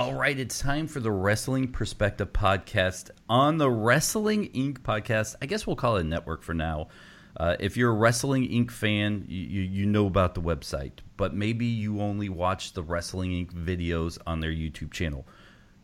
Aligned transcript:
All 0.00 0.14
right, 0.14 0.38
it's 0.38 0.58
time 0.58 0.86
for 0.86 0.98
the 0.98 1.10
Wrestling 1.10 1.68
Perspective 1.72 2.32
podcast 2.32 3.10
on 3.28 3.58
the 3.58 3.70
Wrestling 3.70 4.48
Inc. 4.52 4.78
podcast. 4.78 5.36
I 5.42 5.46
guess 5.46 5.66
we'll 5.66 5.76
call 5.76 5.98
it 5.98 6.00
a 6.00 6.04
network 6.04 6.42
for 6.42 6.54
now. 6.54 6.88
Uh, 7.36 7.56
if 7.60 7.76
you're 7.76 7.90
a 7.90 7.94
Wrestling 7.94 8.48
Inc. 8.48 8.70
fan, 8.70 9.26
you, 9.28 9.60
you 9.60 9.84
know 9.84 10.06
about 10.06 10.34
the 10.34 10.40
website, 10.40 11.00
but 11.18 11.34
maybe 11.34 11.66
you 11.66 12.00
only 12.00 12.30
watch 12.30 12.72
the 12.72 12.82
Wrestling 12.82 13.32
Inc. 13.32 13.52
videos 13.52 14.16
on 14.26 14.40
their 14.40 14.50
YouTube 14.50 14.90
channel. 14.90 15.26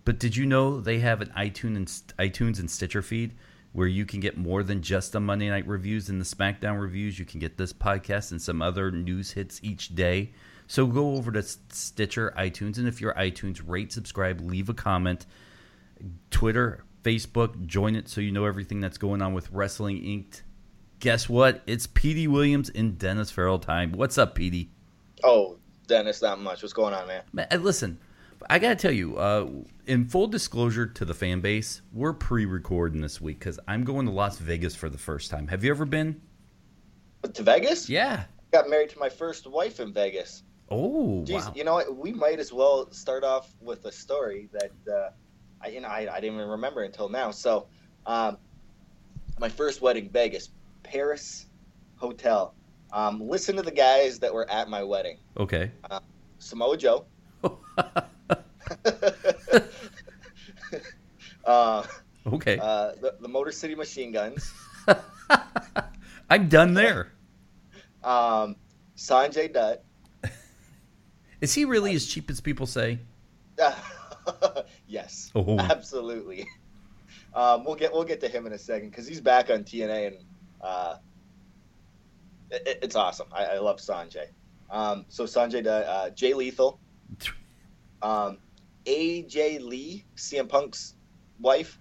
But 0.06 0.18
did 0.18 0.34
you 0.34 0.46
know 0.46 0.80
they 0.80 1.00
have 1.00 1.20
an 1.20 1.30
iTunes 1.36 1.76
and, 1.76 1.86
iTunes 2.18 2.58
and 2.58 2.70
Stitcher 2.70 3.02
feed 3.02 3.34
where 3.74 3.86
you 3.86 4.06
can 4.06 4.20
get 4.20 4.38
more 4.38 4.62
than 4.62 4.80
just 4.80 5.12
the 5.12 5.20
Monday 5.20 5.50
Night 5.50 5.68
reviews 5.68 6.08
and 6.08 6.18
the 6.18 6.24
SmackDown 6.24 6.80
reviews? 6.80 7.18
You 7.18 7.26
can 7.26 7.38
get 7.38 7.58
this 7.58 7.74
podcast 7.74 8.30
and 8.30 8.40
some 8.40 8.62
other 8.62 8.90
news 8.90 9.32
hits 9.32 9.60
each 9.62 9.94
day. 9.94 10.32
So 10.66 10.86
go 10.86 11.14
over 11.14 11.30
to 11.32 11.42
Stitcher, 11.42 12.34
iTunes, 12.36 12.78
and 12.78 12.88
if 12.88 13.00
you're 13.00 13.14
iTunes, 13.14 13.62
rate, 13.64 13.92
subscribe, 13.92 14.40
leave 14.40 14.68
a 14.68 14.74
comment. 14.74 15.26
Twitter, 16.30 16.84
Facebook, 17.02 17.66
join 17.66 17.94
it 17.94 18.08
so 18.08 18.20
you 18.20 18.32
know 18.32 18.44
everything 18.44 18.80
that's 18.80 18.98
going 18.98 19.22
on 19.22 19.32
with 19.32 19.50
Wrestling 19.52 19.98
Inked. 19.98 20.42
Guess 20.98 21.28
what? 21.28 21.62
It's 21.66 21.86
Petey 21.86 22.26
Williams 22.26 22.70
and 22.70 22.98
Dennis 22.98 23.30
Farrell 23.30 23.58
time. 23.58 23.92
What's 23.92 24.18
up, 24.18 24.34
Petey? 24.34 24.70
Oh, 25.22 25.58
Dennis, 25.86 26.20
not 26.20 26.40
much. 26.40 26.62
What's 26.62 26.72
going 26.72 26.94
on, 26.94 27.06
man? 27.06 27.22
man 27.32 27.46
listen, 27.60 27.98
I 28.50 28.58
gotta 28.58 28.76
tell 28.76 28.92
you, 28.92 29.16
uh, 29.16 29.48
in 29.86 30.06
full 30.06 30.26
disclosure 30.26 30.86
to 30.86 31.04
the 31.04 31.14
fan 31.14 31.40
base, 31.40 31.82
we're 31.92 32.12
pre-recording 32.12 33.00
this 33.00 33.20
week 33.20 33.38
because 33.38 33.60
I'm 33.68 33.84
going 33.84 34.06
to 34.06 34.12
Las 34.12 34.38
Vegas 34.38 34.74
for 34.74 34.88
the 34.88 34.98
first 34.98 35.30
time. 35.30 35.46
Have 35.48 35.62
you 35.62 35.70
ever 35.70 35.84
been? 35.84 36.20
To 37.32 37.42
Vegas? 37.42 37.88
Yeah. 37.88 38.24
Got 38.52 38.68
married 38.68 38.90
to 38.90 38.98
my 38.98 39.08
first 39.08 39.46
wife 39.46 39.80
in 39.80 39.92
Vegas. 39.92 40.42
Oh, 40.68 41.24
Jeez, 41.26 41.46
wow. 41.46 41.52
You 41.54 41.64
know 41.64 41.74
what? 41.74 41.96
We 41.96 42.12
might 42.12 42.40
as 42.40 42.52
well 42.52 42.90
start 42.92 43.22
off 43.22 43.54
with 43.60 43.84
a 43.84 43.92
story 43.92 44.48
that 44.52 44.92
uh, 44.92 45.10
I, 45.60 45.68
you 45.68 45.80
know, 45.80 45.88
I, 45.88 46.12
I, 46.12 46.20
didn't 46.20 46.36
even 46.36 46.48
remember 46.48 46.82
until 46.82 47.08
now. 47.08 47.30
So, 47.30 47.68
um, 48.04 48.38
my 49.38 49.48
first 49.48 49.80
wedding, 49.80 50.10
Vegas, 50.10 50.50
Paris 50.82 51.46
Hotel. 51.96 52.54
Um, 52.92 53.20
listen 53.20 53.56
to 53.56 53.62
the 53.62 53.70
guys 53.70 54.18
that 54.20 54.32
were 54.32 54.48
at 54.50 54.68
my 54.68 54.82
wedding. 54.82 55.18
Okay. 55.36 55.70
Uh, 55.90 56.00
Samoa 56.38 56.76
Joe. 56.76 57.06
uh, 61.44 61.84
okay. 62.26 62.58
Uh, 62.58 62.92
the, 63.00 63.16
the 63.20 63.28
Motor 63.28 63.52
City 63.52 63.74
Machine 63.74 64.12
Guns. 64.12 64.52
I'm 66.30 66.48
done 66.48 66.74
there. 66.74 67.12
Um, 68.02 68.56
Sanjay 68.96 69.52
Dutt. 69.52 69.84
Is 71.40 71.54
he 71.54 71.64
really 71.64 71.94
as 71.94 72.06
cheap 72.06 72.30
as 72.30 72.40
people 72.40 72.66
say? 72.66 72.98
yes, 74.86 75.30
oh. 75.34 75.58
absolutely. 75.58 76.46
Um, 77.34 77.64
we'll 77.64 77.74
get 77.74 77.92
we'll 77.92 78.04
get 78.04 78.20
to 78.20 78.28
him 78.28 78.46
in 78.46 78.52
a 78.52 78.58
second 78.58 78.90
because 78.90 79.06
he's 79.06 79.20
back 79.20 79.50
on 79.50 79.64
TNA 79.64 80.06
and 80.08 80.16
uh, 80.62 80.96
it, 82.50 82.78
it's 82.82 82.96
awesome. 82.96 83.28
I, 83.32 83.44
I 83.44 83.58
love 83.58 83.78
Sanjay. 83.78 84.28
Um, 84.70 85.04
so 85.08 85.24
Sanjay, 85.24 85.66
uh, 85.66 86.10
Jay 86.10 86.34
Lethal, 86.34 86.80
um, 88.02 88.38
AJ 88.84 89.60
Lee, 89.60 90.04
CM 90.16 90.48
Punk's 90.48 90.94
wife. 91.40 91.78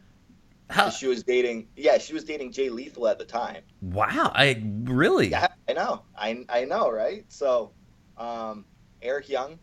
How? 0.70 0.90
She 0.90 1.08
was 1.08 1.24
dating. 1.24 1.68
Yeah, 1.76 2.00
she 2.00 2.14
was 2.14 2.24
dating 2.24 2.52
Jay 2.52 2.70
Lethal 2.70 3.08
at 3.08 3.20
the 3.20 3.26
time. 3.26 3.62
Wow, 3.82 4.32
I 4.34 4.64
really. 4.84 5.28
Yeah, 5.28 5.48
I 5.70 5.74
know. 5.74 6.02
I 6.18 6.44
I 6.50 6.66
know, 6.66 6.92
right? 6.92 7.24
So, 7.30 7.72
um, 8.18 8.66
Eric 9.06 9.30
Young. 9.30 9.60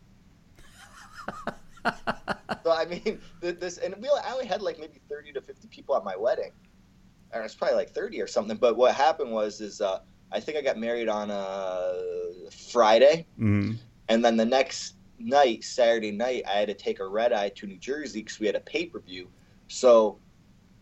so 2.63 2.71
I 2.71 2.85
mean, 2.85 3.19
this 3.41 3.77
and 3.77 3.95
we 3.99 4.09
I 4.09 4.31
only 4.31 4.45
had 4.45 4.61
like 4.61 4.79
maybe 4.79 5.01
thirty 5.09 5.31
to 5.33 5.41
fifty 5.41 5.67
people 5.67 5.95
at 5.95 6.03
my 6.03 6.15
wedding, 6.15 6.51
and 7.31 7.43
it's 7.43 7.55
probably 7.55 7.75
like 7.75 7.91
thirty 7.91 8.21
or 8.21 8.27
something. 8.27 8.57
But 8.57 8.77
what 8.77 8.95
happened 8.95 9.31
was 9.31 9.61
is 9.61 9.81
uh, 9.81 9.99
I 10.31 10.39
think 10.39 10.57
I 10.57 10.61
got 10.61 10.77
married 10.77 11.09
on 11.09 11.29
a 11.29 12.49
Friday, 12.71 13.25
mm-hmm. 13.39 13.73
and 14.09 14.25
then 14.25 14.37
the 14.37 14.45
next 14.45 14.95
night, 15.19 15.63
Saturday 15.63 16.11
night, 16.11 16.43
I 16.47 16.59
had 16.59 16.67
to 16.67 16.73
take 16.73 16.99
a 16.99 17.07
red 17.07 17.33
eye 17.33 17.49
to 17.49 17.67
New 17.67 17.77
Jersey 17.77 18.21
because 18.21 18.39
we 18.39 18.47
had 18.47 18.55
a 18.55 18.61
pay 18.61 18.85
per 18.85 18.99
view. 18.99 19.27
So 19.67 20.19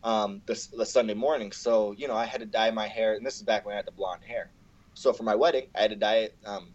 um, 0.03 0.41
the, 0.45 0.67
the 0.77 0.85
Sunday 0.85 1.13
morning. 1.13 1.51
So, 1.51 1.93
you 1.93 2.07
know, 2.07 2.15
I 2.15 2.25
had 2.25 2.39
to 2.39 2.45
dye 2.45 2.71
my 2.71 2.87
hair, 2.87 3.15
and 3.15 3.25
this 3.25 3.35
is 3.35 3.43
back 3.43 3.65
when 3.65 3.73
I 3.73 3.77
had 3.77 3.85
the 3.85 3.91
blonde 3.91 4.23
hair. 4.23 4.51
So 4.93 5.13
for 5.13 5.23
my 5.23 5.35
wedding, 5.35 5.67
I 5.75 5.81
had 5.81 5.91
to 5.91 5.95
dye 5.95 6.15
it 6.15 6.37
um, 6.45 6.69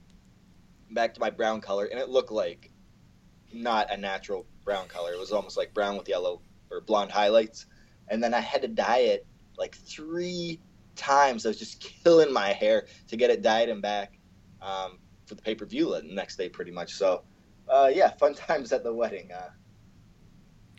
back 0.91 1.15
to 1.15 1.21
my 1.21 1.31
brown 1.31 1.61
color, 1.61 1.87
and 1.87 1.99
it 1.99 2.09
looked 2.09 2.33
like 2.33 2.71
not 3.53 3.93
a 3.93 3.97
natural 3.97 4.47
brown 4.65 4.89
color. 4.89 5.13
It 5.13 5.19
was 5.19 5.33
almost 5.33 5.57
like 5.57 5.73
brown 5.73 5.97
with 5.97 6.09
yellow 6.09 6.41
or 6.71 6.81
blonde 6.81 7.11
highlights. 7.11 7.67
And 8.09 8.23
then 8.23 8.35
I 8.35 8.41
had 8.41 8.63
to 8.63 8.69
dye 8.69 8.99
it 8.99 9.27
like 9.59 9.75
three 9.75 10.61
times. 10.95 11.47
I 11.47 11.51
was 11.51 11.59
just 11.59 11.81
killing 11.81 12.33
my 12.33 12.53
hair 12.53 12.87
to 13.09 13.17
get 13.17 13.31
it 13.31 13.43
dyed 13.43 13.69
and 13.69 13.83
back 13.83 14.19
um, 14.61 14.99
for 15.27 15.35
the 15.35 15.43
pay 15.43 15.55
per 15.55 15.67
view 15.67 15.95
the 15.95 16.03
next 16.03 16.37
day, 16.37 16.49
pretty 16.49 16.71
much. 16.71 16.95
So, 16.95 17.23
uh, 17.69 17.91
yeah, 17.93 18.11
fun 18.13 18.35
times 18.49 18.73
at 18.73 18.85
the 18.85 18.93
wedding. 18.93 19.31
Uh, 19.33 19.51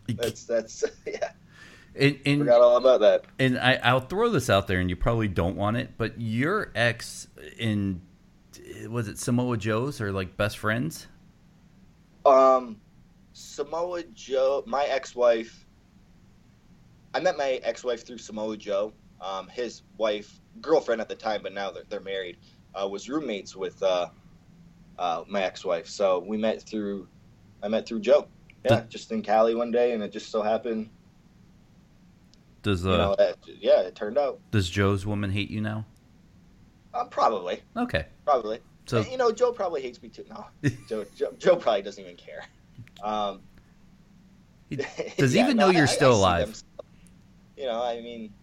that's 0.09 0.45
that's 0.45 0.84
yeah. 1.06 1.31
And, 1.95 2.19
and, 2.25 2.39
Forgot 2.41 2.62
all 2.62 2.78
about 2.78 3.00
that. 3.01 3.25
And 3.39 3.57
I, 3.57 3.79
I'll 3.84 4.01
throw 4.01 4.29
this 4.29 4.51
out 4.51 4.68
there, 4.68 4.79
and 4.79 4.88
you 4.89 4.95
probably 4.95 5.28
don't 5.28 5.56
want 5.56 5.78
it, 5.78 5.94
but 5.97 6.22
your 6.22 6.72
ex 6.75 7.28
in 7.57 8.01
was 8.90 9.07
it 9.07 9.18
Samoa 9.18 9.57
Joe's 9.57 10.01
or 10.01 10.12
like 10.12 10.38
best 10.38 10.57
friends? 10.57 11.07
Um, 12.25 12.79
Samoa 13.34 14.03
Joe, 14.13 14.63
my 14.66 14.85
ex-wife. 14.85 15.66
I 17.13 17.19
met 17.19 17.38
my 17.38 17.59
ex-wife 17.63 18.06
through 18.06 18.18
Samoa 18.18 18.57
Joe. 18.57 18.94
Um, 19.22 19.47
his 19.47 19.84
wife, 19.97 20.40
girlfriend 20.62 21.01
at 21.01 21.09
the 21.09 21.16
time, 21.16 21.41
but 21.41 21.53
now 21.53 21.72
they're, 21.72 21.85
they're 21.90 22.00
married. 22.00 22.38
Uh, 22.75 22.88
was 22.88 23.09
roommates 23.09 23.56
with 23.56 23.81
uh, 23.81 24.07
uh, 25.00 25.24
my 25.28 25.41
ex-wife, 25.44 25.88
so 25.88 26.19
we 26.19 26.38
met 26.38 26.62
through. 26.62 27.07
I 27.63 27.68
met 27.68 27.88
through 27.88 28.01
Joe. 28.01 28.28
Yeah, 28.63 28.84
just 28.89 29.12
in 29.12 29.22
Cali 29.22 29.56
one 29.56 29.72
day, 29.72 29.94
and 29.94 30.03
it 30.03 30.12
just 30.12 30.29
so 30.29 30.41
happened 30.41 30.89
does 32.68 32.85
uh, 32.85 32.91
you 32.91 32.97
know, 32.97 33.16
yeah, 33.62 33.79
it 33.81 33.95
turned 33.95 34.18
out. 34.18 34.39
Does 34.51 34.69
Joe's 34.69 35.06
woman 35.06 35.31
hate 35.31 35.50
you 35.50 35.62
now? 35.62 35.85
Uh, 36.97 37.05
probably. 37.05 37.61
Okay. 37.75 38.05
Probably. 38.25 38.59
So 38.87 38.99
and, 38.99 39.07
you 39.07 39.17
know, 39.17 39.31
Joe 39.31 39.51
probably 39.51 39.81
hates 39.81 40.01
me 40.01 40.09
too. 40.09 40.25
No, 40.29 40.45
Joe, 40.89 41.05
Joe, 41.15 41.33
Joe, 41.37 41.55
probably 41.55 41.81
doesn't 41.81 42.03
even 42.03 42.15
care. 42.15 42.45
Um, 43.03 43.41
he, 44.69 44.75
does 45.17 45.33
he 45.33 45.39
yeah, 45.39 45.45
even 45.45 45.57
no, 45.57 45.67
know 45.67 45.71
you're 45.71 45.83
I, 45.83 45.87
still 45.87 46.13
I 46.13 46.39
alive? 46.39 46.63
You 47.57 47.65
know, 47.65 47.83
I 47.83 48.01
mean, 48.01 48.33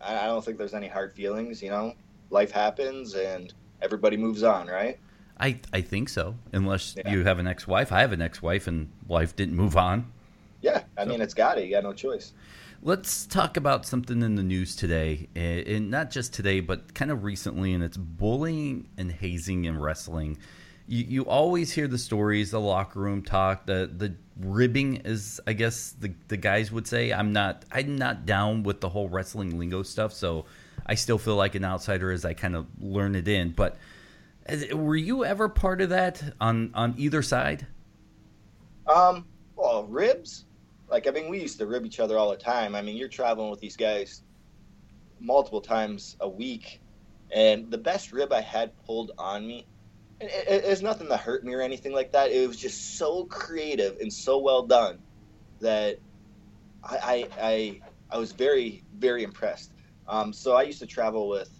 I, 0.00 0.18
I 0.18 0.26
don't 0.26 0.44
think 0.44 0.58
there's 0.58 0.74
any 0.74 0.86
hard 0.86 1.12
feelings. 1.12 1.62
You 1.62 1.70
know, 1.70 1.94
life 2.30 2.52
happens 2.52 3.14
and 3.14 3.52
everybody 3.82 4.16
moves 4.16 4.42
on, 4.42 4.68
right? 4.68 4.98
I 5.40 5.58
I 5.72 5.80
think 5.80 6.10
so, 6.10 6.36
unless 6.52 6.94
yeah. 6.96 7.10
you 7.10 7.24
have 7.24 7.38
an 7.38 7.48
ex-wife. 7.48 7.90
I 7.90 8.00
have 8.00 8.12
an 8.12 8.22
ex-wife, 8.22 8.68
and 8.68 8.90
life 9.08 9.34
didn't 9.34 9.56
move 9.56 9.76
on. 9.76 10.12
Yeah, 10.60 10.84
I 10.96 11.04
so. 11.04 11.10
mean, 11.10 11.20
it's 11.20 11.34
got 11.34 11.58
it. 11.58 11.64
You 11.64 11.70
got 11.70 11.82
no 11.82 11.92
choice. 11.92 12.34
Let's 12.86 13.24
talk 13.24 13.56
about 13.56 13.86
something 13.86 14.20
in 14.20 14.34
the 14.34 14.42
news 14.42 14.76
today, 14.76 15.30
and 15.34 15.90
not 15.90 16.10
just 16.10 16.34
today, 16.34 16.60
but 16.60 16.92
kind 16.92 17.10
of 17.10 17.24
recently, 17.24 17.72
and 17.72 17.82
it's 17.82 17.96
bullying 17.96 18.90
and 18.98 19.10
hazing 19.10 19.64
in 19.64 19.80
wrestling. 19.80 20.36
You, 20.86 21.04
you 21.04 21.22
always 21.24 21.72
hear 21.72 21.88
the 21.88 21.96
stories, 21.96 22.50
the 22.50 22.60
locker 22.60 23.00
room 23.00 23.22
talk, 23.22 23.64
the 23.64 23.90
the 23.90 24.14
ribbing, 24.38 24.96
is, 24.96 25.40
I 25.46 25.54
guess 25.54 25.92
the 25.98 26.12
the 26.28 26.36
guys 26.36 26.70
would 26.72 26.86
say. 26.86 27.10
I'm 27.10 27.32
not 27.32 27.64
I'm 27.72 27.96
not 27.96 28.26
down 28.26 28.64
with 28.64 28.82
the 28.82 28.90
whole 28.90 29.08
wrestling 29.08 29.58
lingo 29.58 29.82
stuff, 29.82 30.12
so 30.12 30.44
I 30.84 30.94
still 30.94 31.16
feel 31.16 31.36
like 31.36 31.54
an 31.54 31.64
outsider 31.64 32.12
as 32.12 32.26
I 32.26 32.34
kind 32.34 32.54
of 32.54 32.66
learn 32.78 33.14
it 33.14 33.28
in. 33.28 33.52
But 33.52 33.78
were 34.74 34.94
you 34.94 35.24
ever 35.24 35.48
part 35.48 35.80
of 35.80 35.88
that 35.88 36.22
on 36.38 36.70
on 36.74 36.92
either 36.98 37.22
side? 37.22 37.66
Um, 38.86 39.24
well, 39.56 39.84
ribs 39.84 40.44
like 40.88 41.06
I 41.06 41.10
mean, 41.10 41.28
we 41.28 41.40
used 41.40 41.58
to 41.58 41.66
rib 41.66 41.86
each 41.86 42.00
other 42.00 42.18
all 42.18 42.30
the 42.30 42.36
time. 42.36 42.74
I 42.74 42.82
mean, 42.82 42.96
you're 42.96 43.08
traveling 43.08 43.50
with 43.50 43.60
these 43.60 43.76
guys 43.76 44.22
multiple 45.20 45.60
times 45.60 46.16
a 46.20 46.28
week, 46.28 46.80
and 47.34 47.70
the 47.70 47.78
best 47.78 48.12
rib 48.12 48.32
I 48.32 48.40
had 48.40 48.72
pulled 48.84 49.12
on 49.18 49.46
me, 49.46 49.66
it, 50.20 50.26
it, 50.26 50.64
it's 50.64 50.82
nothing 50.82 51.08
that 51.08 51.20
hurt 51.20 51.44
me 51.44 51.54
or 51.54 51.60
anything 51.60 51.92
like 51.92 52.12
that. 52.12 52.30
It 52.30 52.46
was 52.46 52.56
just 52.56 52.98
so 52.98 53.24
creative 53.24 53.98
and 54.00 54.12
so 54.12 54.38
well 54.38 54.62
done 54.62 54.98
that 55.60 55.98
I 56.82 56.96
I 56.96 57.28
I, 57.40 57.80
I 58.10 58.18
was 58.18 58.32
very 58.32 58.82
very 58.98 59.22
impressed. 59.22 59.72
Um, 60.06 60.32
so 60.32 60.54
I 60.54 60.62
used 60.62 60.80
to 60.80 60.86
travel 60.86 61.28
with. 61.28 61.50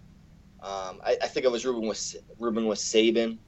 Um, 0.62 1.00
I, 1.04 1.18
I, 1.22 1.28
think 1.28 1.44
I 1.44 1.50
was 1.50 1.66
rooming 1.66 1.86
with 1.88 2.16
rooming 2.38 2.66
with 2.66 2.78
Sabin. 2.78 3.38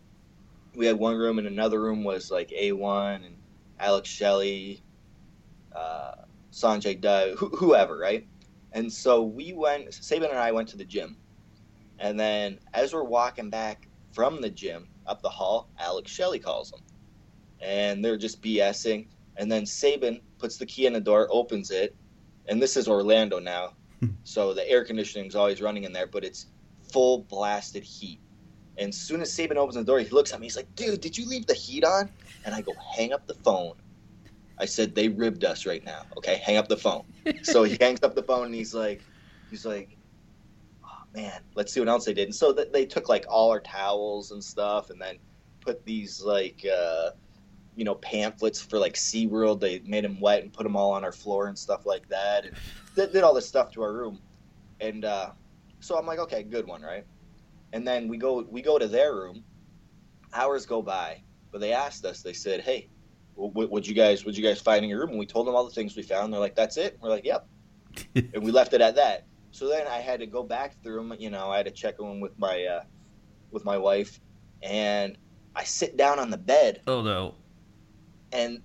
We 0.75 0.85
had 0.85 0.99
one 0.99 1.17
room, 1.17 1.39
and 1.39 1.47
another 1.47 1.81
room 1.81 2.05
was 2.05 2.31
like 2.31 2.51
A1 2.51 3.25
and 3.25 3.37
Alex 3.81 4.11
Shelley, 4.11 4.83
uh, 5.77 6.13
Sanjay 6.53 7.01
Dutt, 7.01 7.39
wh- 7.39 7.57
whoever, 7.57 7.99
right? 7.99 8.27
And 8.73 8.93
so 8.93 9.23
we 9.23 9.53
went, 9.53 9.95
Sabin 9.95 10.31
and 10.31 10.39
I 10.39 10.53
went 10.53 10.69
to 10.71 10.77
the 10.77 10.85
gym. 10.85 11.17
And 11.99 12.19
then 12.19 12.59
as 12.75 12.93
we're 12.93 13.05
walking 13.05 13.51
back 13.51 13.89
from 14.13 14.41
the 14.41 14.51
gym 14.51 14.89
up 15.07 15.23
the 15.23 15.29
hall, 15.29 15.71
Alex 15.79 16.11
Shelley 16.11 16.39
calls 16.39 16.71
them. 16.71 16.81
And 17.61 18.05
they're 18.05 18.19
just 18.19 18.43
BSing. 18.43 19.09
And 19.37 19.51
then 19.51 19.67
Sabin 19.67 20.21
puts 20.39 20.57
the 20.57 20.67
key 20.67 20.87
in 20.87 20.93
the 20.93 21.01
door, 21.01 21.29
opens 21.31 21.71
it, 21.71 21.97
and 22.49 22.63
this 22.63 22.77
is 22.77 22.89
Orlando 22.89 23.39
now, 23.39 23.75
so 24.25 24.55
the 24.55 24.69
air 24.69 24.85
conditioning 24.85 25.27
is 25.27 25.37
always 25.37 25.61
running 25.61 25.85
in 25.85 25.93
there, 25.93 26.07
but 26.07 26.25
it's 26.25 26.47
full 26.93 27.25
blasted 27.25 27.83
heat. 27.83 28.21
And 28.79 28.91
as 28.91 28.99
soon 28.99 29.21
as 29.21 29.33
Sabin 29.33 29.57
opens 29.59 29.77
the 29.77 29.85
door, 29.85 29.99
he 29.99 30.09
looks 30.11 30.33
at 30.33 30.41
me. 30.41 30.47
He's 30.47 30.57
like, 30.57 30.75
"Dude, 30.77 31.01
did 31.01 31.17
you 31.17 31.29
leave 31.29 31.47
the 31.47 31.55
heat 31.55 31.85
on?" 31.85 32.11
And 32.45 32.55
I 32.55 32.61
go, 32.61 32.75
"Hang 32.95 33.13
up 33.13 33.27
the 33.27 33.35
phone." 33.35 33.75
I 34.59 34.65
said, 34.65 34.95
"They 34.95 35.09
ribbed 35.09 35.45
us 35.45 35.67
right 35.67 35.85
now." 35.85 36.03
Okay, 36.19 36.41
hang 36.45 36.57
up 36.57 36.69
the 36.69 36.77
phone. 36.77 37.03
so 37.43 37.65
he 37.65 37.77
hangs 37.81 38.03
up 38.03 38.15
the 38.15 38.23
phone 38.23 38.47
and 38.47 38.55
he's 38.55 38.75
like, 38.75 39.09
he's 39.49 39.65
like, 39.65 39.99
"Oh 40.85 41.21
man, 41.21 41.41
let's 41.55 41.73
see 41.73 41.81
what 41.81 41.89
else 41.89 42.05
they 42.07 42.15
did." 42.15 42.29
And 42.29 42.35
so 42.35 42.53
th- 42.53 42.73
they 42.73 42.87
took 42.87 43.09
like 43.09 43.27
all 43.29 43.51
our 43.51 43.61
towels 43.61 44.31
and 44.31 44.43
stuff, 44.43 44.91
and 44.91 45.01
then 45.01 45.17
put 45.61 45.85
these 45.85 46.21
like. 46.23 46.65
Uh, 46.65 47.11
you 47.77 47.85
know 47.85 47.95
pamphlets 47.97 48.61
for 48.61 48.79
like 48.79 48.95
SeaWorld. 48.95 49.61
They 49.61 49.81
made 49.85 50.05
them 50.05 50.19
wet 50.19 50.43
and 50.43 50.53
put 50.53 50.65
them 50.65 50.77
all 50.77 50.93
on 50.93 51.05
our 51.05 51.13
floor 51.13 51.47
and 51.47 51.57
stuff 51.59 51.87
like 51.87 52.09
that, 52.09 52.45
and 52.47 52.55
did, 52.97 53.13
did 53.13 53.23
all 53.23 53.35
this 53.35 53.47
stuff 53.47 53.71
to 53.73 53.83
our 53.83 53.93
room. 53.93 54.21
And 54.81 55.05
uh, 55.05 55.31
so 55.81 55.97
I'm 55.99 56.07
like, 56.07 56.19
okay, 56.21 56.43
good 56.43 56.67
one, 56.67 56.83
right? 56.83 57.05
And 57.73 57.87
then 57.87 58.09
we 58.09 58.17
go 58.19 58.45
we 58.49 58.63
go 58.63 58.79
to 58.79 58.89
their 58.89 59.15
room. 59.15 59.45
Hours 60.35 60.67
go 60.67 60.83
by, 60.83 61.23
but 61.53 61.61
they 61.61 61.73
asked 61.73 62.05
us. 62.05 62.23
They 62.23 62.33
said, 62.33 62.63
"Hey, 62.63 62.89
what 63.37 63.71
would 63.71 63.87
you 63.87 63.95
guys 63.95 64.25
would 64.25 64.37
you 64.37 64.43
guys 64.43 64.61
find 64.61 64.83
in 64.83 64.91
your 64.91 65.01
room?" 65.01 65.11
And 65.11 65.19
we 65.19 65.27
told 65.27 65.47
them 65.47 65.55
all 65.55 65.65
the 65.65 65.75
things 65.75 65.97
we 65.97 66.03
found. 66.03 66.33
They're 66.33 66.41
like, 66.41 66.57
"That's 66.57 66.77
it." 66.77 66.99
We're 67.01 67.11
like, 67.11 67.25
"Yep," 67.25 67.47
and 68.15 68.43
we 68.43 68.51
left 68.51 68.73
it 68.73 68.81
at 68.81 68.97
that. 68.97 69.27
So 69.51 69.69
then 69.69 69.87
I 69.87 69.99
had 69.99 70.21
to 70.21 70.27
go 70.27 70.43
back 70.43 70.83
through 70.83 70.97
them. 70.97 71.15
You 71.19 71.31
know, 71.31 71.51
I 71.51 71.59
had 71.59 71.67
to 71.67 71.73
check 71.73 71.97
them 71.97 72.21
with 72.21 72.39
my 72.39 72.65
uh, 72.65 72.85
with 73.51 73.65
my 73.65 73.79
wife, 73.79 74.21
and 74.63 75.17
I 75.55 75.65
sit 75.65 75.97
down 75.97 76.19
on 76.19 76.31
the 76.31 76.39
bed. 76.39 76.83
Oh 76.87 77.03
no! 77.03 77.35
and 78.33 78.61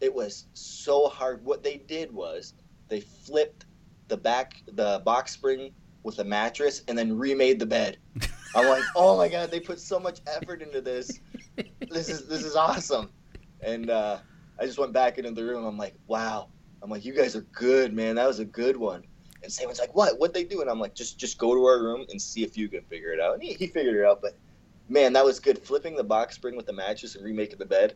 it 0.00 0.12
was 0.12 0.46
so 0.54 1.08
hard. 1.08 1.44
What 1.44 1.62
they 1.62 1.76
did 1.76 2.12
was 2.12 2.54
they 2.88 3.00
flipped 3.00 3.66
the 4.08 4.16
back 4.16 4.62
the 4.72 5.00
box 5.04 5.32
spring 5.32 5.72
with 6.02 6.18
a 6.18 6.24
mattress 6.24 6.82
and 6.88 6.98
then 6.98 7.16
remade 7.16 7.58
the 7.58 7.66
bed. 7.66 7.98
I'm 8.54 8.68
like, 8.68 8.82
oh 8.94 9.16
my 9.16 9.28
god, 9.28 9.50
they 9.50 9.60
put 9.60 9.80
so 9.80 9.98
much 9.98 10.20
effort 10.26 10.62
into 10.62 10.80
this. 10.80 11.20
This 11.90 12.08
is 12.08 12.26
this 12.28 12.44
is 12.44 12.56
awesome. 12.56 13.10
And 13.64 13.90
uh, 13.90 14.18
I 14.58 14.66
just 14.66 14.78
went 14.78 14.92
back 14.92 15.18
into 15.18 15.30
the 15.30 15.44
room. 15.44 15.64
I'm 15.64 15.78
like, 15.78 15.94
wow. 16.06 16.48
I'm 16.82 16.90
like, 16.90 17.04
you 17.04 17.14
guys 17.14 17.34
are 17.34 17.46
good, 17.52 17.94
man. 17.94 18.16
That 18.16 18.26
was 18.26 18.38
a 18.38 18.44
good 18.44 18.76
one. 18.76 19.04
And 19.42 19.52
Sabin's 19.52 19.78
like, 19.78 19.94
what? 19.94 20.18
What 20.18 20.34
they 20.34 20.44
do? 20.44 20.60
And 20.60 20.70
I'm 20.70 20.80
like, 20.80 20.94
just 20.94 21.18
just 21.18 21.38
go 21.38 21.54
to 21.54 21.64
our 21.64 21.82
room 21.82 22.04
and 22.10 22.20
see 22.20 22.42
if 22.42 22.56
you 22.56 22.68
can 22.68 22.82
figure 22.82 23.10
it 23.10 23.20
out. 23.20 23.34
And 23.34 23.42
he, 23.42 23.54
he 23.54 23.66
figured 23.66 23.96
it 23.96 24.04
out, 24.04 24.20
but 24.22 24.36
man, 24.88 25.12
that 25.14 25.24
was 25.24 25.40
good. 25.40 25.58
Flipping 25.58 25.96
the 25.96 26.04
box 26.04 26.34
spring 26.34 26.56
with 26.56 26.66
the 26.66 26.72
mattress 26.72 27.14
and 27.14 27.24
remaking 27.24 27.58
the 27.58 27.66
bed 27.66 27.94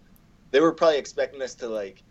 they 0.51 0.61
were 0.61 0.73
probably 0.73 0.99
expecting 0.99 1.43
us 1.43 1.55
to 1.57 1.69
like 1.69 2.03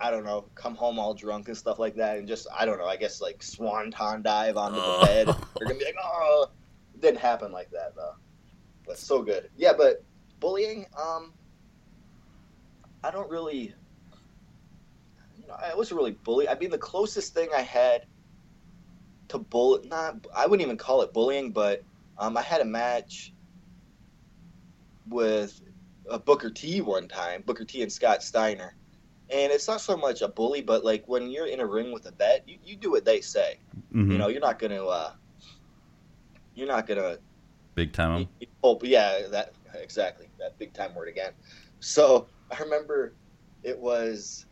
I 0.00 0.10
don't 0.10 0.24
know, 0.24 0.46
come 0.56 0.74
home 0.74 0.98
all 0.98 1.14
drunk 1.14 1.46
and 1.46 1.56
stuff 1.56 1.78
like 1.78 1.94
that, 1.96 2.18
and 2.18 2.26
just 2.26 2.48
I 2.56 2.66
don't 2.66 2.78
know, 2.78 2.86
I 2.86 2.96
guess 2.96 3.20
like 3.20 3.42
swanton 3.42 4.22
dive 4.22 4.56
onto 4.56 4.76
the 4.76 5.06
bed. 5.06 5.26
They're 5.26 5.68
gonna 5.68 5.78
be 5.78 5.84
like, 5.84 5.94
oh, 6.02 6.50
it 6.94 7.00
didn't 7.00 7.20
happen 7.20 7.52
like 7.52 7.70
that 7.70 7.94
though. 7.94 8.16
But 8.86 8.98
so 8.98 9.22
good, 9.22 9.50
yeah. 9.56 9.72
But 9.76 10.02
bullying, 10.40 10.86
um, 11.00 11.32
I 13.04 13.10
don't 13.10 13.30
really, 13.30 13.74
you 15.36 15.46
know, 15.46 15.54
I 15.54 15.74
wasn't 15.74 15.98
really 15.98 16.12
bullied. 16.12 16.48
I 16.48 16.54
mean, 16.54 16.70
the 16.70 16.78
closest 16.78 17.34
thing 17.34 17.50
I 17.54 17.60
had 17.60 18.06
to 19.28 19.38
bully, 19.38 19.86
not 19.88 20.26
I 20.34 20.46
wouldn't 20.46 20.66
even 20.66 20.78
call 20.78 21.02
it 21.02 21.12
bullying, 21.12 21.52
but 21.52 21.82
um, 22.16 22.34
I 22.38 22.42
had 22.42 22.62
a 22.62 22.64
match 22.64 23.34
with 25.06 25.60
uh, 26.10 26.16
Booker 26.16 26.48
T 26.48 26.80
one 26.80 27.06
time, 27.06 27.42
Booker 27.42 27.66
T 27.66 27.82
and 27.82 27.92
Scott 27.92 28.22
Steiner. 28.22 28.74
And 29.28 29.52
it's 29.52 29.68
not 29.68 29.82
so 29.82 29.98
much 29.98 30.22
a 30.22 30.28
bully, 30.28 30.62
but 30.62 30.82
like 30.82 31.06
when 31.06 31.30
you're 31.30 31.46
in 31.46 31.60
a 31.60 31.66
ring 31.66 31.92
with 31.92 32.06
a 32.06 32.10
vet, 32.10 32.48
you, 32.48 32.56
you 32.64 32.74
do 32.74 32.90
what 32.90 33.04
they 33.04 33.20
say. 33.20 33.58
Mm-hmm. 33.94 34.12
You 34.12 34.18
know, 34.18 34.28
you're 34.28 34.40
not 34.40 34.58
gonna 34.58 34.82
uh, 34.82 35.12
you're 36.54 36.68
not 36.68 36.86
gonna 36.86 37.18
big 37.74 37.92
time. 37.92 38.28
Oh, 38.62 38.78
yeah, 38.82 39.26
that 39.30 39.52
exactly 39.74 40.28
that 40.38 40.58
big 40.58 40.72
time 40.72 40.94
word 40.94 41.08
again. 41.08 41.32
So 41.80 42.28
I 42.54 42.62
remember 42.62 43.14
it 43.62 43.78
was 43.78 44.46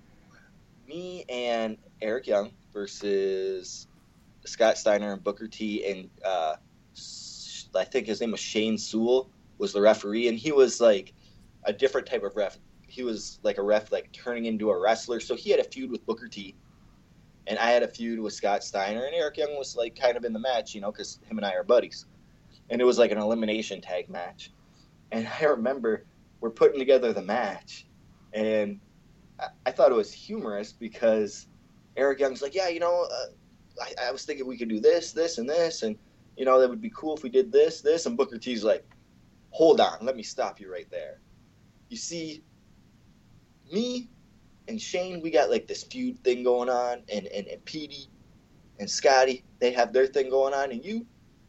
me 0.88 1.24
and 1.28 1.76
Eric 2.00 2.26
Young 2.26 2.52
versus 2.72 3.86
Scott 4.44 4.76
Steiner 4.76 5.12
and 5.12 5.22
Booker 5.22 5.46
T 5.46 5.84
and 5.88 6.10
uh, 6.24 6.56
I 7.74 7.84
think 7.84 8.06
his 8.06 8.20
name 8.20 8.32
was 8.32 8.40
Shane 8.40 8.76
Sewell 8.76 9.30
was 9.58 9.72
the 9.72 9.80
referee, 9.80 10.28
and 10.28 10.38
he 10.38 10.52
was 10.52 10.80
like 10.80 11.14
a 11.64 11.72
different 11.72 12.06
type 12.06 12.22
of 12.22 12.36
ref. 12.36 12.58
He 12.86 13.02
was 13.02 13.38
like 13.42 13.58
a 13.58 13.62
ref, 13.62 13.92
like 13.92 14.12
turning 14.12 14.44
into 14.44 14.70
a 14.70 14.78
wrestler. 14.78 15.20
So 15.20 15.34
he 15.34 15.50
had 15.50 15.60
a 15.60 15.64
feud 15.64 15.90
with 15.90 16.04
Booker 16.04 16.28
T, 16.28 16.54
and 17.46 17.58
I 17.58 17.70
had 17.70 17.82
a 17.82 17.88
feud 17.88 18.18
with 18.18 18.34
Scott 18.34 18.62
Steiner, 18.64 19.04
and 19.04 19.14
Eric 19.14 19.38
Young 19.38 19.56
was 19.56 19.76
like 19.76 19.98
kind 19.98 20.16
of 20.16 20.24
in 20.24 20.32
the 20.32 20.38
match, 20.38 20.74
you 20.74 20.80
know, 20.80 20.92
because 20.92 21.18
him 21.24 21.38
and 21.38 21.46
I 21.46 21.54
are 21.54 21.64
buddies, 21.64 22.06
and 22.68 22.80
it 22.80 22.84
was 22.84 22.98
like 22.98 23.10
an 23.10 23.18
elimination 23.18 23.80
tag 23.80 24.10
match. 24.10 24.52
And 25.12 25.28
I 25.40 25.44
remember 25.44 26.04
we're 26.40 26.50
putting 26.50 26.78
together 26.78 27.12
the 27.12 27.22
match, 27.22 27.86
and 28.32 28.80
I, 29.40 29.48
I 29.66 29.70
thought 29.70 29.90
it 29.90 29.96
was 29.96 30.12
humorous 30.12 30.72
because 30.72 31.46
Eric 31.96 32.20
Young's 32.20 32.42
like, 32.42 32.54
yeah, 32.54 32.68
you 32.68 32.80
know, 32.80 33.06
uh, 33.10 33.82
I, 33.82 34.08
I 34.08 34.12
was 34.12 34.24
thinking 34.24 34.46
we 34.46 34.56
could 34.56 34.68
do 34.68 34.80
this, 34.80 35.12
this, 35.12 35.38
and 35.38 35.48
this, 35.48 35.82
and 35.82 35.96
you 36.36 36.44
know, 36.44 36.60
that 36.60 36.68
would 36.68 36.80
be 36.80 36.92
cool 36.94 37.16
if 37.16 37.22
we 37.22 37.28
did 37.28 37.52
this, 37.52 37.80
this, 37.80 38.06
and 38.06 38.16
Booker 38.16 38.38
T's 38.38 38.64
like, 38.64 38.84
hold 39.50 39.80
on, 39.80 39.98
let 40.02 40.16
me 40.16 40.22
stop 40.22 40.60
you 40.60 40.72
right 40.72 40.90
there 40.90 41.18
you 41.92 41.98
see 41.98 42.42
me 43.70 44.08
and 44.66 44.80
Shane, 44.80 45.20
we 45.20 45.30
got 45.30 45.50
like 45.50 45.66
this 45.66 45.82
feud 45.84 46.18
thing 46.24 46.42
going 46.42 46.70
on, 46.70 47.02
and 47.12 47.26
and, 47.26 47.46
and 47.46 47.64
Petey 47.66 48.08
and 48.80 48.90
Scotty, 48.90 49.44
they 49.60 49.72
have 49.72 49.92
their 49.92 50.06
thing 50.06 50.30
going 50.30 50.54
on, 50.54 50.72
and 50.72 50.82
you, 50.84 51.06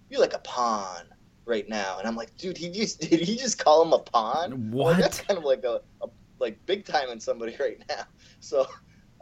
you're 0.10 0.20
like 0.20 0.34
a 0.34 0.40
pawn 0.40 1.06
right 1.46 1.68
now. 1.70 1.98
And 1.98 2.08
I'm 2.08 2.16
like, 2.16 2.36
dude, 2.38 2.58
he 2.58 2.70
just 2.70 3.00
did 3.10 3.22
he 3.22 3.38
just 3.38 3.64
call 3.64 3.84
him 3.84 3.94
a 3.94 4.00
pawn? 4.00 4.72
What? 4.72 4.98
that's 4.98 5.22
kind 5.22 5.38
of 5.38 5.46
like 5.46 5.64
a, 5.64 5.82
a 6.02 6.08
like 6.44 6.64
big 6.66 6.86
time 6.86 7.10
in 7.10 7.20
somebody 7.20 7.56
right 7.60 7.84
now. 7.90 8.04
So 8.40 8.68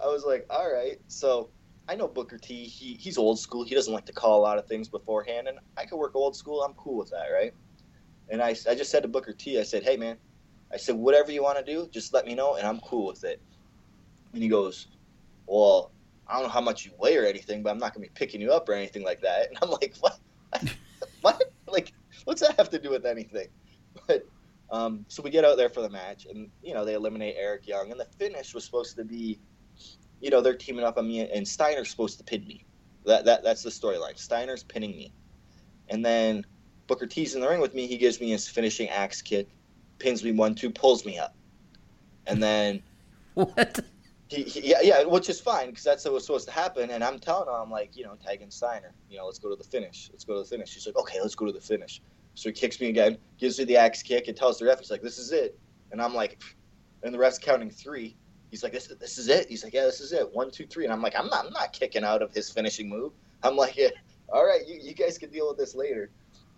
I 0.01 0.07
was 0.07 0.25
like, 0.25 0.45
all 0.49 0.71
right. 0.71 0.99
So 1.07 1.49
I 1.87 1.95
know 1.95 2.07
Booker 2.07 2.37
T. 2.37 2.65
He 2.65 2.95
he's 2.95 3.17
old 3.17 3.39
school. 3.39 3.63
He 3.63 3.75
doesn't 3.75 3.93
like 3.93 4.05
to 4.05 4.13
call 4.13 4.39
a 4.39 4.43
lot 4.43 4.57
of 4.57 4.67
things 4.67 4.89
beforehand, 4.89 5.47
and 5.47 5.59
I 5.77 5.85
can 5.85 5.97
work 5.97 6.15
old 6.15 6.35
school. 6.35 6.63
I'm 6.63 6.73
cool 6.73 6.97
with 6.97 7.09
that, 7.11 7.27
right? 7.33 7.53
And 8.29 8.41
I 8.41 8.49
I 8.69 8.75
just 8.75 8.91
said 8.91 9.03
to 9.03 9.09
Booker 9.09 9.33
T. 9.33 9.59
I 9.59 9.63
said, 9.63 9.83
hey 9.83 9.95
man, 9.95 10.17
I 10.73 10.77
said, 10.77 10.95
whatever 10.95 11.31
you 11.31 11.43
want 11.43 11.57
to 11.57 11.63
do, 11.63 11.87
just 11.91 12.13
let 12.13 12.25
me 12.25 12.35
know, 12.35 12.55
and 12.55 12.67
I'm 12.67 12.79
cool 12.79 13.07
with 13.07 13.23
it. 13.23 13.41
And 14.33 14.41
he 14.41 14.49
goes, 14.49 14.87
well, 15.47 15.91
I 16.27 16.35
don't 16.35 16.43
know 16.43 16.49
how 16.49 16.61
much 16.61 16.85
you 16.85 16.91
weigh 16.97 17.17
or 17.17 17.25
anything, 17.25 17.61
but 17.61 17.71
I'm 17.71 17.77
not 17.77 17.93
to 17.93 17.99
be 17.99 18.09
picking 18.13 18.39
you 18.39 18.51
up 18.51 18.69
or 18.69 18.73
anything 18.73 19.03
like 19.03 19.21
that. 19.21 19.47
And 19.49 19.57
I'm 19.61 19.69
like, 19.69 19.95
what? 19.99 20.19
what? 21.21 21.43
Like, 21.67 21.93
what's 22.23 22.41
that 22.41 22.57
have 22.57 22.69
to 22.69 22.79
do 22.79 22.89
with 22.89 23.05
anything? 23.05 23.47
But 24.07 24.25
um, 24.71 25.05
so 25.09 25.21
we 25.21 25.29
get 25.29 25.43
out 25.43 25.57
there 25.57 25.69
for 25.69 25.81
the 25.81 25.89
match, 25.89 26.25
and 26.25 26.49
you 26.63 26.73
know 26.73 26.85
they 26.85 26.93
eliminate 26.93 27.35
Eric 27.37 27.67
Young, 27.67 27.91
and 27.91 27.99
the 27.99 28.05
finish 28.17 28.53
was 28.53 28.63
supposed 28.63 28.95
to 28.95 29.03
be, 29.03 29.37
you 30.21 30.29
know, 30.29 30.39
they're 30.39 30.55
teaming 30.55 30.85
up 30.85 30.97
on 30.97 31.07
me, 31.07 31.29
and 31.29 31.45
Steiner's 31.45 31.89
supposed 31.89 32.17
to 32.19 32.23
pin 32.23 32.47
me. 32.47 32.63
That 33.05 33.25
that 33.25 33.43
that's 33.43 33.63
the 33.63 33.69
storyline. 33.69 34.17
Steiner's 34.17 34.63
pinning 34.63 34.91
me, 34.91 35.11
and 35.89 36.05
then 36.05 36.45
Booker 36.87 37.05
T's 37.05 37.35
in 37.35 37.41
the 37.41 37.49
ring 37.49 37.59
with 37.59 37.73
me. 37.73 37.85
He 37.85 37.97
gives 37.97 38.21
me 38.21 38.29
his 38.29 38.47
finishing 38.47 38.87
axe 38.87 39.21
kick, 39.21 39.49
pins 39.99 40.23
me 40.23 40.31
one 40.31 40.55
two, 40.55 40.69
pulls 40.69 41.05
me 41.05 41.19
up, 41.19 41.35
and 42.25 42.41
then 42.41 42.81
what? 43.33 43.77
He, 44.29 44.43
he, 44.43 44.69
yeah, 44.69 44.77
yeah, 44.81 45.03
which 45.03 45.29
is 45.29 45.41
fine 45.41 45.71
because 45.71 45.83
that's 45.83 46.05
what 46.05 46.13
was 46.13 46.25
supposed 46.25 46.47
to 46.47 46.53
happen. 46.53 46.91
And 46.91 47.03
I'm 47.03 47.19
telling 47.19 47.49
him, 47.49 47.55
I'm 47.55 47.69
like, 47.69 47.97
you 47.97 48.05
know, 48.05 48.15
tagging 48.25 48.49
Steiner, 48.49 48.93
you 49.09 49.17
know, 49.17 49.25
let's 49.25 49.39
go 49.39 49.49
to 49.49 49.57
the 49.57 49.63
finish. 49.65 50.09
Let's 50.13 50.23
go 50.23 50.35
to 50.35 50.39
the 50.39 50.45
finish. 50.45 50.73
He's 50.73 50.85
like, 50.87 50.95
okay, 50.95 51.19
let's 51.19 51.35
go 51.35 51.45
to 51.47 51.51
the 51.51 51.59
finish. 51.59 52.01
So 52.35 52.49
he 52.49 52.53
kicks 52.53 52.79
me 52.79 52.89
again, 52.89 53.17
gives 53.37 53.59
me 53.59 53.65
the 53.65 53.77
axe 53.77 54.01
kick, 54.01 54.27
and 54.27 54.37
tells 54.37 54.59
the 54.59 54.65
ref, 54.65 54.79
he's 54.79 54.91
like, 54.91 55.01
this 55.01 55.17
is 55.17 55.31
it. 55.31 55.57
And 55.91 56.01
I'm 56.01 56.13
like, 56.13 56.41
and 57.03 57.13
the 57.13 57.19
ref's 57.19 57.37
counting 57.37 57.69
three. 57.69 58.15
He's 58.49 58.63
like, 58.63 58.73
this, 58.73 58.87
this 58.87 59.17
is 59.17 59.27
it. 59.27 59.47
He's 59.47 59.63
like, 59.63 59.73
yeah, 59.73 59.83
this 59.83 59.99
is 60.01 60.13
it. 60.13 60.33
One, 60.33 60.51
two, 60.51 60.65
three. 60.65 60.83
And 60.83 60.93
I'm 60.93 61.01
like, 61.01 61.15
I'm 61.17 61.27
not, 61.27 61.45
I'm 61.45 61.53
not 61.53 61.73
kicking 61.73 62.03
out 62.03 62.21
of 62.21 62.33
his 62.33 62.49
finishing 62.49 62.89
move. 62.89 63.13
I'm 63.43 63.55
like, 63.55 63.75
yeah, 63.77 63.89
all 64.29 64.45
right, 64.45 64.61
you, 64.67 64.79
you 64.81 64.93
guys 64.93 65.17
can 65.17 65.29
deal 65.29 65.47
with 65.49 65.57
this 65.57 65.75
later. 65.75 66.09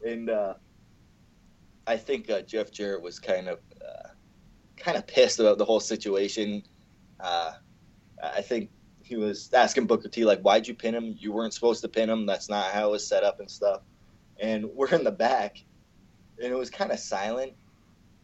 And 0.05 0.29
uh, 0.29 0.55
I 1.87 1.97
think 1.97 2.29
uh, 2.29 2.41
Jeff 2.41 2.71
Jarrett 2.71 3.01
was 3.01 3.19
kind 3.19 3.47
of 3.47 3.59
uh, 3.81 4.09
kind 4.77 4.97
of 4.97 5.07
pissed 5.07 5.39
about 5.39 5.57
the 5.57 5.65
whole 5.65 5.79
situation. 5.79 6.63
Uh, 7.19 7.53
I 8.21 8.41
think 8.41 8.69
he 9.01 9.15
was 9.15 9.51
asking 9.53 9.87
Booker 9.87 10.09
T 10.09 10.25
like, 10.25 10.41
"Why'd 10.41 10.67
you 10.67 10.73
pin 10.73 10.93
him? 10.95 11.15
You 11.17 11.31
weren't 11.31 11.53
supposed 11.53 11.81
to 11.81 11.89
pin 11.89 12.09
him. 12.09 12.25
That's 12.25 12.49
not 12.49 12.71
how 12.71 12.89
it 12.89 12.91
was 12.91 13.07
set 13.07 13.23
up 13.23 13.39
and 13.39 13.49
stuff." 13.49 13.81
And 14.39 14.65
we're 14.65 14.89
in 14.89 15.03
the 15.03 15.11
back, 15.11 15.63
and 16.41 16.51
it 16.51 16.57
was 16.57 16.69
kind 16.69 16.91
of 16.91 16.99
silent. 16.99 17.53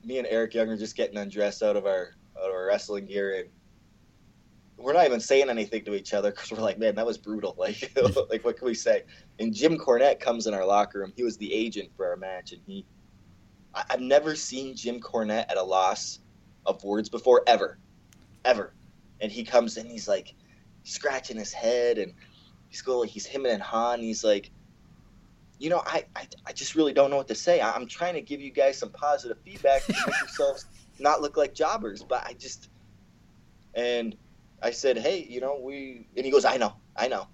Me 0.03 0.17
and 0.17 0.27
Eric 0.27 0.53
Young 0.53 0.69
are 0.69 0.77
just 0.77 0.95
getting 0.95 1.17
undressed 1.17 1.61
out 1.61 1.75
of 1.75 1.85
our 1.85 2.11
out 2.37 2.49
of 2.49 2.53
our 2.53 2.65
wrestling 2.67 3.05
gear, 3.05 3.39
and 3.39 3.49
we're 4.77 4.93
not 4.93 5.05
even 5.05 5.19
saying 5.19 5.49
anything 5.49 5.83
to 5.85 5.93
each 5.93 6.13
other 6.13 6.31
because 6.31 6.51
we're 6.51 6.59
like, 6.59 6.79
"Man, 6.79 6.95
that 6.95 7.05
was 7.05 7.17
brutal." 7.17 7.55
Like, 7.57 7.91
like 8.29 8.43
what 8.43 8.57
can 8.57 8.65
we 8.65 8.73
say? 8.73 9.03
And 9.39 9.53
Jim 9.53 9.77
Cornette 9.77 10.19
comes 10.19 10.47
in 10.47 10.53
our 10.53 10.65
locker 10.65 10.99
room. 10.99 11.13
He 11.15 11.23
was 11.23 11.37
the 11.37 11.53
agent 11.53 11.89
for 11.95 12.07
our 12.07 12.15
match, 12.15 12.53
and 12.53 12.61
he 12.65 12.85
I, 13.73 13.83
have 13.89 14.01
never 14.01 14.35
seen 14.35 14.75
Jim 14.75 14.99
Cornette 14.99 15.45
at 15.49 15.57
a 15.57 15.63
loss 15.63 16.19
of 16.65 16.83
words 16.83 17.09
before, 17.09 17.43
ever, 17.47 17.77
ever. 18.45 18.73
and 19.21 19.31
he 19.31 19.43
comes 19.43 19.77
in, 19.77 19.85
he's 19.85 20.07
like 20.07 20.33
scratching 20.83 21.37
his 21.37 21.51
head, 21.51 21.97
and 21.97 22.13
he's 22.69 22.81
going, 22.81 23.09
he's 23.09 23.25
him 23.25 23.45
and 23.45 23.61
Han. 23.61 23.99
He's 23.99 24.23
like, 24.23 24.51
you 25.59 25.69
know, 25.69 25.83
I, 25.85 26.05
I, 26.15 26.27
I 26.47 26.53
just 26.53 26.75
really 26.75 26.93
don't 26.93 27.09
know 27.09 27.17
what 27.17 27.27
to 27.27 27.35
say. 27.35 27.59
I, 27.59 27.71
I'm 27.73 27.85
trying 27.85 28.13
to 28.13 28.21
give 28.21 28.41
you 28.41 28.49
guys 28.49 28.77
some 28.77 28.89
positive 28.89 29.37
feedback 29.43 29.83
to 29.85 29.93
make 29.93 30.19
yourselves 30.21 30.65
not 30.99 31.21
look 31.21 31.37
like 31.37 31.53
jobbers, 31.53 32.01
but 32.01 32.25
I 32.25 32.33
just, 32.33 32.69
and 33.75 34.15
I 34.63 34.71
said, 34.71 34.97
hey, 34.97 35.25
you 35.29 35.41
know, 35.41 35.59
we, 35.61 36.07
and 36.15 36.25
he 36.25 36.31
goes, 36.31 36.45
I 36.45 36.57
know, 36.57 36.73
I 36.95 37.07
know, 37.07 37.27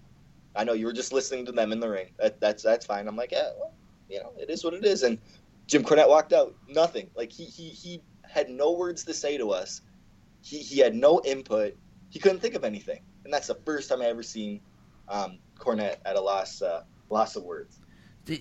I 0.55 0.63
know. 0.63 0.73
You 0.73 0.87
were 0.87 0.93
just 0.93 1.13
listening 1.13 1.45
to 1.45 1.51
them 1.51 1.71
in 1.71 1.79
the 1.79 1.89
ring. 1.89 2.11
That, 2.17 2.39
that's 2.39 2.63
that's 2.63 2.85
fine. 2.85 3.07
I'm 3.07 3.15
like, 3.15 3.31
yeah, 3.31 3.51
well, 3.57 3.73
you 4.09 4.19
know, 4.19 4.33
it 4.37 4.49
is 4.49 4.63
what 4.63 4.73
it 4.73 4.85
is. 4.85 5.03
And 5.03 5.19
Jim 5.67 5.83
Cornette 5.83 6.09
walked 6.09 6.33
out, 6.33 6.55
nothing. 6.67 7.09
Like 7.15 7.31
he 7.31 7.45
he 7.45 7.69
he 7.69 8.01
had 8.29 8.49
no 8.49 8.71
words 8.71 9.03
to 9.05 9.13
say 9.13 9.37
to 9.37 9.51
us. 9.51 9.81
He 10.41 10.59
he 10.59 10.79
had 10.79 10.95
no 10.95 11.21
input. 11.25 11.75
He 12.09 12.19
couldn't 12.19 12.39
think 12.39 12.55
of 12.55 12.63
anything, 12.63 13.01
and 13.23 13.33
that's 13.33 13.47
the 13.47 13.57
first 13.65 13.89
time 13.89 14.01
I 14.01 14.05
ever 14.05 14.23
seen 14.23 14.61
um, 15.09 15.39
Cornette 15.57 15.97
at 16.05 16.15
a 16.15 16.21
loss 16.21 16.61
uh, 16.61 16.83
loss 17.09 17.35
of 17.35 17.43
words. 17.43 17.79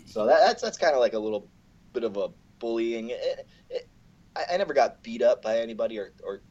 So 0.06 0.26
that, 0.26 0.40
that's 0.40 0.62
that's 0.62 0.78
kind 0.78 0.94
of 0.94 1.00
like 1.00 1.12
a 1.12 1.18
little 1.18 1.48
bit 1.92 2.04
of 2.04 2.16
a 2.16 2.28
bullying. 2.58 3.10
It, 3.10 3.46
it, 3.70 3.88
I, 4.36 4.54
I 4.54 4.56
never 4.56 4.74
got 4.74 5.02
beat 5.02 5.22
up 5.22 5.42
by 5.42 5.58
anybody 5.58 5.98
or, 5.98 6.12
or 6.24 6.42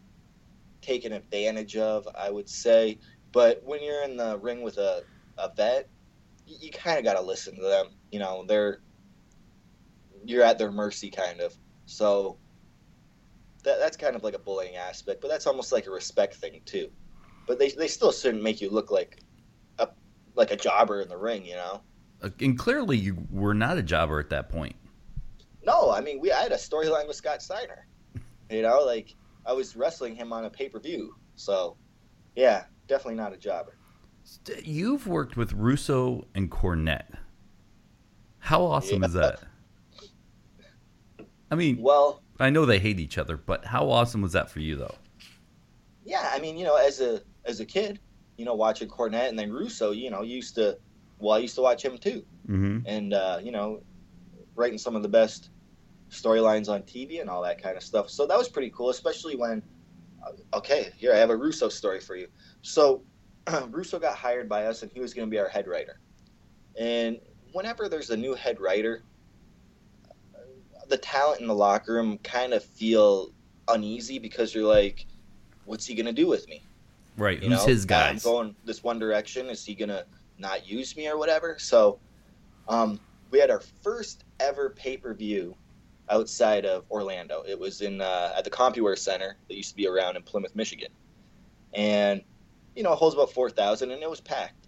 taken 0.81 1.11
advantage 1.13 1.75
of. 1.75 2.07
I 2.15 2.29
would 2.29 2.49
say, 2.49 2.99
but 3.31 3.61
when 3.63 3.83
you're 3.83 4.03
in 4.03 4.17
the 4.17 4.37
ring 4.37 4.61
with 4.61 4.77
a, 4.77 5.03
a 5.37 5.51
vet, 5.55 5.89
you, 6.45 6.57
you 6.61 6.71
kind 6.71 6.97
of 6.97 7.03
got 7.03 7.13
to 7.13 7.21
listen 7.21 7.55
to 7.55 7.61
them. 7.61 7.87
You 8.11 8.19
know, 8.19 8.45
they're 8.47 8.81
you're 10.25 10.43
at 10.43 10.57
their 10.57 10.71
mercy, 10.71 11.09
kind 11.09 11.41
of. 11.41 11.53
So 11.85 12.37
that, 13.63 13.79
that's 13.79 13.97
kind 13.97 14.15
of 14.15 14.23
like 14.23 14.35
a 14.35 14.39
bullying 14.39 14.75
aspect, 14.75 15.21
but 15.21 15.29
that's 15.29 15.47
almost 15.47 15.71
like 15.71 15.87
a 15.87 15.91
respect 15.91 16.35
thing 16.35 16.61
too. 16.65 16.89
But 17.45 17.59
they 17.59 17.69
they 17.69 17.87
still 17.87 18.11
shouldn't 18.11 18.43
make 18.43 18.61
you 18.61 18.69
look 18.69 18.91
like 18.91 19.21
a 19.79 19.89
like 20.35 20.51
a 20.51 20.55
jobber 20.55 21.01
in 21.01 21.09
the 21.09 21.17
ring, 21.17 21.45
you 21.45 21.55
know. 21.55 21.81
Uh, 22.23 22.29
and 22.39 22.57
clearly, 22.57 22.97
you 22.97 23.27
were 23.29 23.53
not 23.53 23.77
a 23.77 23.83
jobber 23.83 24.19
at 24.19 24.29
that 24.29 24.49
point. 24.49 24.75
No, 25.65 25.91
I 25.91 26.01
mean 26.01 26.19
we 26.19 26.31
I 26.31 26.41
had 26.41 26.51
a 26.51 26.57
storyline 26.57 27.07
with 27.07 27.15
Scott 27.15 27.41
Steiner. 27.41 27.85
You 28.49 28.61
know, 28.63 28.81
like 28.81 29.15
I 29.45 29.53
was 29.53 29.75
wrestling 29.75 30.15
him 30.15 30.33
on 30.33 30.45
a 30.45 30.49
pay 30.49 30.69
per 30.69 30.79
view. 30.79 31.15
So, 31.35 31.77
yeah, 32.35 32.65
definitely 32.87 33.15
not 33.15 33.33
a 33.33 33.37
jobber. 33.37 33.77
You've 34.63 35.07
worked 35.07 35.35
with 35.35 35.51
Russo 35.53 36.27
and 36.33 36.49
Cornette. 36.49 37.17
How 38.39 38.63
awesome 38.63 39.01
yeah. 39.01 39.07
is 39.07 39.13
that? 39.13 39.39
I 41.51 41.55
mean, 41.55 41.81
well, 41.81 42.21
I 42.39 42.49
know 42.49 42.65
they 42.65 42.79
hate 42.79 42.99
each 42.99 43.17
other, 43.17 43.37
but 43.37 43.65
how 43.65 43.89
awesome 43.89 44.21
was 44.21 44.33
that 44.33 44.49
for 44.49 44.59
you, 44.59 44.75
though? 44.75 44.95
Yeah, 46.05 46.29
I 46.33 46.39
mean, 46.39 46.57
you 46.57 46.65
know, 46.65 46.75
as 46.75 46.99
a 46.99 47.21
as 47.45 47.59
a 47.59 47.65
kid, 47.65 47.99
you 48.37 48.45
know, 48.45 48.55
watching 48.55 48.87
Cornette 48.87 49.29
and 49.29 49.37
then 49.37 49.51
Russo, 49.51 49.91
you 49.91 50.09
know, 50.09 50.21
used 50.21 50.55
to, 50.55 50.77
well, 51.19 51.35
I 51.35 51.39
used 51.39 51.55
to 51.55 51.61
watch 51.61 51.83
him 51.83 51.97
too, 51.97 52.23
mm-hmm. 52.47 52.79
and 52.85 53.13
uh, 53.13 53.39
you 53.41 53.51
know, 53.51 53.81
writing 54.55 54.77
some 54.77 54.95
of 54.95 55.03
the 55.03 55.09
best 55.09 55.49
storylines 56.13 56.69
on 56.69 56.83
TV 56.83 57.21
and 57.21 57.29
all 57.29 57.41
that 57.43 57.61
kind 57.61 57.75
of 57.75 57.83
stuff. 57.83 58.09
So 58.09 58.25
that 58.27 58.37
was 58.37 58.47
pretty 58.47 58.69
cool, 58.69 58.89
especially 58.89 59.35
when, 59.35 59.63
uh, 60.25 60.57
okay, 60.57 60.91
here 60.95 61.13
I 61.13 61.17
have 61.17 61.29
a 61.29 61.35
Russo 61.35 61.69
story 61.69 61.99
for 61.99 62.15
you. 62.15 62.27
So 62.61 63.01
Russo 63.71 63.99
got 63.99 64.15
hired 64.15 64.47
by 64.47 64.65
us, 64.65 64.83
and 64.83 64.91
he 64.91 64.99
was 64.99 65.13
going 65.13 65.27
to 65.27 65.31
be 65.31 65.39
our 65.39 65.47
head 65.47 65.67
writer. 65.67 65.99
And 66.79 67.19
whenever 67.51 67.89
there's 67.89 68.09
a 68.11 68.17
new 68.17 68.33
head 68.35 68.59
writer, 68.59 69.03
the 70.87 70.97
talent 70.97 71.41
in 71.41 71.47
the 71.47 71.55
locker 71.55 71.93
room 71.93 72.17
kind 72.19 72.53
of 72.53 72.63
feel 72.63 73.31
uneasy 73.67 74.19
because 74.19 74.53
you're 74.53 74.67
like, 74.67 75.05
what's 75.65 75.85
he 75.85 75.95
going 75.95 76.05
to 76.05 76.13
do 76.13 76.27
with 76.27 76.47
me? 76.47 76.63
Right. 77.17 77.41
You 77.41 77.49
Who's 77.49 77.59
know? 77.59 77.65
his 77.65 77.85
guy? 77.85 78.09
I'm 78.09 78.17
going 78.17 78.55
this 78.65 78.83
one 78.83 78.99
direction. 78.99 79.47
Is 79.47 79.63
he 79.65 79.75
going 79.75 79.89
to 79.89 80.05
not 80.37 80.67
use 80.67 80.95
me 80.95 81.07
or 81.07 81.17
whatever? 81.17 81.57
So 81.59 81.99
um, 82.67 82.99
we 83.29 83.39
had 83.39 83.49
our 83.49 83.61
first 83.83 84.23
ever 84.39 84.69
pay 84.69 84.97
per 84.97 85.13
view 85.13 85.55
outside 86.09 86.65
of 86.65 86.85
Orlando. 86.89 87.43
It 87.47 87.57
was 87.57 87.81
in 87.81 88.01
uh, 88.01 88.33
at 88.37 88.43
the 88.43 88.49
CompuWare 88.49 88.97
Center 88.97 89.37
that 89.47 89.55
used 89.55 89.69
to 89.71 89.75
be 89.75 89.87
around 89.87 90.15
in 90.15 90.23
Plymouth, 90.23 90.55
Michigan, 90.55 90.91
and 91.73 92.21
you 92.75 92.83
know 92.83 92.93
it 92.93 92.97
holds 92.97 93.15
about 93.15 93.31
four 93.31 93.49
thousand, 93.49 93.91
and 93.91 94.01
it 94.01 94.09
was 94.09 94.21
packed. 94.21 94.67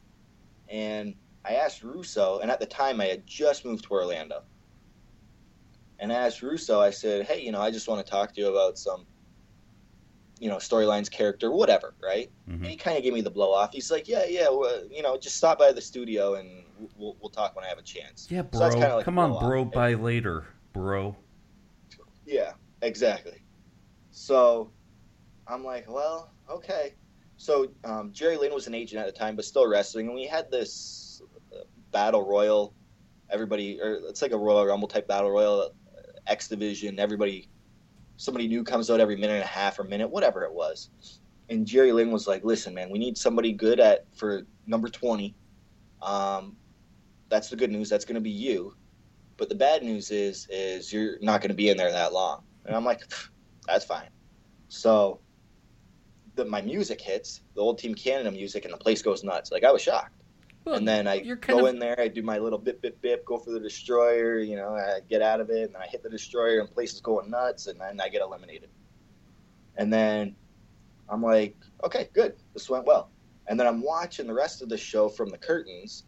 And 0.69 1.15
I 1.45 1.55
asked 1.55 1.83
Russo, 1.83 2.39
and 2.39 2.49
at 2.49 2.59
the 2.59 2.65
time 2.65 2.99
I 2.99 3.05
had 3.05 3.27
just 3.27 3.65
moved 3.65 3.85
to 3.85 3.91
Orlando, 3.91 4.43
and 5.99 6.11
I 6.11 6.15
asked 6.15 6.41
Russo, 6.41 6.79
I 6.79 6.89
said, 6.89 7.25
"Hey, 7.25 7.41
you 7.41 7.51
know, 7.51 7.61
I 7.61 7.71
just 7.71 7.87
want 7.87 8.05
to 8.05 8.09
talk 8.09 8.33
to 8.33 8.41
you 8.41 8.49
about 8.49 8.77
some." 8.77 9.05
You 10.39 10.49
know, 10.49 10.57
storylines, 10.57 11.09
character, 11.09 11.51
whatever, 11.51 11.93
right? 12.03 12.29
Mm-hmm. 12.49 12.63
And 12.63 12.65
he 12.65 12.75
kind 12.75 12.97
of 12.97 13.03
gave 13.03 13.13
me 13.13 13.21
the 13.21 13.29
blow 13.29 13.53
off. 13.53 13.73
He's 13.73 13.89
like, 13.89 14.07
"Yeah, 14.07 14.25
yeah, 14.27 14.49
well, 14.49 14.83
you 14.91 15.01
know, 15.01 15.17
just 15.17 15.37
stop 15.37 15.59
by 15.59 15.71
the 15.71 15.81
studio 15.81 16.35
and 16.35 16.65
we'll, 16.97 17.15
we'll 17.21 17.29
talk 17.29 17.55
when 17.55 17.63
I 17.63 17.69
have 17.69 17.77
a 17.77 17.83
chance." 17.83 18.27
Yeah, 18.29 18.41
bro. 18.41 18.69
So 18.69 18.77
like 18.77 19.05
Come 19.05 19.17
on, 19.17 19.39
bro. 19.39 19.63
By 19.65 19.93
later, 19.93 20.45
bro. 20.73 21.15
Yeah, 22.25 22.53
exactly. 22.81 23.43
So 24.11 24.71
I'm 25.47 25.63
like, 25.63 25.89
well, 25.89 26.31
okay. 26.49 26.95
So 27.37 27.69
um, 27.83 28.11
Jerry 28.11 28.37
Lynn 28.37 28.53
was 28.53 28.67
an 28.67 28.73
agent 28.73 28.99
at 28.99 29.05
the 29.05 29.17
time, 29.17 29.35
but 29.35 29.45
still 29.45 29.67
wrestling, 29.67 30.07
and 30.07 30.15
we 30.15 30.25
had 30.25 30.49
this 30.51 31.21
uh, 31.53 31.63
battle 31.91 32.27
royal. 32.27 32.73
Everybody, 33.29 33.79
or 33.81 33.99
it's 34.07 34.21
like 34.21 34.31
a 34.31 34.37
Royal 34.37 34.65
Rumble 34.65 34.87
type 34.87 35.07
battle 35.07 35.31
royal, 35.31 35.71
X 36.27 36.47
Division. 36.47 36.99
Everybody, 36.99 37.49
somebody 38.17 38.47
new 38.47 38.63
comes 38.63 38.89
out 38.89 38.99
every 38.99 39.15
minute 39.15 39.35
and 39.35 39.43
a 39.43 39.47
half 39.47 39.79
or 39.79 39.83
minute, 39.83 40.09
whatever 40.09 40.43
it 40.43 40.53
was. 40.53 40.89
And 41.49 41.65
Jerry 41.65 41.91
Lynn 41.91 42.11
was 42.11 42.27
like, 42.27 42.43
"Listen, 42.43 42.73
man, 42.73 42.89
we 42.89 42.97
need 42.97 43.17
somebody 43.17 43.53
good 43.53 43.79
at 43.79 44.05
for 44.15 44.43
number 44.65 44.89
twenty. 44.89 45.35
Um, 46.01 46.55
that's 47.29 47.49
the 47.49 47.55
good 47.55 47.71
news. 47.71 47.89
That's 47.89 48.05
going 48.05 48.15
to 48.15 48.21
be 48.21 48.29
you. 48.29 48.75
But 49.37 49.49
the 49.49 49.55
bad 49.55 49.83
news 49.83 50.11
is, 50.11 50.47
is 50.49 50.93
you're 50.93 51.17
not 51.21 51.41
going 51.41 51.49
to 51.49 51.55
be 51.55 51.69
in 51.69 51.77
there 51.77 51.91
that 51.91 52.13
long. 52.13 52.43
And 52.65 52.75
I'm 52.75 52.85
like, 52.85 53.01
that's 53.67 53.85
fine. 53.85 54.09
So 54.69 55.19
the, 56.35 56.45
my 56.45 56.61
music 56.61 57.01
hits, 57.01 57.41
the 57.55 57.61
old 57.61 57.77
Team 57.77 57.93
Canada 57.95 58.31
music, 58.31 58.65
and 58.65 58.73
the 58.73 58.77
place 58.77 59.01
goes 59.01 59.23
nuts. 59.23 59.51
Like 59.51 59.63
I 59.63 59.71
was 59.71 59.81
shocked. 59.81 60.21
Well, 60.65 60.75
and 60.75 60.87
then 60.87 61.07
I 61.07 61.19
go 61.19 61.67
of... 61.67 61.73
in 61.73 61.79
there, 61.79 61.99
I 61.99 62.07
do 62.07 62.23
my 62.23 62.39
little 62.39 62.57
bip 62.57 62.81
bip 62.81 62.99
bip, 63.01 63.23
go 63.23 63.37
for 63.37 63.51
the 63.51 63.59
destroyer, 63.59 64.39
you 64.39 64.55
know, 64.55 64.75
I 64.75 64.99
get 65.07 65.21
out 65.21 65.39
of 65.39 65.51
it, 65.51 65.65
and 65.65 65.75
then 65.75 65.81
I 65.81 65.85
hit 65.85 66.01
the 66.01 66.09
destroyer, 66.09 66.59
and 66.59 66.69
place 66.69 66.93
is 66.93 67.01
going 67.01 67.29
nuts, 67.29 67.67
and 67.67 67.79
then 67.79 68.01
I 68.01 68.09
get 68.09 68.21
eliminated. 68.21 68.69
And 69.77 69.93
then 69.93 70.35
I'm 71.07 71.21
like, 71.21 71.55
okay, 71.83 72.09
good, 72.13 72.35
this 72.53 72.67
went 72.67 72.85
well. 72.85 73.11
And 73.47 73.59
then 73.59 73.67
I'm 73.67 73.81
watching 73.81 74.25
the 74.25 74.33
rest 74.33 74.63
of 74.63 74.69
the 74.69 74.77
show 74.77 75.07
from 75.07 75.29
the 75.29 75.37
curtains, 75.37 76.05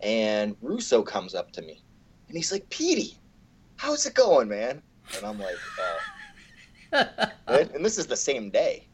and 0.00 0.54
Russo 0.60 1.02
comes 1.02 1.34
up 1.34 1.50
to 1.52 1.62
me, 1.62 1.82
and 2.28 2.36
he's 2.36 2.52
like, 2.52 2.68
Petey, 2.68 3.16
how's 3.76 4.04
it 4.04 4.12
going, 4.12 4.48
man? 4.48 4.82
And 5.16 5.24
I'm 5.24 5.38
like, 5.38 5.56
uh. 6.92 7.64
And 7.74 7.82
this 7.82 7.96
is 7.96 8.06
the 8.06 8.16
same 8.16 8.50
day. 8.50 8.86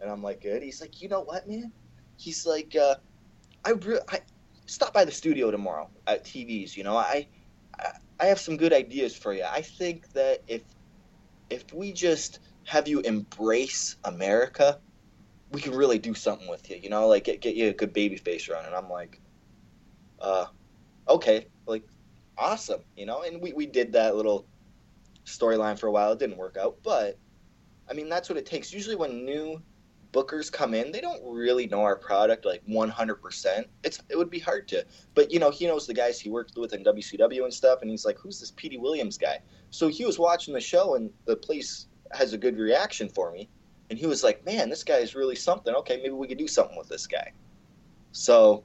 And 0.00 0.10
I'm 0.10 0.22
like, 0.22 0.42
good. 0.42 0.62
He's 0.62 0.80
like, 0.80 1.00
you 1.00 1.08
know 1.08 1.20
what, 1.20 1.48
man? 1.48 1.70
He's 2.16 2.44
like, 2.44 2.74
uh, 2.74 2.96
I, 3.64 3.70
re- 3.70 4.00
I 4.08 4.20
stop 4.66 4.92
by 4.92 5.04
the 5.04 5.12
studio 5.12 5.50
tomorrow 5.50 5.88
at 6.06 6.24
TVs. 6.24 6.76
You 6.76 6.84
know, 6.84 6.96
I, 6.96 7.26
I, 7.78 7.90
I 8.20 8.26
have 8.26 8.40
some 8.40 8.56
good 8.56 8.72
ideas 8.72 9.16
for 9.16 9.32
you. 9.32 9.44
I 9.44 9.62
think 9.62 10.12
that 10.12 10.42
if, 10.46 10.62
if 11.50 11.72
we 11.72 11.92
just 11.92 12.40
have 12.64 12.88
you 12.88 13.00
embrace 13.00 13.96
America, 14.04 14.78
we 15.50 15.60
can 15.60 15.74
really 15.74 15.98
do 15.98 16.14
something 16.14 16.48
with 16.48 16.70
you. 16.70 16.76
You 16.76 16.88
know, 16.88 17.08
like 17.08 17.24
get 17.24 17.40
get 17.40 17.54
you 17.54 17.68
a 17.68 17.72
good 17.72 17.92
baby 17.92 18.16
face 18.16 18.48
run. 18.48 18.64
And 18.64 18.74
I'm 18.74 18.88
like, 18.88 19.20
uh, 20.20 20.46
okay, 21.08 21.46
like 21.66 21.84
awesome, 22.38 22.82
you 22.96 23.06
know. 23.06 23.22
And 23.22 23.40
we, 23.40 23.52
we 23.52 23.66
did 23.66 23.92
that 23.92 24.16
little 24.16 24.46
storyline 25.26 25.78
for 25.78 25.88
a 25.88 25.92
while. 25.92 26.12
It 26.12 26.18
didn't 26.18 26.38
work 26.38 26.56
out, 26.56 26.76
but 26.82 27.18
I 27.88 27.92
mean 27.92 28.08
that's 28.08 28.28
what 28.28 28.38
it 28.38 28.46
takes. 28.46 28.72
Usually 28.72 28.96
when 28.96 29.24
new 29.24 29.60
bookers 30.12 30.50
come 30.52 30.74
in, 30.74 30.92
they 30.92 31.00
don't 31.00 31.22
really 31.24 31.66
know 31.66 31.82
our 31.82 31.96
product 31.96 32.44
like 32.44 32.64
100%. 32.66 33.64
It's 33.84 34.00
it 34.08 34.16
would 34.16 34.30
be 34.30 34.38
hard 34.38 34.68
to. 34.68 34.84
But 35.14 35.30
you 35.30 35.38
know, 35.38 35.50
he 35.50 35.66
knows 35.66 35.86
the 35.86 35.94
guys 35.94 36.20
he 36.20 36.30
worked 36.30 36.56
with 36.56 36.74
in 36.74 36.84
WCW 36.84 37.44
and 37.44 37.52
stuff 37.52 37.82
and 37.82 37.90
he's 37.90 38.04
like, 38.04 38.18
"Who's 38.18 38.40
this 38.40 38.52
Petey 38.52 38.78
Williams 38.78 39.18
guy?" 39.18 39.40
So 39.70 39.88
he 39.88 40.04
was 40.04 40.18
watching 40.18 40.54
the 40.54 40.60
show 40.60 40.94
and 40.94 41.10
the 41.24 41.36
place 41.36 41.86
has 42.12 42.32
a 42.32 42.38
good 42.38 42.58
reaction 42.58 43.08
for 43.08 43.32
me. 43.32 43.48
And 43.90 43.98
he 43.98 44.06
was 44.06 44.22
like, 44.22 44.44
"Man, 44.44 44.68
this 44.68 44.84
guy 44.84 44.98
is 44.98 45.14
really 45.14 45.36
something. 45.36 45.74
Okay, 45.74 45.96
maybe 45.96 46.10
we 46.10 46.28
could 46.28 46.38
do 46.38 46.48
something 46.48 46.76
with 46.76 46.88
this 46.88 47.06
guy." 47.06 47.32
So 48.12 48.64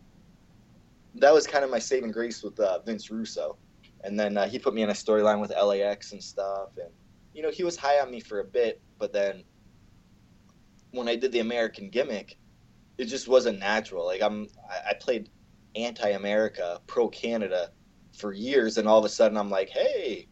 that 1.16 1.34
was 1.34 1.48
kind 1.48 1.64
of 1.64 1.72
my 1.72 1.80
saving 1.80 2.12
grace 2.12 2.44
with 2.44 2.60
uh, 2.60 2.80
Vince 2.80 3.10
Russo 3.10 3.58
and 4.04 4.20
then 4.20 4.38
uh, 4.38 4.48
he 4.48 4.60
put 4.60 4.74
me 4.74 4.82
in 4.82 4.90
a 4.90 4.94
storyline 4.94 5.40
with 5.42 5.52
LAX 5.52 6.12
and 6.12 6.24
stuff, 6.24 6.70
and 6.78 6.90
you 7.34 7.42
know 7.42 7.52
he 7.52 7.64
was 7.64 7.76
high 7.76 8.00
on 8.00 8.12
me 8.12 8.20
for 8.20 8.40
a 8.40 8.44
bit, 8.44 8.82
but 8.98 9.14
then 9.14 9.44
when 10.98 11.08
I 11.08 11.16
did 11.16 11.32
the 11.32 11.40
American 11.40 11.90
gimmick, 11.90 12.38
it 12.98 13.06
just 13.06 13.28
wasn't 13.28 13.60
natural. 13.60 14.06
Like 14.06 14.22
I'm, 14.22 14.48
I, 14.90 14.94
played 14.96 15.30
anti-America, 15.76 16.82
pro-Canada 16.88 17.72
for 18.18 18.34
years, 18.34 18.78
and 18.78 18.88
all 18.88 19.00
of 19.00 19.06
a 19.06 19.10
sudden 19.10 19.38
I'm 19.38 19.50
like, 19.50 19.70
hey, 19.70 20.28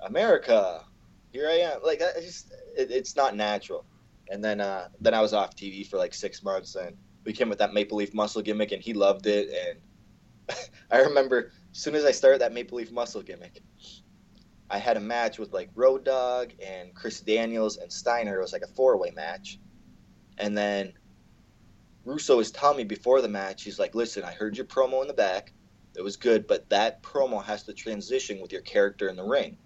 America, 0.00 0.84
here 1.32 1.48
I 1.48 1.58
am. 1.58 1.80
Like 1.84 2.02
I 2.02 2.20
just, 2.20 2.52
it, 2.76 2.90
it's 2.90 3.16
not 3.16 3.36
natural. 3.36 3.84
and 4.30 4.44
then 4.44 4.60
uh, 4.60 4.88
then 5.00 5.14
I 5.14 5.20
was 5.20 5.32
off 5.32 5.56
TV 5.56 5.86
for 5.86 5.96
like 5.98 6.14
six 6.14 6.42
months, 6.42 6.74
and 6.76 6.96
we 7.24 7.32
came 7.32 7.48
with 7.48 7.58
that 7.58 7.74
Maple 7.74 7.98
Leaf 7.98 8.14
Muscle 8.14 8.42
gimmick, 8.42 8.72
and 8.72 8.82
he 8.82 8.92
loved 8.94 9.26
it. 9.26 9.48
And 10.48 10.58
I 10.90 11.00
remember 11.00 11.52
as 11.72 11.78
soon 11.78 11.94
as 11.94 12.04
I 12.04 12.12
started 12.12 12.40
that 12.40 12.52
Maple 12.52 12.78
Leaf 12.78 12.90
Muscle 12.92 13.22
gimmick, 13.22 13.62
I 14.70 14.78
had 14.78 14.96
a 14.96 15.00
match 15.00 15.38
with 15.38 15.52
like 15.52 15.70
Road 15.74 16.04
Dog 16.04 16.52
and 16.64 16.94
Chris 16.94 17.20
Daniels 17.20 17.76
and 17.78 17.92
Steiner. 17.92 18.38
It 18.38 18.42
was 18.42 18.52
like 18.52 18.62
a 18.62 18.74
four 18.74 18.98
way 18.98 19.10
match, 19.10 19.58
and 20.38 20.56
then 20.56 20.92
Russo 22.04 22.36
was 22.36 22.50
telling 22.50 22.78
me 22.78 22.84
before 22.84 23.20
the 23.20 23.28
match, 23.28 23.62
he's 23.62 23.78
like, 23.78 23.94
"Listen, 23.94 24.24
I 24.24 24.32
heard 24.32 24.56
your 24.56 24.66
promo 24.66 25.02
in 25.02 25.08
the 25.08 25.14
back. 25.14 25.52
It 25.96 26.02
was 26.02 26.16
good, 26.16 26.46
but 26.46 26.68
that 26.70 27.02
promo 27.02 27.42
has 27.44 27.64
to 27.64 27.72
transition 27.72 28.40
with 28.40 28.52
your 28.52 28.62
character 28.62 29.08
in 29.08 29.16
the 29.16 29.24
ring. 29.24 29.58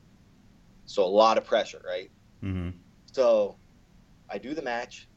So 0.87 1.05
a 1.05 1.07
lot 1.07 1.39
of 1.39 1.45
pressure, 1.45 1.81
right? 1.87 2.11
Mm-hmm. 2.43 2.71
So 3.13 3.57
I 4.29 4.39
do 4.39 4.55
the 4.55 4.63
match. 4.63 5.09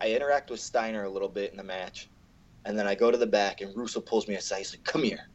I 0.00 0.10
interact 0.10 0.50
with 0.50 0.60
Steiner 0.60 1.04
a 1.04 1.10
little 1.10 1.28
bit 1.28 1.50
in 1.50 1.56
the 1.56 1.64
match, 1.64 2.08
and 2.64 2.78
then 2.78 2.86
I 2.86 2.94
go 2.94 3.10
to 3.10 3.18
the 3.18 3.26
back, 3.26 3.60
and 3.60 3.76
Russo 3.76 4.00
pulls 4.00 4.28
me 4.28 4.34
aside. 4.36 4.58
He's 4.58 4.72
like, 4.74 4.84
"Come 4.84 5.02
here," 5.02 5.28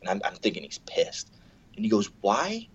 and 0.00 0.08
I'm, 0.08 0.20
I'm 0.24 0.36
thinking 0.36 0.62
he's 0.62 0.78
pissed, 0.78 1.32
and 1.76 1.84
he 1.84 1.90
goes, 1.90 2.10
"Why 2.22 2.68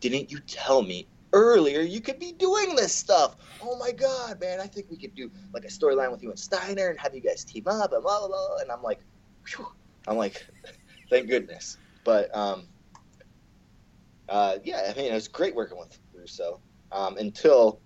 didn't 0.00 0.32
you 0.32 0.40
tell 0.40 0.82
me 0.82 1.06
earlier 1.34 1.82
you 1.82 2.00
could 2.00 2.18
be 2.18 2.32
doing 2.32 2.74
this 2.74 2.94
stuff? 2.94 3.36
Oh 3.62 3.76
my 3.76 3.92
god, 3.92 4.40
man! 4.40 4.60
I 4.60 4.66
think 4.66 4.86
we 4.90 4.96
could 4.96 5.14
do 5.14 5.30
like 5.52 5.64
a 5.64 5.68
storyline 5.68 6.10
with 6.10 6.22
you 6.22 6.30
and 6.30 6.38
Steiner 6.38 6.88
and 6.88 6.98
have 6.98 7.14
you 7.14 7.20
guys 7.20 7.44
team 7.44 7.64
up 7.68 7.92
and 7.92 8.02
blah 8.02 8.20
blah 8.20 8.28
blah." 8.28 8.56
And 8.62 8.70
I'm 8.70 8.82
like. 8.82 9.00
I'm 10.06 10.16
like, 10.16 10.44
thank 11.10 11.28
goodness. 11.28 11.78
But 12.04 12.34
um, 12.36 12.66
uh, 14.28 14.56
yeah, 14.64 14.90
I 14.90 14.98
mean, 14.98 15.10
it 15.10 15.14
was 15.14 15.28
great 15.28 15.54
working 15.54 15.78
with 15.78 15.98
Russo 16.14 16.60
um, 16.92 17.16
until 17.16 17.80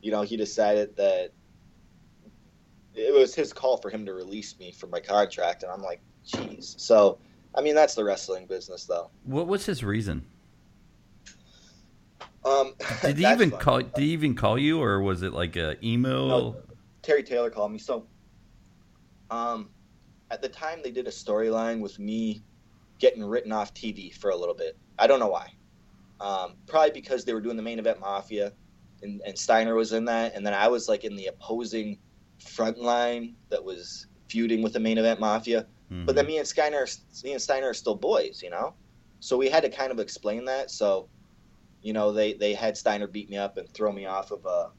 you 0.00 0.10
know 0.10 0.22
he 0.22 0.36
decided 0.36 0.96
that 0.96 1.30
it 2.94 3.14
was 3.14 3.34
his 3.34 3.52
call 3.52 3.76
for 3.78 3.90
him 3.90 4.04
to 4.06 4.12
release 4.12 4.58
me 4.58 4.72
from 4.72 4.90
my 4.90 5.00
contract, 5.00 5.62
and 5.62 5.72
I'm 5.72 5.82
like, 5.82 6.00
jeez. 6.26 6.78
So, 6.78 7.18
I 7.54 7.62
mean, 7.62 7.74
that's 7.74 7.94
the 7.94 8.04
wrestling 8.04 8.46
business, 8.46 8.84
though. 8.84 9.10
What 9.24 9.46
was 9.46 9.64
his 9.64 9.82
reason? 9.82 10.26
Um, 12.44 12.74
did 13.02 13.18
he 13.18 13.26
even 13.26 13.50
call? 13.50 13.80
Did 13.80 13.98
he 13.98 14.10
even 14.10 14.34
call 14.34 14.58
you, 14.58 14.82
or 14.82 15.00
was 15.00 15.22
it 15.22 15.32
like 15.32 15.56
a 15.56 15.76
email? 15.84 16.28
No, 16.28 16.56
Terry 17.02 17.22
Taylor 17.22 17.50
called 17.50 17.72
me. 17.72 17.78
So, 17.78 18.06
um, 19.30 19.70
at 20.30 20.42
the 20.42 20.48
time 20.48 20.80
they 20.82 20.90
did 20.90 21.06
a 21.06 21.10
storyline 21.10 21.80
with 21.80 21.98
me 21.98 22.42
getting 22.98 23.24
written 23.24 23.52
off 23.52 23.74
TV 23.74 24.12
for 24.14 24.30
a 24.30 24.36
little 24.36 24.54
bit. 24.54 24.76
I 24.98 25.06
don't 25.06 25.20
know 25.20 25.28
why. 25.28 25.52
Um, 26.20 26.54
probably 26.66 26.92
because 26.92 27.24
they 27.24 27.34
were 27.34 27.40
doing 27.40 27.56
the 27.56 27.62
main 27.62 27.78
event 27.78 28.00
Mafia, 28.00 28.52
and, 29.02 29.20
and 29.26 29.36
Steiner 29.36 29.74
was 29.74 29.92
in 29.92 30.04
that, 30.04 30.34
and 30.34 30.46
then 30.46 30.54
I 30.54 30.68
was 30.68 30.88
like 30.88 31.04
in 31.04 31.16
the 31.16 31.26
opposing 31.26 31.98
front 32.38 32.78
line 32.78 33.34
that 33.50 33.62
was 33.62 34.06
feuding 34.28 34.62
with 34.62 34.72
the 34.72 34.80
main 34.80 34.98
event 34.98 35.20
Mafia. 35.20 35.66
Mm-hmm. 35.92 36.06
But 36.06 36.14
then 36.14 36.26
me 36.26 36.38
and 36.38 36.46
Steiner, 36.46 36.86
me 37.24 37.32
and 37.32 37.42
Steiner 37.42 37.68
are 37.68 37.74
still 37.74 37.94
boys, 37.94 38.40
you 38.42 38.50
know. 38.50 38.74
So 39.20 39.36
we 39.36 39.48
had 39.48 39.62
to 39.62 39.68
kind 39.68 39.92
of 39.92 39.98
explain 39.98 40.44
that. 40.46 40.70
So, 40.70 41.08
you 41.82 41.92
know, 41.92 42.12
they 42.12 42.34
they 42.34 42.54
had 42.54 42.76
Steiner 42.76 43.06
beat 43.06 43.30
me 43.30 43.36
up 43.36 43.56
and 43.56 43.68
throw 43.68 43.92
me 43.92 44.06
off 44.06 44.30
of 44.30 44.44
a 44.46 44.70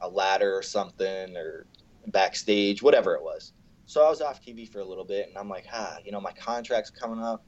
a 0.00 0.08
ladder 0.08 0.56
or 0.56 0.62
something 0.62 1.36
or 1.36 1.66
backstage, 2.08 2.82
whatever 2.82 3.14
it 3.14 3.22
was. 3.22 3.52
So 3.86 4.04
I 4.04 4.10
was 4.10 4.20
off 4.20 4.42
TV 4.42 4.68
for 4.68 4.80
a 4.80 4.84
little 4.84 5.04
bit, 5.04 5.28
and 5.28 5.36
I'm 5.36 5.48
like, 5.48 5.66
ah, 5.72 5.98
you 6.04 6.12
know, 6.12 6.20
my 6.20 6.32
contract's 6.32 6.90
coming 6.90 7.22
up. 7.22 7.44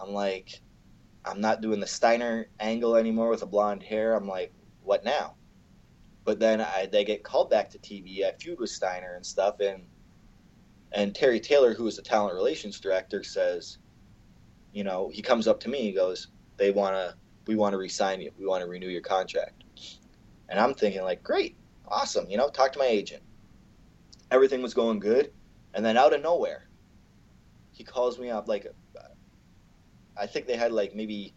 I'm 0.00 0.10
like, 0.10 0.60
I'm 1.24 1.40
not 1.40 1.60
doing 1.60 1.80
the 1.80 1.86
Steiner 1.86 2.48
angle 2.60 2.96
anymore 2.96 3.28
with 3.28 3.40
the 3.40 3.46
blonde 3.46 3.82
hair. 3.82 4.14
I'm 4.14 4.28
like, 4.28 4.52
what 4.82 5.04
now? 5.04 5.34
But 6.24 6.40
then 6.40 6.60
I, 6.60 6.88
they 6.90 7.04
get 7.04 7.22
called 7.22 7.50
back 7.50 7.70
to 7.70 7.78
TV. 7.78 8.24
I 8.24 8.32
feud 8.32 8.58
with 8.58 8.70
Steiner 8.70 9.14
and 9.14 9.24
stuff, 9.24 9.60
and 9.60 9.84
and 10.92 11.14
Terry 11.14 11.40
Taylor, 11.40 11.74
who 11.74 11.86
is 11.86 11.96
the 11.96 12.02
talent 12.02 12.34
relations 12.34 12.78
director, 12.78 13.22
says, 13.24 13.78
you 14.72 14.84
know, 14.84 15.10
he 15.12 15.22
comes 15.22 15.48
up 15.48 15.60
to 15.60 15.68
me. 15.68 15.82
He 15.82 15.92
goes, 15.92 16.28
"They 16.56 16.70
want 16.70 16.94
to, 16.94 17.16
we 17.46 17.56
want 17.56 17.72
to 17.72 17.78
resign 17.78 18.20
you. 18.20 18.30
We 18.38 18.46
want 18.46 18.62
to 18.62 18.68
renew 18.68 18.88
your 18.88 19.02
contract." 19.02 19.64
And 20.48 20.60
I'm 20.60 20.74
thinking, 20.74 21.02
like, 21.02 21.22
great, 21.22 21.56
awesome. 21.88 22.28
You 22.28 22.36
know, 22.36 22.48
talk 22.48 22.72
to 22.72 22.78
my 22.78 22.86
agent. 22.86 23.22
Everything 24.30 24.62
was 24.62 24.74
going 24.74 24.98
good, 24.98 25.32
and 25.74 25.84
then 25.84 25.96
out 25.96 26.12
of 26.12 26.22
nowhere, 26.22 26.68
he 27.72 27.84
calls 27.84 28.18
me 28.18 28.30
up. 28.30 28.48
Like, 28.48 28.66
I 30.16 30.26
think 30.26 30.46
they 30.46 30.56
had 30.56 30.72
like 30.72 30.94
maybe 30.94 31.34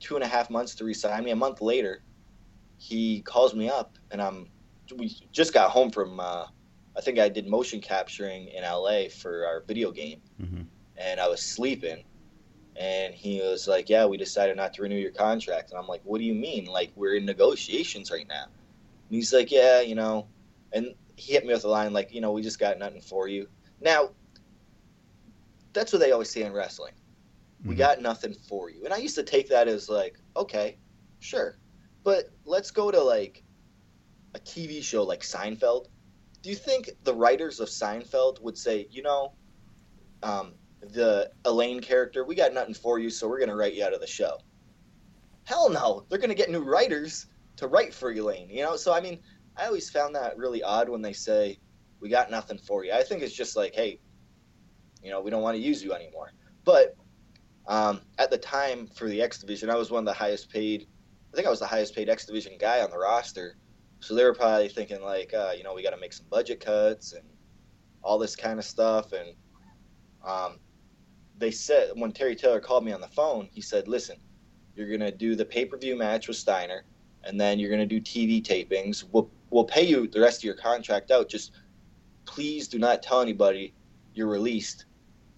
two 0.00 0.14
and 0.14 0.24
a 0.24 0.26
half 0.26 0.50
months 0.50 0.74
to 0.76 0.84
resign 0.84 1.24
me. 1.24 1.30
A 1.30 1.36
month 1.36 1.60
later, 1.60 2.02
he 2.78 3.22
calls 3.22 3.54
me 3.54 3.68
up, 3.68 3.96
and 4.10 4.20
I'm 4.20 4.48
we 4.96 5.16
just 5.32 5.52
got 5.52 5.70
home 5.70 5.90
from 5.90 6.20
uh, 6.20 6.46
I 6.96 7.00
think 7.00 7.18
I 7.18 7.28
did 7.28 7.46
motion 7.46 7.80
capturing 7.80 8.48
in 8.48 8.62
LA 8.62 9.08
for 9.08 9.46
our 9.46 9.62
video 9.66 9.90
game, 9.90 10.20
mm-hmm. 10.40 10.62
and 10.96 11.20
I 11.20 11.28
was 11.28 11.42
sleeping, 11.42 12.04
and 12.78 13.14
he 13.14 13.40
was 13.40 13.66
like, 13.66 13.88
"Yeah, 13.88 14.06
we 14.06 14.16
decided 14.16 14.56
not 14.56 14.74
to 14.74 14.82
renew 14.82 14.96
your 14.96 15.10
contract," 15.10 15.70
and 15.70 15.78
I'm 15.78 15.86
like, 15.86 16.02
"What 16.04 16.18
do 16.18 16.24
you 16.24 16.34
mean? 16.34 16.66
Like 16.66 16.92
we're 16.94 17.14
in 17.14 17.24
negotiations 17.24 18.10
right 18.10 18.26
now?" 18.28 18.44
And 18.44 19.14
he's 19.16 19.32
like, 19.32 19.50
"Yeah, 19.50 19.80
you 19.80 19.94
know," 19.94 20.28
and 20.72 20.94
he 21.16 21.32
hit 21.32 21.44
me 21.46 21.52
with 21.52 21.64
a 21.64 21.68
line 21.68 21.92
like, 21.92 22.12
"You 22.12 22.20
know, 22.20 22.32
we 22.32 22.42
just 22.42 22.58
got 22.58 22.78
nothing 22.78 23.00
for 23.00 23.28
you." 23.28 23.48
Now, 23.80 24.10
that's 25.72 25.92
what 25.92 26.00
they 26.00 26.12
always 26.12 26.30
say 26.30 26.42
in 26.42 26.52
wrestling. 26.52 26.94
We 27.64 27.70
mm-hmm. 27.70 27.78
got 27.78 28.02
nothing 28.02 28.34
for 28.34 28.70
you, 28.70 28.84
and 28.84 28.92
I 28.92 28.98
used 28.98 29.16
to 29.16 29.22
take 29.22 29.48
that 29.48 29.68
as 29.68 29.88
like, 29.88 30.18
okay, 30.36 30.78
sure 31.20 31.56
but 32.06 32.30
let's 32.44 32.70
go 32.70 32.92
to 32.92 33.02
like 33.02 33.42
a 34.36 34.38
TV 34.38 34.80
show 34.80 35.02
like 35.02 35.22
Seinfeld. 35.22 35.86
Do 36.40 36.50
you 36.50 36.54
think 36.54 36.90
the 37.02 37.12
writers 37.12 37.58
of 37.58 37.68
Seinfeld 37.68 38.40
would 38.42 38.56
say, 38.56 38.86
you 38.92 39.02
know, 39.02 39.32
um, 40.22 40.52
the 40.80 41.30
Elaine 41.44 41.80
character, 41.80 42.24
we 42.24 42.34
got 42.34 42.52
nothing 42.52 42.74
for 42.74 42.98
you, 42.98 43.10
so 43.10 43.28
we're 43.28 43.38
going 43.38 43.48
to 43.48 43.56
write 43.56 43.74
you 43.74 43.84
out 43.84 43.94
of 43.94 44.00
the 44.00 44.06
show? 44.06 44.38
Hell 45.44 45.70
no. 45.70 46.04
They're 46.08 46.18
going 46.18 46.30
to 46.30 46.36
get 46.36 46.50
new 46.50 46.62
writers 46.62 47.26
to 47.56 47.68
write 47.68 47.94
for 47.94 48.10
Elaine, 48.10 48.50
you 48.50 48.62
know? 48.62 48.76
So, 48.76 48.92
I 48.92 49.00
mean, 49.00 49.20
I 49.56 49.66
always 49.66 49.90
found 49.90 50.14
that 50.14 50.36
really 50.36 50.62
odd 50.62 50.88
when 50.88 51.02
they 51.02 51.12
say, 51.12 51.58
we 52.00 52.08
got 52.08 52.30
nothing 52.30 52.58
for 52.58 52.84
you. 52.84 52.92
I 52.92 53.02
think 53.02 53.22
it's 53.22 53.34
just 53.34 53.56
like, 53.56 53.74
hey, 53.74 54.00
you 55.02 55.10
know, 55.10 55.20
we 55.20 55.30
don't 55.30 55.42
want 55.42 55.56
to 55.56 55.62
use 55.62 55.82
you 55.82 55.94
anymore. 55.94 56.32
But 56.64 56.96
um, 57.66 58.02
at 58.18 58.30
the 58.30 58.38
time 58.38 58.86
for 58.86 59.08
the 59.08 59.22
X 59.22 59.38
Division, 59.38 59.70
I 59.70 59.76
was 59.76 59.90
one 59.90 60.00
of 60.00 60.06
the 60.06 60.12
highest 60.12 60.50
paid 60.50 60.86
I 61.36 61.36
think 61.36 61.48
I 61.48 61.50
was 61.50 61.60
the 61.60 61.66
highest 61.66 61.94
paid 61.94 62.08
X 62.08 62.24
Division 62.24 62.54
guy 62.58 62.80
on 62.80 62.90
the 62.90 62.96
roster. 62.96 63.58
So 64.00 64.14
they 64.14 64.24
were 64.24 64.32
probably 64.32 64.70
thinking 64.70 65.02
like, 65.02 65.34
uh, 65.34 65.52
you 65.54 65.64
know, 65.64 65.74
we 65.74 65.82
got 65.82 65.90
to 65.90 65.98
make 65.98 66.14
some 66.14 66.24
budget 66.30 66.60
cuts 66.60 67.12
and 67.12 67.24
all 68.02 68.18
this 68.18 68.34
kind 68.34 68.58
of 68.58 68.64
stuff. 68.64 69.12
And 69.12 69.34
um, 70.26 70.56
they 71.38 71.50
said 71.50 71.90
when 71.94 72.12
Terry 72.12 72.34
Taylor 72.34 72.60
called 72.60 72.84
me 72.84 72.92
on 72.92 73.00
the 73.00 73.08
phone, 73.08 73.48
he 73.52 73.60
said, 73.60 73.88
"Listen, 73.88 74.16
you're 74.74 74.90
gonna 74.90 75.12
do 75.12 75.34
the 75.34 75.44
pay 75.44 75.64
per 75.64 75.76
view 75.76 75.96
match 75.96 76.28
with 76.28 76.36
Steiner, 76.36 76.84
and 77.24 77.40
then 77.40 77.58
you're 77.58 77.70
gonna 77.70 77.86
do 77.86 78.00
TV 78.00 78.42
tapings. 78.42 79.04
We'll 79.12 79.30
we'll 79.50 79.64
pay 79.64 79.82
you 79.82 80.08
the 80.08 80.20
rest 80.20 80.40
of 80.40 80.44
your 80.44 80.54
contract 80.54 81.10
out. 81.10 81.28
Just 81.28 81.52
please 82.24 82.68
do 82.68 82.78
not 82.78 83.02
tell 83.02 83.20
anybody 83.20 83.74
you're 84.14 84.28
released 84.28 84.86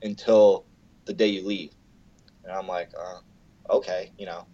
until 0.03 0.67
the 1.05 1.13
day 1.13 1.29
you 1.29 1.47
leave." 1.47 1.73
And 2.45 2.53
I'm 2.53 2.67
like, 2.69 2.93
uh, 2.99 3.21
"Okay, 3.71 4.13
you 4.19 4.27
know." 4.27 4.47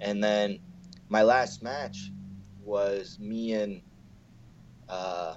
And 0.00 0.22
then 0.22 0.58
my 1.08 1.22
last 1.22 1.62
match 1.62 2.10
was 2.62 3.18
me 3.18 3.54
and 3.54 3.80
uh, 4.88 5.34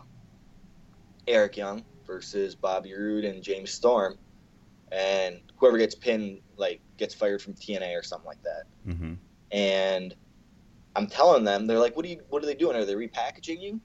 Eric 1.28 1.58
Young 1.58 1.86
versus 2.06 2.56
Bobby 2.56 2.94
Roode 2.94 3.24
and 3.24 3.42
James 3.42 3.72
Storm, 3.72 4.18
and 4.92 5.40
whoever 5.58 5.78
gets 5.78 5.96
pinned 5.96 6.40
like 6.58 6.82
gets 6.98 7.14
fired 7.14 7.42
from 7.42 7.54
TNA 7.54 7.98
or 7.98 8.04
something 8.04 8.28
like 8.28 8.42
that. 8.44 8.64
Mm-hmm. 8.88 9.14
And 9.52 10.16
I'm 10.96 11.08
telling 11.08 11.44
them, 11.44 11.68
they're 11.68 11.80
like, 11.80 11.96
"What 11.96 12.06
are 12.06 12.10
you? 12.10 12.22
What 12.30 12.44
are 12.44 12.46
they 12.46 12.56
doing? 12.56 12.76
Are 12.76 12.86
they 12.86 12.96
repackaging 12.96 13.62
you?" 13.62 13.80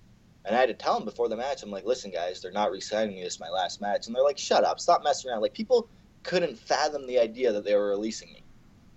And 0.44 0.54
I 0.54 0.60
had 0.60 0.68
to 0.68 0.74
tell 0.74 0.94
them 0.94 1.04
before 1.04 1.28
the 1.28 1.36
match, 1.36 1.62
I'm 1.62 1.70
like, 1.70 1.84
"Listen, 1.84 2.10
guys, 2.10 2.40
they're 2.40 2.52
not 2.52 2.70
resigning 2.70 3.16
me. 3.16 3.22
This 3.22 3.34
is 3.34 3.40
my 3.40 3.48
last 3.48 3.80
match." 3.80 4.06
And 4.06 4.14
they're 4.14 4.22
like, 4.22 4.38
"Shut 4.38 4.64
up! 4.64 4.80
Stop 4.80 5.02
messing 5.04 5.30
around!" 5.30 5.40
Like 5.40 5.54
people 5.54 5.88
couldn't 6.22 6.58
fathom 6.58 7.06
the 7.06 7.18
idea 7.18 7.52
that 7.52 7.64
they 7.64 7.74
were 7.74 7.88
releasing 7.88 8.32
me. 8.32 8.42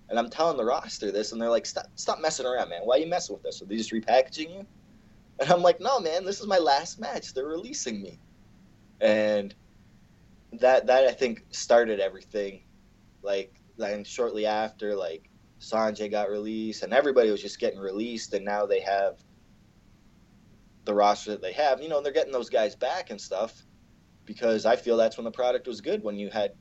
And 0.09 0.17
I'm 0.17 0.29
telling 0.29 0.57
the 0.57 0.65
roster 0.65 1.11
this, 1.11 1.31
and 1.31 1.41
they're 1.41 1.49
like, 1.49 1.65
"Stop, 1.65 1.87
stop 1.95 2.19
messing 2.19 2.45
around, 2.45 2.69
man. 2.69 2.81
Why 2.83 2.95
are 2.95 2.99
you 2.99 3.07
messing 3.07 3.35
with 3.35 3.45
us? 3.45 3.61
Are 3.61 3.65
they 3.65 3.77
just 3.77 3.91
repackaging 3.91 4.51
you?" 4.51 4.65
And 5.39 5.51
I'm 5.51 5.61
like, 5.61 5.79
"No, 5.79 5.99
man. 5.99 6.25
This 6.25 6.39
is 6.39 6.47
my 6.47 6.57
last 6.57 6.99
match. 6.99 7.33
They're 7.33 7.45
releasing 7.45 8.01
me." 8.01 8.19
And 9.01 9.53
that 10.59 10.87
that 10.87 11.05
I 11.05 11.11
think 11.11 11.45
started 11.51 11.99
everything. 11.99 12.63
Like 13.21 13.53
then 13.77 14.03
shortly 14.03 14.45
after, 14.45 14.95
like 14.95 15.29
Sanjay 15.59 16.09
got 16.09 16.29
released, 16.29 16.83
and 16.83 16.93
everybody 16.93 17.31
was 17.31 17.41
just 17.41 17.59
getting 17.59 17.79
released, 17.79 18.33
and 18.33 18.45
now 18.45 18.65
they 18.65 18.81
have 18.81 19.17
the 20.85 20.93
roster 20.93 21.31
that 21.31 21.41
they 21.41 21.53
have. 21.53 21.81
You 21.81 21.89
know, 21.89 22.01
they're 22.01 22.13
getting 22.13 22.31
those 22.31 22.49
guys 22.49 22.75
back 22.75 23.09
and 23.09 23.19
stuff 23.19 23.63
because 24.25 24.65
I 24.65 24.75
feel 24.75 24.97
that's 24.97 25.17
when 25.17 25.25
the 25.25 25.31
product 25.31 25.67
was 25.67 25.81
good 25.81 26.03
when 26.03 26.17
you 26.17 26.29
had, 26.29 26.53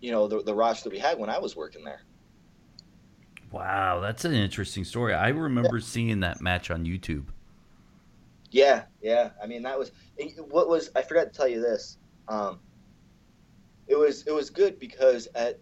you 0.00 0.10
know, 0.12 0.28
the, 0.28 0.42
the 0.42 0.54
roster 0.54 0.88
that 0.88 0.92
we 0.92 0.98
had 0.98 1.18
when 1.18 1.30
I 1.30 1.38
was 1.38 1.56
working 1.56 1.84
there. 1.84 2.02
Wow, 3.50 4.00
that's 4.00 4.24
an 4.24 4.34
interesting 4.34 4.84
story. 4.84 5.14
I 5.14 5.28
remember 5.28 5.80
seeing 5.80 6.20
that 6.20 6.40
match 6.40 6.70
on 6.70 6.84
YouTube. 6.84 7.26
Yeah, 8.50 8.84
yeah. 9.02 9.30
I 9.42 9.46
mean, 9.46 9.62
that 9.62 9.78
was 9.78 9.90
what 10.48 10.68
was. 10.68 10.90
I 10.94 11.02
forgot 11.02 11.32
to 11.32 11.36
tell 11.36 11.48
you 11.48 11.60
this. 11.60 11.98
Um, 12.28 12.60
it 13.88 13.98
was 13.98 14.26
it 14.26 14.32
was 14.32 14.50
good 14.50 14.78
because 14.78 15.28
at 15.34 15.58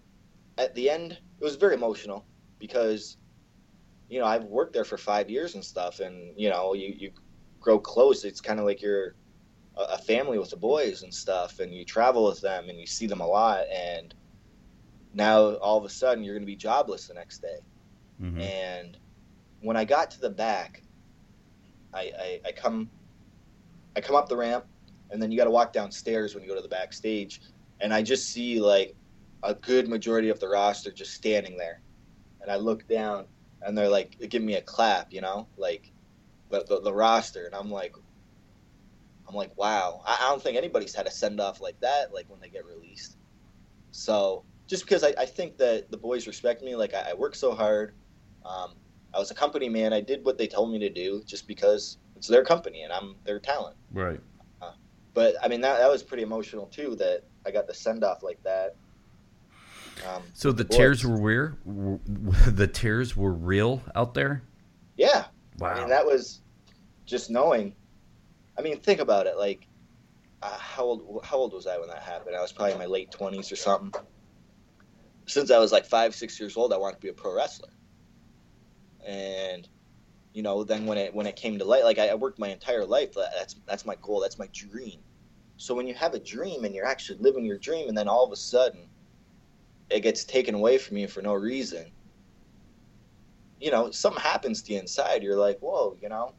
at 0.59 0.75
the 0.75 0.91
end 0.91 1.13
it 1.13 1.45
was 1.45 1.57
very 1.57 1.75
emotional 1.75 2.25
because 2.59 3.17
you 4.09 4.19
know 4.19 4.27
I've 4.27 4.45
worked 4.45 4.73
there 4.73 4.85
for 4.85 4.99
five 4.99 5.31
years 5.31 5.55
and 5.55 5.65
stuff, 5.65 6.01
and 6.01 6.39
you 6.39 6.51
know 6.51 6.75
you 6.75 6.95
you 6.97 7.11
grow 7.61 7.79
close. 7.79 8.25
It's 8.25 8.41
kind 8.41 8.59
of 8.59 8.67
like 8.67 8.83
you're 8.83 9.15
a, 9.77 9.99
family 9.99 10.39
with 10.39 10.51
the 10.51 10.57
boys 10.57 11.03
and 11.03 11.13
stuff, 11.13 11.61
and 11.61 11.75
you 11.75 11.85
travel 11.85 12.25
with 12.25 12.41
them 12.41 12.69
and 12.69 12.79
you 12.79 12.87
see 12.87 13.07
them 13.07 13.21
a 13.21 13.27
lot, 13.27 13.67
and 13.69 14.15
now 15.15 15.55
all 15.57 15.79
of 15.79 15.85
a 15.85 15.89
sudden 15.89 16.25
you're 16.25 16.35
going 16.35 16.43
to 16.43 16.47
be 16.47 16.57
jobless 16.57 17.09
the 17.09 17.15
next 17.15 17.39
day. 17.39 17.59
Mm-hmm. 18.23 18.41
And 18.41 18.99
when 19.61 19.77
I 19.77 19.85
got 19.85 20.11
to 20.13 20.21
the 20.21 20.31
back, 20.31 20.83
I, 21.93 22.13
I, 22.19 22.41
I 22.47 22.53
come 22.53 22.91
I 23.97 24.01
come 24.01 24.17
up 24.17 24.29
the 24.29 24.37
ramp, 24.37 24.67
and 25.11 25.21
then 25.21 25.31
you 25.31 25.39
got 25.39 25.45
to 25.45 25.51
walk 25.51 25.73
downstairs 25.73 26.35
when 26.35 26.43
you 26.45 26.49
go 26.49 26.57
to 26.57 26.63
the 26.63 26.69
backstage, 26.69 27.41
and 27.81 27.93
I 27.93 28.03
just 28.03 28.31
see 28.31 28.61
like 28.61 28.95
a 29.43 29.55
good 29.55 29.89
majority 29.89 30.29
of 30.29 30.41
the 30.41 30.49
roster 30.49 30.91
just 30.91 31.15
standing 31.15 31.57
there, 31.57 31.81
and 32.41 32.51
I 32.51 32.57
look 32.57 32.87
down, 32.89 33.27
and 33.63 33.77
they're 33.77 33.89
like 33.89 34.19
giving 34.29 34.47
me 34.47 34.55
a 34.55 34.63
clap, 34.63 35.13
you 35.13 35.21
know, 35.21 35.47
like 35.57 35.93
the, 36.51 36.65
the, 36.65 36.81
the 36.81 36.93
roster, 36.93 37.47
and 37.47 37.55
I'm 37.55 37.71
like, 37.71 37.95
I'm 39.29 39.35
like, 39.35 39.57
wow, 39.57 40.03
I, 40.07 40.19
I 40.21 40.29
don't 40.29 40.43
think 40.43 40.57
anybody's 40.57 40.95
had 40.95 41.07
a 41.07 41.11
send 41.11 41.41
off 41.41 41.61
like 41.61 41.79
that, 41.81 42.13
like 42.15 42.27
when 42.29 42.41
they 42.41 42.49
get 42.49 42.65
released. 42.65 43.17
So 43.91 44.45
just 44.67 44.85
because 44.85 45.05
I, 45.05 45.15
I 45.19 45.27
think 45.27 45.57
that 45.59 45.91
the 45.91 45.97
boys 45.97 46.27
respect 46.27 46.63
me, 46.63 46.77
like 46.77 46.95
I, 46.95 47.11
I 47.11 47.15
work 47.15 47.35
so 47.35 47.55
hard. 47.55 47.95
Um, 48.45 48.73
I 49.15 49.19
was 49.19 49.31
a 49.31 49.35
company 49.35 49.69
man. 49.69 49.93
I 49.93 50.01
did 50.01 50.25
what 50.25 50.39
they 50.39 50.47
told 50.47 50.71
me 50.71 50.79
to 50.81 50.91
do 50.91 51.23
just 51.25 51.47
because 51.49 51.99
it's 52.17 52.29
their 52.29 52.45
company 52.45 52.83
and 52.83 52.93
I'm 52.93 53.17
their 53.25 53.39
talent. 53.39 53.77
Right. 53.93 54.21
Uh, 54.61 54.73
but 55.15 55.35
I 55.43 55.49
mean 55.49 55.61
that 55.63 55.79
that 55.79 55.91
was 55.91 56.03
pretty 56.03 56.23
emotional 56.23 56.67
too. 56.67 56.95
That 56.97 57.25
I 57.47 57.51
got 57.51 57.67
the 57.67 57.75
send 57.75 58.05
off 58.05 58.23
like 58.23 58.43
that. 58.43 58.77
Um, 60.07 60.23
so 60.35 60.53
the, 60.53 60.65
tears 60.65 61.05
were 61.05 61.19
where? 61.19 61.57
The 62.47 62.67
tears 62.67 63.17
were 63.17 63.33
real 63.33 63.83
out 63.95 64.15
there. 64.15 64.43
Yeah. 64.97 65.25
Wow. 65.59 65.71
I 65.71 65.79
mean 65.81 65.89
that 65.89 66.05
was 66.05 66.41
just 67.07 67.31
knowing. 67.31 67.75
I 68.59 68.63
mean, 68.63 68.81
think 68.81 69.01
about 69.01 69.27
it. 69.27 69.37
Like, 69.37 69.67
uh, 70.43 70.59
how 70.59 70.85
old 70.85 71.21
how 71.25 71.37
old 71.37 71.53
was 71.53 71.67
I 71.67 71.79
when 71.79 71.89
that 71.89 72.03
happened? 72.03 72.37
I 72.37 72.43
was 72.43 72.53
probably 72.53 72.73
in 72.73 72.79
my 72.79 72.87
late 72.87 73.11
twenties 73.11 73.51
or 73.51 73.57
something. 73.57 74.01
Since 75.27 75.51
I 75.51 75.59
was 75.59 75.73
like 75.73 75.87
five 75.87 76.15
six 76.15 76.39
years 76.39 76.57
old, 76.57 76.73
I 76.73 76.77
wanted 76.77 76.97
to 76.97 77.01
be 77.01 77.09
a 77.09 77.15
pro 77.15 77.35
wrestler 77.35 77.71
and 79.07 79.69
you 80.33 80.43
know 80.43 80.65
then 80.65 80.85
when 80.85 80.99
it 80.99 81.15
when 81.15 81.27
it 81.27 81.37
came 81.37 81.59
to 81.59 81.65
light 81.65 81.85
like 81.85 81.99
I, 81.99 82.09
I 82.09 82.15
worked 82.15 82.39
my 82.39 82.49
entire 82.49 82.85
life 82.85 83.15
that's 83.15 83.57
that's 83.67 83.87
my 83.87 83.95
goal 84.03 84.21
that's 84.21 84.39
my 84.39 84.49
dream 84.53 84.99
so 85.57 85.75
when 85.75 85.87
you 85.87 85.95
have 85.95 86.15
a 86.15 86.19
dream 86.19 86.65
and 86.65 86.75
you're 86.75 86.87
actually 86.87 87.19
living 87.19 87.45
your 87.45 87.59
dream 87.59 87.89
and 87.89 87.97
then 87.97 88.09
all 88.09 88.25
of 88.25 88.33
a 88.33 88.37
sudden 88.37 88.89
it 89.91 90.01
gets 90.01 90.25
taken 90.25 90.55
away 90.55 90.79
from 90.79 90.97
you 90.97 91.09
for 91.09 91.23
no 91.23 91.35
reason 91.35 91.91
you 93.61 93.71
know 93.71 93.91
something 93.91 94.21
happens 94.21 94.63
to 94.63 94.73
you 94.73 94.79
inside. 94.79 95.23
You're 95.23 95.37
like 95.37 95.59
whoa 95.61 95.97
you 96.01 96.09
know 96.09 96.35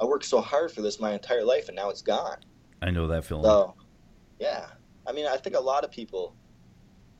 i 0.00 0.04
worked 0.04 0.24
so 0.24 0.40
hard 0.40 0.72
for 0.72 0.82
this 0.82 0.98
my 0.98 1.12
entire 1.12 1.44
life 1.44 1.68
and 1.68 1.76
now 1.76 1.90
it's 1.90 2.02
gone. 2.02 2.38
I 2.82 2.90
know 2.90 3.06
that 3.06 3.24
feeling. 3.24 3.44
So 3.44 3.74
yeah. 4.38 4.66
I 5.06 5.12
mean 5.12 5.26
i 5.26 5.36
think 5.36 5.56
a 5.56 5.60
lot 5.60 5.84
of 5.84 5.90
people 5.90 6.34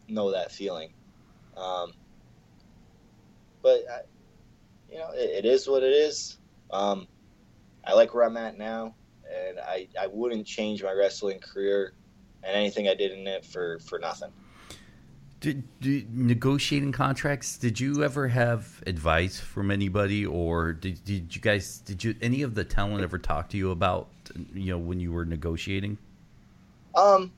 know 0.09 0.33
that 0.33 0.53
feeling. 0.53 0.93
Um, 1.57 1.93
but 3.63 3.85
I, 3.91 4.01
you 4.91 4.99
know, 4.99 5.11
it, 5.13 5.45
it 5.45 5.45
is 5.45 5.69
what 5.69 5.83
it 5.83 5.93
is. 5.93 6.39
Um, 6.71 7.09
I 7.85 7.95
like 7.95 8.15
where 8.15 8.25
I'm 8.25 8.37
at 8.37 8.59
now, 8.59 8.95
and 9.35 9.59
I, 9.61 9.89
I 10.01 10.07
wouldn't 10.07 10.47
change 10.47 10.83
my 10.83 10.93
wrestling 10.93 11.39
career 11.41 11.95
and 12.43 12.57
anything 12.57 12.89
I 12.89 12.95
did 12.95 13.13
in 13.13 13.27
it 13.27 13.45
for, 13.45 13.79
for 13.81 13.99
nothing. 13.99 14.33
Did, 15.41 15.65
did, 15.81 16.17
negotiating 16.17 16.93
contracts? 16.93 17.59
Did 17.59 17.79
you 17.79 18.03
ever 18.03 18.29
have 18.29 18.83
advice 18.87 19.39
from 19.39 19.71
anybody, 19.71 20.25
or 20.25 20.73
did, 20.73 21.05
did 21.05 21.35
you 21.35 21.43
guys? 21.43 21.79
Did 21.81 22.03
you 22.03 22.15
any 22.23 22.41
of 22.41 22.55
the 22.55 22.65
talent 22.65 23.03
ever 23.03 23.19
talk 23.19 23.51
to 23.51 23.59
you 23.59 23.71
about 23.71 24.09
you 24.55 24.73
know 24.73 24.79
when 24.79 24.99
you 24.99 25.13
were 25.13 25.27
negotiating? 25.27 25.99
Um, 26.95 27.33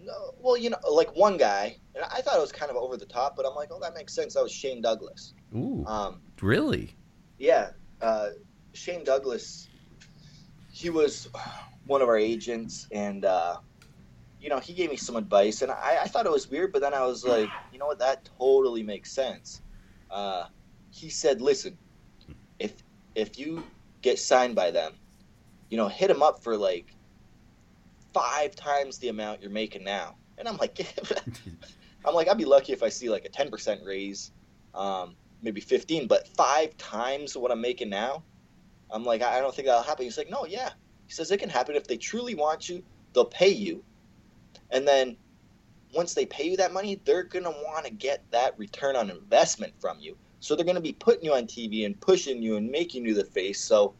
no, 0.00 0.32
well, 0.40 0.56
you 0.56 0.70
know, 0.70 0.78
like 0.90 1.14
one 1.16 1.36
guy, 1.36 1.76
and 1.94 2.04
I 2.04 2.20
thought 2.20 2.36
it 2.36 2.40
was 2.40 2.52
kind 2.52 2.70
of 2.70 2.76
over 2.76 2.96
the 2.96 3.04
top, 3.04 3.36
but 3.36 3.44
I'm 3.44 3.54
like, 3.54 3.70
oh, 3.72 3.80
that 3.80 3.94
makes 3.94 4.14
sense. 4.14 4.34
That 4.34 4.42
was 4.42 4.52
Shane 4.52 4.80
Douglas. 4.80 5.34
Ooh. 5.54 5.84
Um, 5.86 6.20
really? 6.40 6.94
Yeah. 7.38 7.70
Uh, 8.00 8.30
Shane 8.72 9.04
Douglas, 9.04 9.68
he 10.70 10.90
was 10.90 11.28
one 11.86 12.02
of 12.02 12.08
our 12.08 12.18
agents, 12.18 12.86
and 12.92 13.24
uh, 13.24 13.56
you 14.40 14.48
know, 14.48 14.58
he 14.58 14.72
gave 14.72 14.90
me 14.90 14.96
some 14.96 15.16
advice, 15.16 15.62
and 15.62 15.70
I, 15.70 15.98
I, 16.02 16.08
thought 16.08 16.26
it 16.26 16.32
was 16.32 16.50
weird, 16.50 16.72
but 16.72 16.80
then 16.80 16.94
I 16.94 17.04
was 17.04 17.24
like, 17.24 17.48
you 17.72 17.78
know 17.78 17.86
what, 17.86 17.98
that 17.98 18.28
totally 18.38 18.82
makes 18.82 19.12
sense. 19.12 19.62
Uh, 20.10 20.44
he 20.90 21.10
said, 21.10 21.40
listen, 21.40 21.76
if 22.58 22.82
if 23.14 23.38
you 23.38 23.62
get 24.02 24.18
signed 24.18 24.54
by 24.54 24.70
them, 24.70 24.94
you 25.68 25.76
know, 25.76 25.88
hit 25.88 26.08
them 26.08 26.22
up 26.22 26.42
for 26.42 26.56
like 26.56 26.94
five 28.12 28.54
times 28.54 28.98
the 28.98 29.08
amount 29.08 29.42
you're 29.42 29.50
making 29.50 29.84
now. 29.84 30.16
And 30.38 30.48
I'm 30.48 30.56
like, 30.56 30.78
I'm 32.04 32.14
like, 32.14 32.28
I'd 32.28 32.38
be 32.38 32.44
lucky 32.44 32.72
if 32.72 32.82
I 32.82 32.88
see 32.88 33.10
like 33.10 33.24
a 33.24 33.28
10% 33.28 33.84
raise. 33.84 34.32
Um, 34.74 35.16
maybe 35.42 35.60
15, 35.60 36.06
but 36.06 36.28
five 36.36 36.76
times 36.76 37.36
what 37.36 37.50
I'm 37.50 37.60
making 37.60 37.90
now. 37.90 38.22
I'm 38.92 39.04
like, 39.04 39.22
I 39.22 39.40
don't 39.40 39.54
think 39.54 39.66
that'll 39.66 39.82
happen. 39.82 40.04
He's 40.04 40.18
like, 40.18 40.30
no, 40.30 40.46
yeah. 40.46 40.70
He 41.06 41.12
says 41.12 41.30
it 41.30 41.38
can 41.38 41.48
happen 41.48 41.74
if 41.74 41.86
they 41.86 41.96
truly 41.96 42.34
want 42.34 42.68
you, 42.68 42.82
they'll 43.12 43.24
pay 43.24 43.48
you. 43.48 43.82
And 44.70 44.86
then 44.86 45.16
once 45.94 46.14
they 46.14 46.26
pay 46.26 46.48
you 46.50 46.56
that 46.56 46.72
money, 46.72 47.00
they're 47.04 47.24
going 47.24 47.44
to 47.44 47.50
want 47.50 47.84
to 47.86 47.92
get 47.92 48.22
that 48.30 48.58
return 48.58 48.96
on 48.96 49.10
investment 49.10 49.72
from 49.80 49.98
you. 49.98 50.16
So 50.40 50.54
they're 50.54 50.64
going 50.64 50.76
to 50.76 50.80
be 50.80 50.92
putting 50.92 51.24
you 51.24 51.34
on 51.34 51.44
TV 51.44 51.84
and 51.84 52.00
pushing 52.00 52.42
you 52.42 52.56
and 52.56 52.70
making 52.70 53.04
you 53.04 53.14
the 53.14 53.24
face. 53.24 53.60
So 53.60 53.94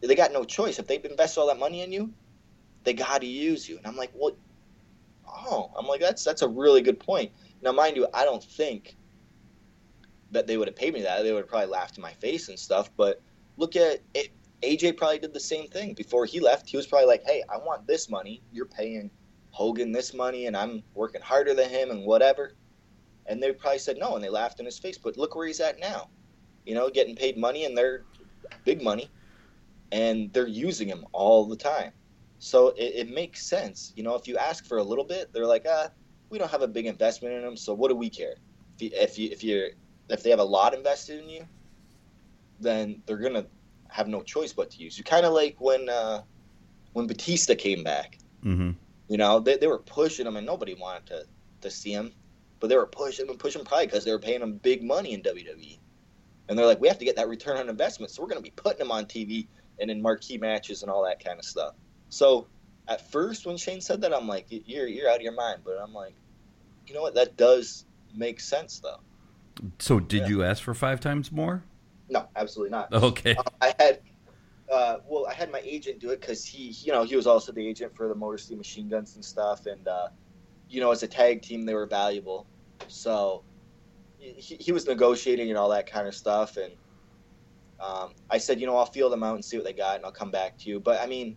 they 0.00 0.14
got 0.14 0.32
no 0.32 0.44
choice. 0.44 0.78
If 0.78 0.86
they've 0.86 1.04
invested 1.04 1.40
all 1.40 1.46
that 1.48 1.58
money 1.58 1.82
in 1.82 1.92
you, 1.92 2.12
they 2.84 2.92
got 2.92 3.20
to 3.20 3.26
use 3.26 3.68
you. 3.68 3.78
And 3.78 3.86
I'm 3.86 3.96
like, 3.96 4.10
well, 4.14 4.32
oh, 5.28 5.70
I'm 5.78 5.86
like, 5.86 6.00
that's 6.00 6.24
that's 6.24 6.42
a 6.42 6.48
really 6.48 6.80
good 6.80 6.98
point. 6.98 7.32
Now, 7.62 7.72
mind 7.72 7.96
you, 7.96 8.06
I 8.14 8.24
don't 8.24 8.42
think 8.42 8.96
that 10.30 10.46
they 10.46 10.56
would 10.56 10.68
have 10.68 10.76
paid 10.76 10.94
me 10.94 11.02
that. 11.02 11.22
They 11.22 11.32
would 11.32 11.40
have 11.40 11.48
probably 11.48 11.68
laughed 11.68 11.96
in 11.96 12.02
my 12.02 12.12
face 12.14 12.48
and 12.48 12.58
stuff. 12.58 12.90
But 12.96 13.20
look 13.56 13.76
at 13.76 14.00
it. 14.14 14.30
AJ 14.62 14.96
probably 14.96 15.18
did 15.18 15.34
the 15.34 15.40
same 15.40 15.68
thing 15.68 15.94
before 15.94 16.24
he 16.24 16.40
left. 16.40 16.68
He 16.68 16.76
was 16.76 16.86
probably 16.86 17.06
like, 17.06 17.24
"Hey, 17.24 17.42
I 17.48 17.58
want 17.58 17.86
this 17.86 18.08
money. 18.08 18.42
You're 18.52 18.66
paying 18.66 19.10
Hogan 19.50 19.92
this 19.92 20.14
money, 20.14 20.46
and 20.46 20.56
I'm 20.56 20.82
working 20.94 21.20
harder 21.20 21.54
than 21.54 21.68
him, 21.68 21.90
and 21.90 22.04
whatever." 22.04 22.54
And 23.26 23.42
they 23.42 23.52
probably 23.52 23.78
said 23.78 23.98
no, 23.98 24.14
and 24.14 24.24
they 24.24 24.28
laughed 24.28 24.60
in 24.60 24.66
his 24.66 24.78
face. 24.78 24.98
But 24.98 25.16
look 25.16 25.34
where 25.34 25.46
he's 25.46 25.60
at 25.60 25.78
now. 25.78 26.08
You 26.64 26.74
know, 26.74 26.88
getting 26.88 27.14
paid 27.16 27.36
money, 27.36 27.64
and 27.64 27.76
they're 27.76 28.04
big 28.64 28.82
money, 28.82 29.10
and 29.92 30.32
they're 30.32 30.48
using 30.48 30.88
him 30.88 31.04
all 31.12 31.44
the 31.46 31.56
time. 31.56 31.92
So 32.38 32.68
it, 32.70 32.94
it 32.94 33.10
makes 33.10 33.44
sense. 33.44 33.92
You 33.96 34.02
know, 34.02 34.14
if 34.14 34.26
you 34.26 34.36
ask 34.36 34.64
for 34.66 34.78
a 34.78 34.82
little 34.82 35.04
bit, 35.04 35.32
they're 35.32 35.46
like, 35.46 35.66
"Ah, 35.68 35.88
we 36.30 36.38
don't 36.38 36.50
have 36.50 36.62
a 36.62 36.68
big 36.68 36.86
investment 36.86 37.34
in 37.34 37.44
him, 37.44 37.56
so 37.56 37.74
what 37.74 37.88
do 37.88 37.94
we 37.96 38.10
care?" 38.10 38.36
If 38.78 38.82
you, 38.82 38.90
if, 38.94 39.18
you, 39.18 39.30
if 39.30 39.44
you're 39.44 39.68
if 40.08 40.22
they 40.22 40.30
have 40.30 40.38
a 40.38 40.44
lot 40.44 40.74
invested 40.74 41.20
in 41.20 41.28
you, 41.28 41.46
then 42.60 43.02
they're 43.06 43.16
gonna 43.16 43.46
have 43.88 44.08
no 44.08 44.22
choice 44.22 44.52
but 44.52 44.70
to 44.70 44.78
use 44.78 44.98
you. 44.98 45.04
Kind 45.04 45.26
of 45.26 45.32
like 45.32 45.56
when 45.60 45.88
uh, 45.88 46.22
when 46.92 47.06
Batista 47.06 47.54
came 47.54 47.82
back. 47.82 48.18
Mm-hmm. 48.44 48.72
You 49.08 49.16
know, 49.18 49.38
they, 49.38 49.56
they 49.56 49.66
were 49.66 49.78
pushing 49.78 50.26
him, 50.26 50.36
and 50.36 50.46
nobody 50.46 50.74
wanted 50.74 51.06
to 51.06 51.26
to 51.62 51.70
see 51.70 51.92
him, 51.92 52.12
but 52.60 52.68
they 52.68 52.76
were 52.76 52.86
pushing 52.86 53.26
him 53.26 53.30
and 53.30 53.38
pushing 53.38 53.60
him 53.60 53.66
probably 53.66 53.86
because 53.86 54.04
they 54.04 54.12
were 54.12 54.18
paying 54.18 54.42
him 54.42 54.58
big 54.58 54.82
money 54.82 55.14
in 55.14 55.22
WWE, 55.22 55.78
and 56.48 56.58
they're 56.58 56.66
like, 56.66 56.80
we 56.80 56.88
have 56.88 56.98
to 56.98 57.04
get 57.04 57.16
that 57.16 57.28
return 57.28 57.56
on 57.56 57.68
investment, 57.68 58.10
so 58.10 58.22
we're 58.22 58.28
gonna 58.28 58.40
be 58.40 58.50
putting 58.50 58.80
him 58.80 58.90
on 58.90 59.06
TV 59.06 59.46
and 59.78 59.90
in 59.90 60.00
marquee 60.00 60.38
matches 60.38 60.82
and 60.82 60.90
all 60.90 61.04
that 61.04 61.22
kind 61.22 61.38
of 61.38 61.44
stuff. 61.44 61.74
So 62.08 62.46
at 62.88 63.10
first, 63.10 63.46
when 63.46 63.56
Shane 63.56 63.80
said 63.80 64.00
that, 64.02 64.14
I'm 64.14 64.26
like, 64.26 64.46
you're 64.48 64.86
you're 64.86 65.08
out 65.08 65.16
of 65.16 65.22
your 65.22 65.32
mind, 65.32 65.62
but 65.64 65.78
I'm 65.82 65.92
like, 65.92 66.14
you 66.86 66.94
know 66.94 67.02
what, 67.02 67.14
that 67.14 67.36
does 67.36 67.84
make 68.14 68.40
sense 68.40 68.80
though. 68.80 69.00
So, 69.78 70.00
did 70.00 70.22
yeah. 70.22 70.28
you 70.28 70.44
ask 70.44 70.62
for 70.62 70.74
five 70.74 71.00
times 71.00 71.32
more? 71.32 71.62
No, 72.08 72.28
absolutely 72.36 72.70
not. 72.70 72.92
Okay. 72.92 73.34
Um, 73.34 73.44
I 73.60 73.74
had, 73.78 74.00
uh, 74.72 74.98
well, 75.08 75.26
I 75.26 75.34
had 75.34 75.50
my 75.50 75.60
agent 75.64 75.98
do 75.98 76.10
it 76.10 76.20
because 76.20 76.44
he, 76.44 76.68
you 76.68 76.92
know, 76.92 77.04
he 77.04 77.16
was 77.16 77.26
also 77.26 77.52
the 77.52 77.66
agent 77.66 77.96
for 77.96 78.08
the 78.08 78.14
Motor 78.14 78.38
City 78.38 78.56
Machine 78.56 78.88
Guns 78.88 79.16
and 79.16 79.24
stuff, 79.24 79.66
and 79.66 79.86
uh, 79.88 80.08
you 80.68 80.80
know, 80.80 80.90
as 80.90 81.02
a 81.02 81.08
tag 81.08 81.42
team, 81.42 81.64
they 81.64 81.74
were 81.74 81.86
valuable. 81.86 82.46
So, 82.88 83.44
he, 84.18 84.56
he 84.56 84.72
was 84.72 84.86
negotiating 84.86 85.48
and 85.48 85.58
all 85.58 85.68
that 85.70 85.90
kind 85.90 86.06
of 86.06 86.14
stuff, 86.14 86.56
and 86.56 86.72
um, 87.80 88.14
I 88.30 88.38
said, 88.38 88.60
you 88.60 88.66
know, 88.66 88.76
I'll 88.76 88.86
feel 88.86 89.10
them 89.10 89.22
out 89.22 89.34
and 89.34 89.44
see 89.44 89.56
what 89.56 89.64
they 89.64 89.72
got, 89.72 89.96
and 89.96 90.04
I'll 90.04 90.12
come 90.12 90.30
back 90.30 90.56
to 90.58 90.68
you. 90.68 90.80
But 90.80 91.00
I 91.00 91.06
mean, 91.06 91.36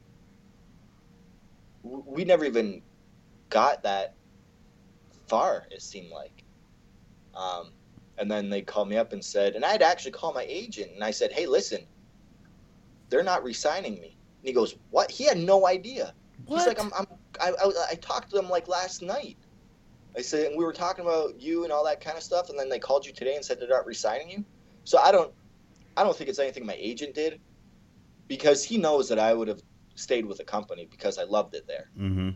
we 1.84 2.25
never 2.25 2.45
even 2.45 2.82
got 3.49 3.84
that 3.84 4.15
far. 5.27 5.65
It 5.71 5.82
seemed 5.82 6.12
like. 6.12 6.43
Um, 7.36 7.71
and 8.19 8.29
then 8.29 8.49
they 8.49 8.62
called 8.62 8.89
me 8.89 8.97
up 8.97 9.13
and 9.13 9.23
said, 9.23 9.55
and 9.55 9.63
I 9.63 9.71
had 9.71 9.82
actually 9.82 10.12
called 10.12 10.36
my 10.36 10.45
agent 10.47 10.91
and 10.93 11.03
I 11.03 11.12
said, 11.12 11.32
hey, 11.32 11.45
listen, 11.45 11.86
they're 13.10 13.23
not 13.23 13.43
resigning 13.43 13.95
me. 13.95 14.17
And 14.39 14.47
he 14.47 14.53
goes, 14.53 14.75
what? 14.91 15.10
He 15.10 15.23
had 15.25 15.38
no 15.38 15.67
idea. 15.67 16.13
What? 16.45 16.60
He's 16.60 16.67
like, 16.67 16.84
I'm, 16.84 16.91
I'm 16.97 17.08
I, 17.41 17.51
I, 17.51 17.71
I 17.91 17.95
talked 17.95 18.29
to 18.32 18.36
them 18.36 18.49
like 18.49 18.67
last 18.67 19.01
night. 19.01 19.38
I 20.17 20.21
said, 20.21 20.47
and 20.47 20.58
we 20.58 20.65
were 20.65 20.73
talking 20.73 21.05
about 21.05 21.39
you 21.39 21.63
and 21.63 21.71
all 21.71 21.86
that 21.86 22.01
kind 22.01 22.17
of 22.17 22.23
stuff, 22.23 22.49
and 22.49 22.60
then 22.60 22.67
they 22.67 22.79
called 22.79 23.05
you 23.05 23.13
today 23.13 23.36
and 23.36 23.45
said 23.45 23.60
they're 23.60 23.69
not 23.69 23.86
resigning 23.86 24.29
you. 24.29 24.43
So 24.84 24.97
I 24.97 25.12
don't, 25.12 25.32
I 25.95 26.03
don't 26.03 26.15
think 26.15 26.29
it's 26.29 26.39
anything 26.39 26.65
my 26.65 26.77
agent 26.77 27.13
did, 27.13 27.39
because 28.27 28.63
he 28.63 28.77
knows 28.77 29.08
that 29.10 29.19
I 29.19 29.34
would 29.34 29.47
have 29.47 29.62
stayed 29.95 30.25
with 30.25 30.38
the 30.38 30.43
company 30.43 30.88
because 30.89 31.17
I 31.17 31.23
loved 31.23 31.53
it 31.55 31.67
there. 31.67 31.89
mm-hmm. 31.97 32.29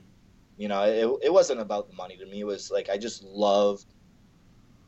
You 0.58 0.68
know, 0.68 0.84
it, 0.84 1.26
it 1.28 1.34
wasn't 1.34 1.62
about 1.62 1.90
the 1.90 1.96
money 1.96 2.16
to 2.18 2.26
me. 2.28 2.42
It 2.42 2.46
was 2.46 2.70
like 2.70 2.90
I 2.90 2.98
just 2.98 3.24
loved 3.24 3.94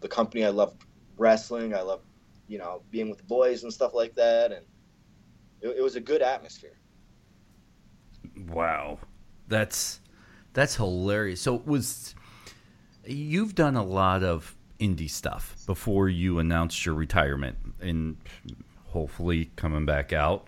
the 0.06 0.16
company. 0.16 0.46
I 0.46 0.50
loved 0.50 0.86
wrestling. 1.18 1.74
I 1.74 1.82
loved, 1.82 2.06
you 2.48 2.58
know, 2.58 2.84
being 2.92 3.10
with 3.10 3.18
the 3.18 3.26
boys 3.26 3.64
and 3.64 3.74
stuff 3.74 3.94
like 3.94 4.16
that, 4.16 4.52
and 4.52 4.66
it, 5.62 5.78
it 5.78 5.82
was 5.82 5.96
a 5.96 6.00
good 6.00 6.22
atmosphere. 6.22 6.78
Wow, 8.50 9.00
that's 9.48 10.00
that's 10.54 10.76
hilarious. 10.76 11.42
So 11.42 11.56
it 11.56 11.66
was 11.66 12.16
you've 13.06 13.56
done 13.56 13.76
a 13.76 13.84
lot 13.84 14.24
of 14.24 14.56
indie 14.80 15.10
stuff 15.10 15.56
before 15.66 16.08
you 16.08 16.40
announced 16.40 16.86
your 16.86 16.96
retirement, 16.96 17.58
and 17.82 18.18
hopefully 18.88 19.52
coming 19.56 19.86
back 19.86 20.14
out. 20.14 20.48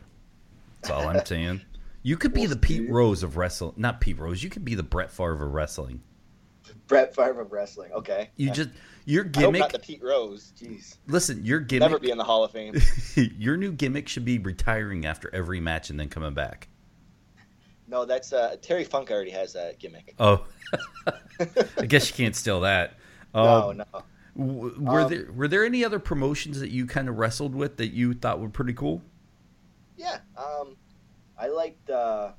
That's 0.82 0.92
all 0.92 1.08
I'm 1.08 1.26
saying. 1.26 1.62
You 2.04 2.16
could 2.16 2.34
be 2.34 2.46
the 2.46 2.56
Pete. 2.56 2.90
Rose 2.90 3.24
of 3.24 3.38
wrestling, 3.38 3.74
not 3.76 4.00
Pete 4.02 4.20
Rose. 4.20 4.44
You 4.44 4.50
could 4.50 4.64
be 4.64 4.76
the 4.76 4.84
Brett 4.84 5.12
Favre 5.12 5.34
of 5.34 5.54
wrestling. 5.54 6.04
Brett 6.88 7.14
Favre 7.16 7.42
of 7.42 7.52
wrestling. 7.52 7.92
Okay, 7.92 8.30
You 8.36 8.50
just 8.52 8.70
your 9.06 9.24
hope 9.24 9.36
not 9.36 9.42
gimmick. 9.54 9.72
the 9.72 9.80
Pete 9.80 10.02
Rose. 10.04 10.54
Jeez, 10.60 10.98
Listen, 11.08 11.44
your 11.46 11.60
gimmick 11.60 11.82
never 11.82 12.00
gimmick. 12.00 12.02
be 12.04 12.12
in 12.12 12.18
the 12.18 12.24
Hall 12.24 12.44
of 12.44 12.52
Fame. 12.52 12.76
your 13.16 13.58
new 13.58 13.72
gimmick 13.72 14.08
should 14.08 14.26
be 14.26 14.40
retiring 14.40 15.06
after 15.06 15.34
every 15.34 15.60
match 15.60 15.90
and 15.90 16.00
then 16.00 16.10
coming 16.10 16.34
back. 16.34 16.68
No, 17.90 18.04
that's 18.06 18.34
uh, 18.34 18.58
Terry 18.62 18.84
Funk 18.84 19.12
already 19.12 19.32
has 19.32 19.54
that 19.54 19.80
gimmick. 19.80 20.14
Oh, 20.20 20.46
I 21.78 21.86
guess 21.86 22.10
you 22.10 22.16
can't 22.16 22.36
steal 22.36 22.62
that. 22.62 22.98
no, 23.34 23.70
Um, 23.72 23.78
no. 23.78 23.86
w- 24.38 24.76
Were 24.80 25.02
Um, 25.02 25.10
there 25.10 25.32
were 25.34 25.48
there 25.48 25.66
any 25.66 25.86
other 25.86 26.00
promotions 26.00 26.60
that 26.60 26.70
you 26.70 26.86
kind 26.86 27.08
of 27.08 27.18
wrestled 27.18 27.56
with 27.56 27.78
that 27.78 27.88
you 27.94 28.14
thought 28.14 28.40
were 28.42 28.50
pretty 28.50 28.74
cool? 28.74 29.02
Yeah, 29.96 30.20
um, 30.38 30.76
I 31.40 31.48
liked 31.48 31.90
uh, 31.90 32.34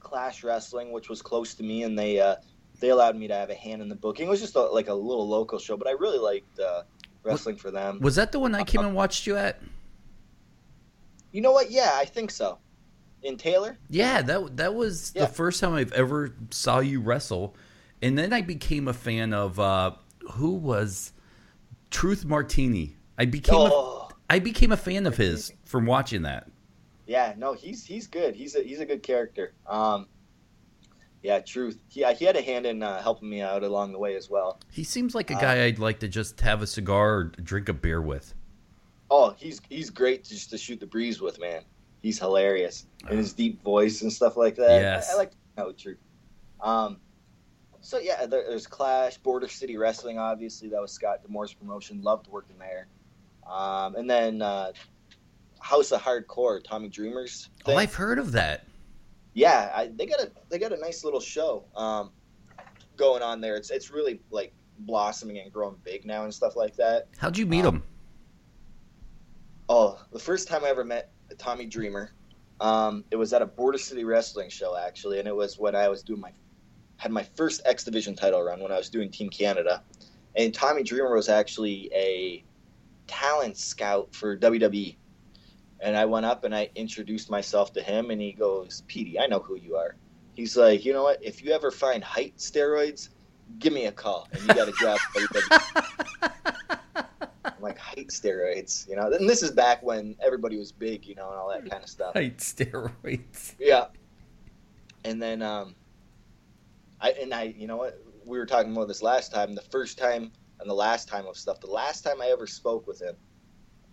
Clash 0.00 0.42
Wrestling, 0.42 0.92
which 0.92 1.08
was 1.10 1.20
close 1.20 1.54
to 1.54 1.62
me, 1.62 1.82
and 1.82 1.98
they 1.98 2.18
uh, 2.18 2.36
they 2.80 2.88
allowed 2.90 3.16
me 3.16 3.28
to 3.28 3.34
have 3.34 3.50
a 3.50 3.54
hand 3.54 3.82
in 3.82 3.88
the 3.88 3.94
booking. 3.94 4.26
It 4.26 4.30
was 4.30 4.40
just 4.40 4.56
a, 4.56 4.60
like 4.62 4.88
a 4.88 4.94
little 4.94 5.28
local 5.28 5.58
show, 5.58 5.76
but 5.76 5.86
I 5.86 5.92
really 5.92 6.18
liked 6.18 6.58
uh, 6.58 6.82
wrestling 7.22 7.56
for 7.56 7.70
them. 7.70 8.00
Was 8.00 8.16
that 8.16 8.32
the 8.32 8.40
one 8.40 8.54
I 8.54 8.64
came 8.64 8.80
and 8.80 8.94
watched 8.94 9.26
you 9.26 9.36
at? 9.36 9.60
You 11.32 11.40
know 11.40 11.52
what? 11.52 11.70
Yeah, 11.70 11.92
I 11.94 12.04
think 12.04 12.30
so. 12.30 12.58
In 13.22 13.36
Taylor? 13.36 13.78
Yeah, 13.90 14.22
that 14.22 14.56
that 14.56 14.74
was 14.74 15.12
Yeah. 15.14 15.26
the 15.26 15.32
first 15.32 15.60
time 15.60 15.74
I've 15.74 15.92
ever 15.92 16.34
saw 16.50 16.80
you 16.80 17.00
wrestle, 17.00 17.54
and 18.00 18.16
then 18.18 18.32
I 18.32 18.40
became 18.40 18.88
a 18.88 18.94
fan 18.94 19.34
of 19.34 19.60
uh, 19.60 19.92
who 20.32 20.52
was 20.54 21.12
Truth 21.90 22.24
Martini. 22.24 22.96
I 23.18 23.26
became 23.26 23.56
a, 23.60 23.70
Oh, 23.70 24.08
I 24.30 24.38
became 24.38 24.72
a 24.72 24.76
fan 24.76 25.06
of 25.06 25.18
his 25.18 25.52
from 25.66 25.84
watching 25.84 26.22
that. 26.22 26.48
yeah. 27.06 27.34
No, 27.36 27.52
he's 27.52 27.84
he's 27.84 28.06
good. 28.06 28.34
He's 28.34 28.54
a 28.56 28.62
he's 28.62 28.80
a 28.80 28.86
good 28.86 29.02
character. 29.02 29.52
Um, 29.66 30.06
yeah, 31.22 31.40
truth. 31.40 31.78
He 31.88 32.04
he 32.14 32.24
had 32.24 32.36
a 32.36 32.42
hand 32.42 32.66
in 32.66 32.82
uh, 32.82 33.02
helping 33.02 33.28
me 33.28 33.40
out 33.42 33.62
along 33.62 33.92
the 33.92 33.98
way 33.98 34.16
as 34.16 34.30
well. 34.30 34.60
He 34.70 34.84
seems 34.84 35.14
like 35.14 35.30
a 35.30 35.36
Uh, 35.36 35.40
guy 35.40 35.64
I'd 35.64 35.78
like 35.78 36.00
to 36.00 36.08
just 36.08 36.40
have 36.40 36.62
a 36.62 36.66
cigar 36.66 37.14
or 37.14 37.24
drink 37.24 37.68
a 37.68 37.72
beer 37.72 38.00
with. 38.00 38.34
Oh, 39.10 39.34
he's 39.36 39.60
he's 39.68 39.90
great 39.90 40.24
to 40.24 40.30
just 40.30 40.50
to 40.50 40.58
shoot 40.58 40.80
the 40.80 40.86
breeze 40.86 41.20
with, 41.20 41.40
man. 41.40 41.62
He's 42.02 42.18
hilarious 42.18 42.86
and 43.08 43.18
his 43.18 43.32
deep 43.34 43.62
voice 43.62 44.02
and 44.02 44.12
stuff 44.12 44.36
like 44.36 44.56
that. 44.56 44.80
Yes. 44.80 45.10
I, 45.10 45.14
I 45.14 45.16
like 45.16 45.32
how 45.56 45.72
true. 45.72 45.96
Um, 46.60 46.98
so 47.82 47.98
yeah, 47.98 48.24
there, 48.26 48.44
there's 48.48 48.66
Clash, 48.66 49.18
Border 49.18 49.48
City 49.48 49.76
Wrestling. 49.76 50.18
Obviously, 50.18 50.68
that 50.70 50.80
was 50.80 50.92
Scott 50.92 51.22
D'Amore's 51.22 51.52
promotion. 51.52 52.02
Loved 52.02 52.28
working 52.28 52.56
there. 52.58 52.86
Um, 53.46 53.96
and 53.96 54.08
then 54.08 54.40
uh, 54.42 54.72
House 55.58 55.92
of 55.92 56.00
Hardcore, 56.00 56.62
Tommy 56.62 56.88
Dreamer's. 56.88 57.50
Oh. 57.66 57.74
I've 57.76 57.94
heard 57.94 58.18
of 58.18 58.32
that. 58.32 58.64
Yeah, 59.34 59.70
I, 59.74 59.90
they 59.94 60.06
got 60.06 60.20
a 60.20 60.30
they 60.48 60.58
got 60.58 60.72
a 60.72 60.76
nice 60.78 61.04
little 61.04 61.20
show 61.20 61.64
um, 61.76 62.10
going 62.96 63.22
on 63.22 63.40
there. 63.40 63.56
It's 63.56 63.70
it's 63.70 63.90
really 63.90 64.20
like 64.30 64.52
blossoming 64.80 65.38
and 65.38 65.52
growing 65.52 65.76
big 65.84 66.04
now 66.04 66.24
and 66.24 66.32
stuff 66.32 66.56
like 66.56 66.76
that. 66.76 67.08
How'd 67.18 67.36
you 67.36 67.46
meet 67.46 67.64
Um, 67.64 67.76
him? 67.76 67.82
Oh, 69.68 70.00
the 70.12 70.18
first 70.18 70.48
time 70.48 70.64
I 70.64 70.68
ever 70.68 70.84
met 70.84 71.12
Tommy 71.38 71.66
Dreamer, 71.66 72.12
um, 72.60 73.04
it 73.10 73.16
was 73.16 73.32
at 73.32 73.40
a 73.42 73.46
Border 73.46 73.78
City 73.78 74.04
Wrestling 74.04 74.50
show 74.50 74.76
actually, 74.76 75.18
and 75.18 75.28
it 75.28 75.34
was 75.34 75.58
when 75.58 75.74
I 75.76 75.88
was 75.88 76.02
doing 76.02 76.20
my 76.20 76.32
had 76.96 77.12
my 77.12 77.22
first 77.22 77.62
X 77.64 77.84
Division 77.84 78.14
title 78.14 78.42
run 78.42 78.60
when 78.60 78.72
I 78.72 78.76
was 78.76 78.90
doing 78.90 79.10
Team 79.10 79.30
Canada, 79.30 79.82
and 80.36 80.52
Tommy 80.52 80.82
Dreamer 80.82 81.14
was 81.14 81.28
actually 81.28 81.90
a 81.94 82.44
talent 83.06 83.56
scout 83.56 84.14
for 84.14 84.36
WWE, 84.36 84.96
and 85.80 85.96
I 85.96 86.04
went 86.04 86.26
up 86.26 86.44
and 86.44 86.54
I 86.54 86.70
introduced 86.74 87.30
myself 87.30 87.72
to 87.74 87.82
him, 87.82 88.10
and 88.10 88.20
he 88.20 88.32
goes, 88.32 88.82
"Petey, 88.86 89.18
I 89.18 89.26
know 89.26 89.40
who 89.40 89.56
you 89.56 89.76
are." 89.76 89.96
He's 90.34 90.56
like, 90.56 90.84
"You 90.84 90.92
know 90.92 91.02
what? 91.02 91.22
If 91.22 91.42
you 91.42 91.52
ever 91.52 91.70
find 91.70 92.02
height 92.02 92.36
steroids, 92.36 93.08
give 93.58 93.72
me 93.72 93.86
a 93.86 93.92
call, 93.92 94.28
and 94.32 94.42
you 94.42 94.48
got 94.48 94.68
a 94.68 94.72
job." 94.72 94.98
I'm 97.44 97.62
like 97.62 97.78
height 97.78 98.08
steroids, 98.08 98.88
you 98.88 98.96
know. 98.96 99.12
And 99.12 99.28
this 99.28 99.42
is 99.42 99.50
back 99.50 99.82
when 99.82 100.16
everybody 100.20 100.56
was 100.58 100.72
big, 100.72 101.06
you 101.06 101.14
know, 101.14 101.28
and 101.30 101.38
all 101.38 101.50
that 101.50 101.68
kind 101.68 101.82
of 101.82 101.88
stuff. 101.88 102.14
Height 102.14 102.38
steroids. 102.38 103.54
Yeah. 103.58 103.86
And 105.04 105.20
then, 105.20 105.42
um, 105.42 105.74
I 107.00 107.12
and 107.12 107.32
I, 107.32 107.54
you 107.56 107.66
know 107.66 107.76
what? 107.76 108.00
We 108.24 108.38
were 108.38 108.46
talking 108.46 108.72
about 108.72 108.88
this 108.88 109.02
last 109.02 109.32
time. 109.32 109.54
The 109.54 109.62
first 109.62 109.98
time 109.98 110.32
and 110.60 110.68
the 110.68 110.74
last 110.74 111.08
time 111.08 111.26
of 111.26 111.36
stuff. 111.36 111.60
The 111.60 111.66
last 111.66 112.02
time 112.02 112.20
I 112.20 112.26
ever 112.26 112.46
spoke 112.46 112.86
with 112.86 113.00
him 113.00 113.16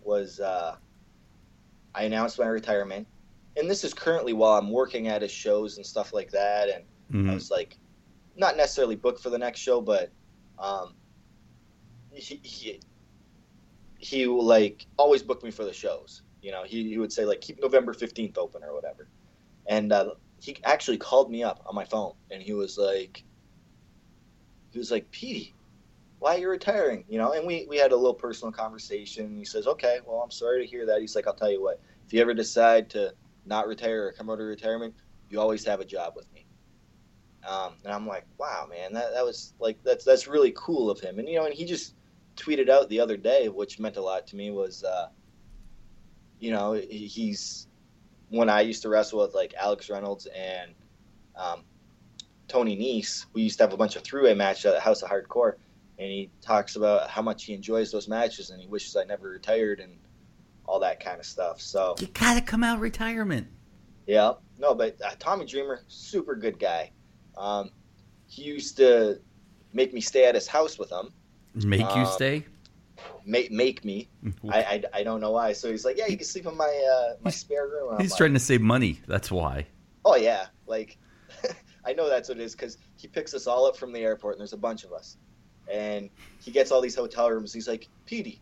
was 0.02 0.40
uh, 0.40 0.76
I 1.98 2.04
announced 2.04 2.38
my 2.38 2.46
retirement, 2.46 3.08
and 3.56 3.68
this 3.68 3.82
is 3.84 3.92
currently 3.92 4.32
while 4.32 4.58
I'm 4.58 4.70
working 4.70 5.08
at 5.08 5.22
his 5.22 5.32
shows 5.32 5.76
and 5.78 5.86
stuff 5.86 6.12
like 6.12 6.30
that. 6.30 6.68
And 6.68 6.84
I 7.28 7.32
Mhm. 7.32 7.34
was 7.34 7.50
like, 7.50 7.76
not 8.36 8.56
necessarily 8.56 8.96
booked 8.96 9.20
for 9.22 9.30
the 9.30 9.38
next 9.38 9.60
show, 9.60 9.80
but 9.80 10.12
um, 10.58 10.94
he, 12.12 12.40
he 12.44 12.80
he 13.98 14.26
will, 14.28 14.44
like 14.44 14.86
always 14.96 15.22
book 15.22 15.42
me 15.42 15.50
for 15.50 15.64
the 15.64 15.72
shows. 15.72 16.22
You 16.40 16.52
know, 16.52 16.64
he, 16.64 16.88
he 16.88 16.98
would 16.98 17.12
say 17.12 17.24
like 17.24 17.40
keep 17.40 17.60
November 17.60 17.92
fifteenth 17.92 18.38
open 18.38 18.62
or 18.62 18.74
whatever, 18.74 19.08
and 19.66 19.92
uh, 19.92 20.14
he 20.40 20.56
actually 20.64 20.98
called 20.98 21.30
me 21.30 21.42
up 21.42 21.62
on 21.66 21.74
my 21.74 21.84
phone 21.84 22.12
and 22.30 22.42
he 22.42 22.52
was 22.52 22.78
like, 22.78 23.24
he 24.70 24.78
was 24.78 24.90
like, 24.92 25.10
Petey, 25.10 25.56
why 26.20 26.36
are 26.36 26.38
you 26.38 26.48
retiring? 26.48 27.04
You 27.08 27.18
know, 27.18 27.32
and 27.32 27.46
we 27.46 27.66
we 27.68 27.76
had 27.78 27.92
a 27.92 27.96
little 27.96 28.14
personal 28.14 28.52
conversation. 28.52 29.36
He 29.36 29.44
says, 29.44 29.66
okay, 29.66 29.98
well, 30.06 30.20
I'm 30.22 30.30
sorry 30.30 30.60
to 30.62 30.70
hear 30.70 30.86
that. 30.86 31.00
He's 31.00 31.16
like, 31.16 31.26
I'll 31.26 31.34
tell 31.34 31.50
you 31.50 31.62
what, 31.62 31.80
if 32.08 32.14
you 32.14 32.22
ever 32.22 32.32
decide 32.32 32.88
to 32.88 33.12
not 33.44 33.68
retire 33.68 34.06
or 34.06 34.12
come 34.12 34.30
out 34.30 34.40
of 34.40 34.46
retirement, 34.46 34.94
you 35.28 35.38
always 35.38 35.62
have 35.66 35.80
a 35.80 35.84
job 35.84 36.14
with 36.16 36.26
me. 36.32 36.46
Um, 37.46 37.74
and 37.84 37.92
I'm 37.92 38.06
like, 38.06 38.24
wow, 38.38 38.66
man, 38.66 38.94
that, 38.94 39.12
that 39.12 39.22
was 39.22 39.52
like 39.60 39.76
that's 39.84 40.06
that's 40.06 40.26
really 40.26 40.54
cool 40.56 40.90
of 40.90 40.98
him. 40.98 41.18
And 41.18 41.28
you 41.28 41.36
know, 41.36 41.44
and 41.44 41.52
he 41.52 41.66
just 41.66 41.94
tweeted 42.34 42.70
out 42.70 42.88
the 42.88 42.98
other 42.98 43.18
day, 43.18 43.50
which 43.50 43.78
meant 43.78 43.98
a 43.98 44.00
lot 44.00 44.26
to 44.28 44.36
me, 44.36 44.50
was 44.50 44.84
uh, 44.84 45.08
you 46.40 46.50
know 46.50 46.72
he's 46.72 47.66
when 48.30 48.48
I 48.48 48.62
used 48.62 48.80
to 48.82 48.88
wrestle 48.88 49.20
with 49.20 49.34
like 49.34 49.52
Alex 49.58 49.90
Reynolds 49.90 50.26
and 50.34 50.70
um, 51.36 51.62
Tony 52.48 52.74
Nese, 52.74 53.26
we 53.34 53.42
used 53.42 53.58
to 53.58 53.64
have 53.64 53.74
a 53.74 53.76
bunch 53.76 53.96
of 53.96 54.02
throughway 54.02 54.34
matches 54.34 54.64
at 54.64 54.80
House 54.80 55.02
of 55.02 55.10
Hardcore, 55.10 55.56
and 55.98 56.08
he 56.08 56.30
talks 56.40 56.76
about 56.76 57.10
how 57.10 57.20
much 57.20 57.44
he 57.44 57.52
enjoys 57.52 57.92
those 57.92 58.08
matches 58.08 58.48
and 58.48 58.62
he 58.62 58.66
wishes 58.66 58.96
I 58.96 59.04
never 59.04 59.28
retired 59.28 59.80
and 59.80 59.98
all 60.68 60.80
that 60.80 61.00
kind 61.00 61.18
of 61.18 61.24
stuff. 61.24 61.60
So 61.60 61.94
You 61.98 62.08
gotta 62.08 62.42
come 62.42 62.62
out 62.62 62.78
retirement. 62.78 63.46
yeah, 64.06 64.32
no, 64.58 64.74
but 64.74 64.96
uh, 65.04 65.12
Tommy 65.18 65.46
Dreamer, 65.46 65.80
super 65.88 66.36
good 66.36 66.58
guy. 66.58 66.90
Um, 67.36 67.70
he 68.26 68.42
used 68.42 68.76
to 68.76 69.18
make 69.72 69.94
me 69.94 70.00
stay 70.02 70.26
at 70.26 70.34
his 70.34 70.46
house 70.46 70.78
with 70.78 70.90
him. 70.90 71.10
Make 71.54 71.80
you 71.80 71.86
Uh, 71.86 72.04
stay. 72.04 72.44
Make 73.24 73.50
make 73.50 73.84
me. 73.84 74.08
I, 74.50 74.58
I, 74.58 74.82
I 75.00 75.02
don't 75.02 75.20
know 75.20 75.30
why. 75.32 75.52
So 75.54 75.70
he's 75.70 75.84
like, 75.84 75.96
yeah, 75.96 76.06
you 76.06 76.16
can 76.16 76.26
sleep 76.26 76.46
in 76.46 76.56
my 76.56 76.66
uh, 76.94 77.16
my 77.22 77.30
spare 77.30 77.66
room. 77.68 77.92
And 77.92 78.00
He's 78.02 78.10
like, 78.12 78.18
trying 78.18 78.34
to 78.34 78.40
save 78.40 78.60
money. 78.60 79.00
That's 79.06 79.30
why. 79.30 79.66
Oh 80.04 80.16
yeah, 80.16 80.46
like 80.66 80.98
I 81.86 81.92
know 81.94 82.08
that's 82.08 82.28
what 82.28 82.38
it 82.38 82.42
is 82.44 82.54
because 82.54 82.76
he 82.96 83.08
picks 83.08 83.32
us 83.34 83.46
all 83.46 83.64
up 83.66 83.76
from 83.76 83.92
the 83.92 84.00
airport, 84.00 84.34
and 84.34 84.40
there's 84.40 84.52
a 84.52 84.56
bunch 84.58 84.84
of 84.84 84.92
us, 84.92 85.16
and 85.72 86.10
he 86.40 86.50
gets 86.50 86.70
all 86.72 86.80
these 86.82 86.94
hotel 86.96 87.30
rooms. 87.30 87.52
He's 87.54 87.68
like, 87.68 87.88
Petey, 88.04 88.40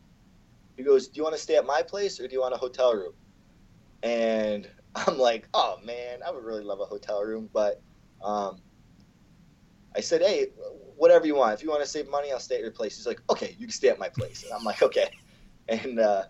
he 0.77 0.85
goes, 0.85 1.09
do 1.09 1.19
you 1.19 1.25
want 1.25 1.35
to 1.37 1.43
stay 1.43 1.57
at 1.57 1.67
my 1.67 1.83
place 1.83 2.21
or 2.21 2.29
do 2.29 2.35
you 2.35 2.41
want 2.43 2.55
a 2.55 2.59
hotel 2.59 2.95
room? 2.95 3.13
And 4.03 4.71
I'm 4.95 5.19
like, 5.19 5.49
oh 5.55 5.79
man, 5.85 6.21
I 6.27 6.31
would 6.33 6.45
really 6.45 6.65
love 6.65 6.81
a 6.81 6.87
hotel 6.87 7.23
room, 7.23 7.51
but 7.53 7.83
um, 8.25 8.63
I 9.97 10.01
said, 10.01 10.23
hey, 10.23 10.49
whatever 10.97 11.27
you 11.27 11.37
want. 11.37 11.55
If 11.55 11.63
you 11.63 11.71
want 11.71 11.83
to 11.83 11.89
save 11.89 12.09
money, 12.09 12.31
I'll 12.33 12.41
stay 12.41 12.57
at 12.57 12.61
your 12.63 12.71
place. 12.73 12.97
He's 12.97 13.07
like, 13.07 13.21
okay, 13.31 13.55
you 13.59 13.67
can 13.67 13.71
stay 13.73 13.89
at 13.89 13.99
my 13.99 14.09
place. 14.11 14.45
And 14.45 14.53
I'm 14.53 14.65
like, 14.65 14.83
okay. 14.83 15.09
And 15.69 15.99
uh, 15.99 16.25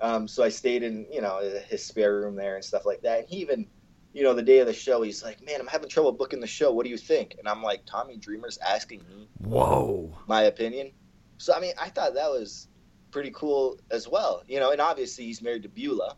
Um, 0.00 0.28
so 0.28 0.42
I 0.42 0.48
stayed 0.48 0.82
in, 0.82 1.06
you 1.10 1.20
know, 1.22 1.40
his 1.68 1.86
spare 1.86 2.20
room 2.20 2.36
there 2.36 2.56
and 2.56 2.64
stuff 2.64 2.84
like 2.84 3.02
that. 3.02 3.20
And 3.20 3.28
he 3.28 3.36
even, 3.38 3.68
you 4.12 4.22
know, 4.24 4.34
the 4.34 4.42
day 4.42 4.58
of 4.58 4.66
the 4.66 4.72
show, 4.72 5.02
he's 5.02 5.22
like, 5.22 5.40
"Man, 5.44 5.60
I'm 5.60 5.66
having 5.68 5.88
trouble 5.88 6.12
booking 6.12 6.40
the 6.40 6.46
show. 6.46 6.72
What 6.72 6.84
do 6.84 6.90
you 6.90 6.98
think?" 6.98 7.36
And 7.38 7.48
I'm 7.48 7.62
like, 7.62 7.84
"Tommy 7.86 8.18
Dreamer's 8.18 8.58
asking 8.66 9.06
me, 9.08 9.30
whoa, 9.38 10.18
my 10.26 10.42
opinion." 10.42 10.92
So 11.38 11.54
I 11.54 11.60
mean, 11.60 11.72
I 11.80 11.90
thought 11.90 12.14
that 12.14 12.30
was 12.30 12.68
pretty 13.14 13.30
cool 13.30 13.78
as 13.92 14.08
well, 14.08 14.42
you 14.48 14.58
know. 14.58 14.72
And 14.72 14.80
obviously, 14.80 15.24
he's 15.24 15.40
married 15.40 15.62
to 15.62 15.68
Beulah, 15.68 16.16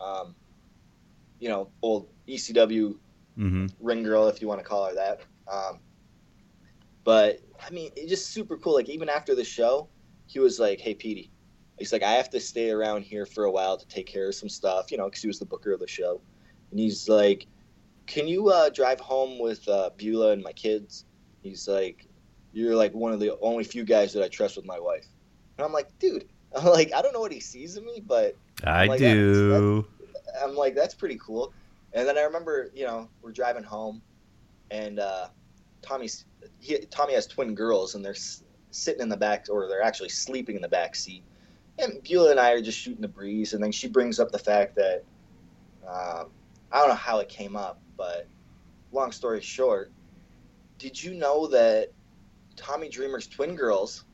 um, 0.00 0.34
you 1.38 1.48
know, 1.48 1.70
old 1.82 2.08
ECW 2.28 2.96
mm-hmm. 3.38 3.66
ring 3.80 4.02
girl, 4.02 4.26
if 4.26 4.42
you 4.42 4.48
want 4.48 4.60
to 4.60 4.66
call 4.66 4.86
her 4.86 4.94
that. 4.94 5.20
Um, 5.50 5.78
but 7.04 7.40
I 7.64 7.70
mean, 7.70 7.92
it's 7.94 8.10
just 8.10 8.30
super 8.30 8.58
cool. 8.58 8.74
Like 8.74 8.88
even 8.88 9.08
after 9.08 9.36
the 9.36 9.44
show, 9.44 9.88
he 10.26 10.40
was 10.40 10.58
like, 10.58 10.80
"Hey, 10.80 10.94
Petey," 10.94 11.30
he's 11.78 11.92
like, 11.92 12.02
"I 12.02 12.14
have 12.14 12.28
to 12.30 12.40
stay 12.40 12.70
around 12.70 13.02
here 13.02 13.24
for 13.24 13.44
a 13.44 13.50
while 13.50 13.78
to 13.78 13.86
take 13.86 14.06
care 14.06 14.28
of 14.28 14.34
some 14.34 14.48
stuff," 14.48 14.90
you 14.90 14.98
know, 14.98 15.04
because 15.04 15.22
he 15.22 15.28
was 15.28 15.38
the 15.38 15.46
booker 15.46 15.72
of 15.72 15.78
the 15.78 15.88
show. 15.88 16.20
And 16.72 16.80
he's 16.80 17.08
like, 17.08 17.46
"Can 18.06 18.26
you 18.26 18.48
uh, 18.48 18.68
drive 18.70 18.98
home 18.98 19.38
with 19.38 19.66
uh, 19.68 19.90
Beulah 19.96 20.32
and 20.32 20.42
my 20.42 20.52
kids?" 20.52 21.04
He's 21.40 21.68
like, 21.68 22.08
"You're 22.52 22.74
like 22.74 22.92
one 22.94 23.12
of 23.12 23.20
the 23.20 23.38
only 23.40 23.62
few 23.62 23.84
guys 23.84 24.12
that 24.14 24.24
I 24.24 24.28
trust 24.28 24.56
with 24.56 24.66
my 24.66 24.80
wife." 24.80 25.06
And 25.56 25.64
I'm 25.64 25.72
like, 25.72 25.96
"Dude." 26.00 26.31
I'm 26.56 26.64
like, 26.66 26.92
I 26.94 27.02
don't 27.02 27.12
know 27.12 27.20
what 27.20 27.32
he 27.32 27.40
sees 27.40 27.76
in 27.76 27.84
me, 27.84 28.02
but 28.06 28.36
I 28.64 28.86
like, 28.86 28.98
do. 28.98 29.86
I'm 30.42 30.54
like, 30.54 30.74
that's 30.74 30.94
pretty 30.94 31.18
cool. 31.24 31.52
And 31.92 32.08
then 32.08 32.16
I 32.16 32.22
remember, 32.22 32.70
you 32.74 32.86
know, 32.86 33.08
we're 33.20 33.32
driving 33.32 33.62
home, 33.62 34.02
and 34.70 34.98
uh, 34.98 35.28
Tommy's 35.82 36.24
he, 36.58 36.78
Tommy 36.90 37.14
has 37.14 37.26
twin 37.26 37.54
girls, 37.54 37.94
and 37.94 38.04
they're 38.04 38.12
s- 38.12 38.42
sitting 38.70 39.02
in 39.02 39.08
the 39.08 39.16
back, 39.16 39.46
or 39.50 39.68
they're 39.68 39.82
actually 39.82 40.08
sleeping 40.08 40.56
in 40.56 40.62
the 40.62 40.68
back 40.68 40.96
seat. 40.96 41.22
And 41.78 42.02
Beulah 42.02 42.32
and 42.32 42.40
I 42.40 42.52
are 42.52 42.62
just 42.62 42.78
shooting 42.78 43.02
the 43.02 43.08
breeze, 43.08 43.52
and 43.52 43.62
then 43.62 43.72
she 43.72 43.88
brings 43.88 44.20
up 44.20 44.30
the 44.30 44.38
fact 44.38 44.76
that 44.76 45.04
um, 45.86 46.30
I 46.70 46.78
don't 46.78 46.88
know 46.88 46.94
how 46.94 47.18
it 47.18 47.28
came 47.28 47.56
up, 47.56 47.80
but 47.96 48.26
long 48.92 49.12
story 49.12 49.40
short, 49.40 49.92
did 50.78 51.02
you 51.02 51.14
know 51.14 51.46
that 51.48 51.92
Tommy 52.56 52.88
Dreamer's 52.88 53.26
twin 53.26 53.54
girls 53.56 54.04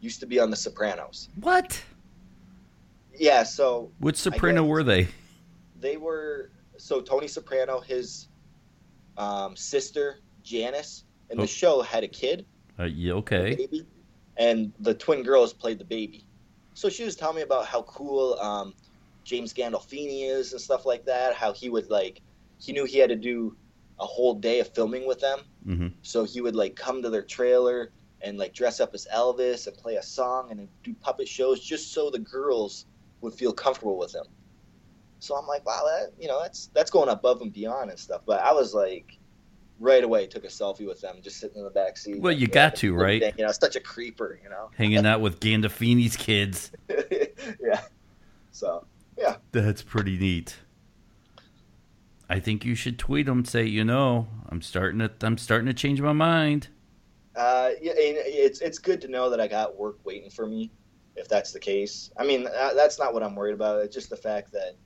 used 0.00 0.20
to 0.20 0.26
be 0.26 0.38
on 0.40 0.50
The 0.50 0.56
Sopranos? 0.56 1.28
What? 1.36 1.82
Yeah, 3.16 3.42
so 3.42 3.92
Which 3.98 4.16
soprano 4.16 4.64
were 4.64 4.82
they? 4.82 5.08
they 5.78 5.96
were 5.96 6.50
so 6.78 7.00
Tony 7.00 7.28
Soprano, 7.28 7.80
his 7.80 8.28
um, 9.18 9.54
sister 9.56 10.20
Janice, 10.42 11.04
in 11.30 11.38
Oh. 11.38 11.42
the 11.42 11.46
show 11.46 11.82
had 11.82 12.02
a 12.04 12.08
kid, 12.08 12.46
Uh, 12.78 12.84
yeah, 12.84 13.12
a 13.12 13.16
okay. 13.16 13.54
baby, 13.54 13.86
and 14.38 14.72
the 14.80 14.94
twin 14.94 15.22
girls 15.22 15.52
played 15.52 15.78
the 15.78 15.84
baby. 15.84 16.24
So 16.74 16.88
she 16.88 17.04
was 17.04 17.14
telling 17.16 17.36
me 17.36 17.42
about 17.42 17.66
how 17.66 17.82
cool 17.82 18.38
um, 18.40 18.72
James 19.24 19.52
Gandolfini 19.52 20.24
is 20.30 20.52
and 20.52 20.60
stuff 20.60 20.86
like 20.86 21.04
that. 21.04 21.34
How 21.34 21.52
he 21.52 21.68
would 21.68 21.90
like, 21.90 22.22
he 22.58 22.72
knew 22.72 22.84
he 22.86 22.98
had 22.98 23.10
to 23.10 23.16
do 23.16 23.54
a 23.98 24.06
whole 24.06 24.34
day 24.34 24.60
of 24.60 24.72
filming 24.74 25.06
with 25.06 25.20
them, 25.20 25.40
hmm 25.64 25.88
so 26.00 26.24
he 26.24 26.40
would 26.40 26.56
like 26.56 26.74
come 26.74 27.02
to 27.02 27.10
their 27.10 27.22
trailer 27.22 27.92
and 28.22 28.38
like 28.38 28.52
dress 28.52 28.80
up 28.80 28.94
as 28.94 29.06
Elvis 29.14 29.66
and 29.66 29.76
play 29.76 29.96
a 29.96 30.02
song 30.02 30.50
and 30.50 30.68
do 30.82 30.94
puppet 30.94 31.28
shows 31.28 31.60
just 31.60 31.92
so 31.92 32.10
the 32.10 32.18
girls 32.18 32.86
would 33.20 33.34
feel 33.34 33.52
comfortable 33.52 33.98
with 33.98 34.14
him. 34.14 34.24
So 35.18 35.36
I'm 35.36 35.46
like, 35.46 35.64
wow, 35.66 35.82
that 35.86 36.12
you 36.18 36.28
know, 36.28 36.40
that's 36.42 36.70
that's 36.74 36.90
going 36.90 37.08
above 37.08 37.42
and 37.42 37.52
beyond 37.52 37.90
and 37.90 37.98
stuff. 37.98 38.22
But 38.26 38.40
I 38.42 38.52
was 38.52 38.74
like, 38.74 39.18
right 39.78 40.02
away, 40.04 40.26
took 40.26 40.44
a 40.44 40.48
selfie 40.48 40.86
with 40.86 41.00
them, 41.00 41.16
just 41.22 41.38
sitting 41.38 41.58
in 41.58 41.64
the 41.64 41.70
back 41.70 41.96
seat. 41.98 42.20
Well, 42.20 42.32
you 42.32 42.46
Like, 42.46 42.52
got 42.52 42.76
to, 42.76 42.94
right? 42.94 43.22
You 43.36 43.46
know, 43.46 43.52
such 43.52 43.76
a 43.76 43.80
creeper, 43.80 44.38
you 44.42 44.48
know. 44.48 44.70
Hanging 44.76 45.04
out 45.06 45.20
with 45.20 45.40
Gandolfini's 45.40 46.16
kids. 46.16 46.70
yeah. 46.88 47.82
So 48.52 48.86
yeah, 49.18 49.36
That's 49.52 49.82
pretty 49.82 50.18
neat. 50.18 50.56
I 52.28 52.38
think 52.38 52.64
you 52.64 52.74
should 52.74 52.98
tweet 52.98 53.26
them. 53.26 53.44
Say, 53.44 53.64
you 53.64 53.84
know, 53.84 54.28
I'm 54.48 54.62
starting 54.62 55.00
to, 55.00 55.10
I'm 55.22 55.36
starting 55.36 55.66
to 55.66 55.74
change 55.74 56.00
my 56.00 56.12
mind. 56.12 56.68
Uh, 57.36 57.70
yeah, 57.80 57.92
and 57.92 58.18
it's 58.18 58.60
it's 58.60 58.78
good 58.78 59.00
to 59.02 59.08
know 59.08 59.30
that 59.30 59.40
I 59.40 59.46
got 59.46 59.76
work 59.76 59.98
waiting 60.04 60.30
for 60.30 60.46
me, 60.46 60.70
if 61.16 61.28
that's 61.28 61.52
the 61.52 61.60
case. 61.60 62.10
I 62.18 62.24
mean, 62.24 62.46
uh, 62.46 62.74
that's 62.74 62.98
not 62.98 63.14
what 63.14 63.22
I'm 63.22 63.34
worried 63.34 63.54
about. 63.54 63.82
It's 63.82 63.94
just 63.94 64.10
the 64.10 64.16
fact 64.16 64.52
that 64.52 64.76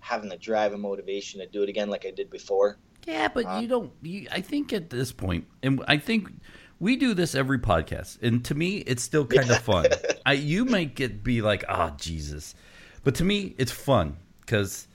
having 0.00 0.28
the 0.28 0.36
drive 0.36 0.72
and 0.72 0.82
motivation 0.82 1.40
to 1.40 1.46
do 1.46 1.62
it 1.62 1.68
again, 1.68 1.88
like 1.88 2.06
I 2.06 2.10
did 2.10 2.30
before. 2.30 2.78
Yeah, 3.06 3.28
but 3.28 3.46
Uh, 3.46 3.58
you 3.60 3.68
don't. 3.68 3.92
You, 4.02 4.28
I 4.30 4.42
think 4.42 4.72
at 4.72 4.90
this 4.90 5.12
point, 5.12 5.46
and 5.62 5.82
I 5.88 5.96
think 5.96 6.30
we 6.78 6.96
do 6.96 7.14
this 7.14 7.34
every 7.34 7.58
podcast, 7.58 8.22
and 8.22 8.44
to 8.44 8.54
me, 8.54 8.78
it's 8.78 9.02
still 9.02 9.26
kind 9.26 9.50
of 9.50 9.58
fun. 9.60 9.86
I 10.26 10.34
you 10.34 10.66
might 10.66 10.94
get 10.94 11.24
be 11.24 11.40
like, 11.40 11.64
ah, 11.68 11.94
Jesus, 11.96 12.54
but 13.02 13.14
to 13.16 13.24
me, 13.24 13.54
it's 13.56 13.72
fun 13.72 14.18
because 14.40 14.88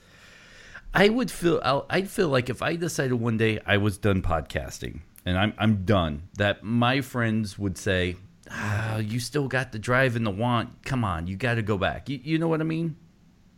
I 0.94 1.08
would 1.08 1.30
feel 1.30 1.84
I'd 1.90 2.08
feel 2.08 2.28
like 2.28 2.48
if 2.48 2.62
I 2.62 2.76
decided 2.76 3.14
one 3.14 3.36
day 3.36 3.58
I 3.66 3.78
was 3.78 3.98
done 3.98 4.22
podcasting 4.22 5.00
and 5.24 5.38
I'm 5.38 5.54
I'm 5.58 5.84
done, 5.84 6.28
that 6.38 6.62
my 6.62 7.00
friends 7.00 7.58
would 7.58 7.76
say, 7.78 8.16
ah, 8.50 8.98
you 8.98 9.20
still 9.20 9.48
got 9.48 9.72
the 9.72 9.78
drive 9.78 10.16
and 10.16 10.26
the 10.26 10.30
want. 10.30 10.84
Come 10.84 11.04
on, 11.04 11.26
you 11.26 11.36
got 11.36 11.54
to 11.54 11.62
go 11.62 11.78
back. 11.78 12.08
You, 12.08 12.20
you 12.22 12.38
know 12.38 12.48
what 12.48 12.60
I 12.60 12.64
mean? 12.64 12.96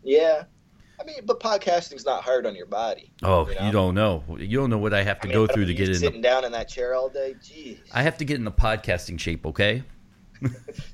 Yeah. 0.02 0.44
I 0.98 1.04
mean, 1.04 1.16
but 1.24 1.40
podcasting's 1.40 2.06
not 2.06 2.22
hard 2.24 2.46
on 2.46 2.54
your 2.56 2.66
body. 2.66 3.12
Oh, 3.22 3.46
You 3.48 3.54
know? 3.54 3.66
you 3.66 3.72
don't 3.72 3.94
know. 3.94 4.24
You 4.38 4.58
don't 4.58 4.70
know 4.70 4.78
what 4.78 4.94
I 4.94 5.02
have 5.02 5.20
to 5.20 5.28
I 5.28 5.30
mean, 5.30 5.34
go 5.46 5.46
through 5.52 5.66
to 5.66 5.74
get 5.74 5.90
in. 5.90 5.94
sitting 5.96 6.22
down 6.22 6.44
in 6.44 6.52
that 6.52 6.68
chair 6.68 6.94
all 6.94 7.08
day. 7.10 7.34
Jeez, 7.42 7.78
I 7.92 8.02
have 8.02 8.16
to 8.18 8.24
get 8.24 8.36
in 8.38 8.44
the 8.44 8.50
podcasting 8.52 9.20
shape, 9.20 9.44
okay? 9.46 9.82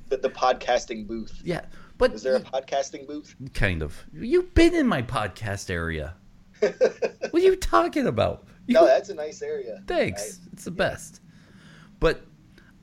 the, 0.09 0.17
the 0.17 0.29
podcasting 0.29 1.07
booth. 1.07 1.39
Yeah, 1.43 1.61
but 1.97 2.13
Is 2.13 2.21
there 2.21 2.35
a 2.35 2.41
podcasting 2.41 3.07
booth? 3.07 3.33
kind 3.53 3.81
of. 3.81 3.95
You've 4.13 4.53
been 4.53 4.75
in 4.75 4.87
my 4.87 5.01
podcast 5.01 5.69
area. 5.69 6.15
What 7.31 7.41
are 7.41 7.45
you 7.45 7.55
talking 7.55 8.07
about? 8.07 8.47
You, 8.67 8.75
no, 8.75 8.85
that's 8.85 9.09
a 9.09 9.13
nice 9.13 9.41
area. 9.41 9.81
thanks. 9.87 10.39
It's 10.53 10.63
the 10.65 10.71
best. 10.71 11.21
But 11.99 12.25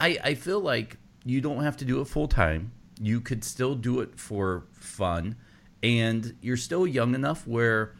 I 0.01 0.19
I 0.23 0.35
feel 0.35 0.61
like 0.61 0.97
you 1.25 1.40
don't 1.40 1.62
have 1.62 1.77
to 1.79 1.85
do 1.85 2.01
it 2.01 2.07
full 2.07 2.29
time. 2.29 2.73
You 3.01 3.21
could 3.21 3.45
still 3.45 3.75
do 3.75 4.01
it 4.01 4.19
for 4.19 4.64
fun, 4.73 5.37
and 5.83 6.37
you're 6.40 6.57
still 6.57 6.87
young 6.87 7.14
enough 7.14 7.47
where 7.47 7.95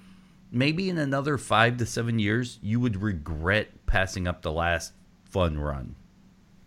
maybe 0.51 0.89
in 0.91 0.99
another 0.99 1.39
five 1.39 1.77
to 1.79 1.87
seven 1.87 2.19
years 2.19 2.59
you 2.63 2.81
would 2.81 3.01
regret 3.01 3.87
passing 3.87 4.27
up 4.27 4.43
the 4.43 4.53
last 4.53 4.93
fun 5.25 5.59
run. 5.59 5.95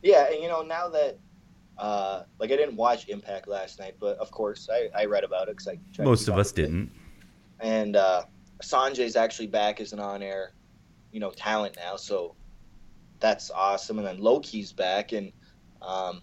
Yeah, 0.02 0.28
and 0.32 0.42
you 0.42 0.48
know 0.50 0.62
now 0.62 0.90
that, 0.90 1.18
uh, 1.78 2.24
like 2.40 2.52
I 2.52 2.56
didn't 2.56 2.76
watch 2.76 3.08
Impact 3.08 3.48
last 3.48 3.80
night, 3.80 3.96
but 4.00 4.18
of 4.18 4.32
course 4.32 4.70
I, 4.72 4.90
I 4.96 5.06
read 5.06 5.24
about 5.24 5.48
it 5.48 5.58
because 5.58 5.68
I 5.68 5.80
tried 5.94 6.06
Most 6.06 6.28
of 6.28 6.38
us 6.38 6.52
didn't. 6.52 6.92
And 7.60 7.96
uh, 7.96 8.24
Sonjay's 8.64 9.16
actually 9.16 9.48
back 9.48 9.80
as 9.80 9.94
an 9.94 10.00
on-air, 10.00 10.54
you 11.12 11.20
know, 11.20 11.32
talent 11.32 11.76
now, 11.76 11.96
so 11.96 12.36
that's 13.20 13.52
awesome. 13.52 13.98
And 14.00 14.08
then 14.08 14.20
Low 14.20 14.40
Ki's 14.40 14.72
back, 14.74 15.12
and 15.12 15.32
um, 15.82 16.22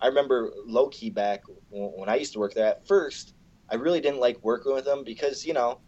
I 0.00 0.06
remember 0.06 0.52
Low 0.66 0.88
Ki 0.88 1.10
back 1.10 1.42
when 1.70 2.08
I 2.08 2.16
used 2.16 2.32
to 2.34 2.38
work 2.38 2.54
there. 2.54 2.66
At 2.66 2.86
first, 2.86 3.34
I 3.70 3.74
really 3.74 4.00
didn't 4.00 4.20
like 4.20 4.42
working 4.42 4.72
with 4.72 4.86
him 4.86 5.04
because 5.04 5.44
you 5.44 5.52
know 5.52 5.80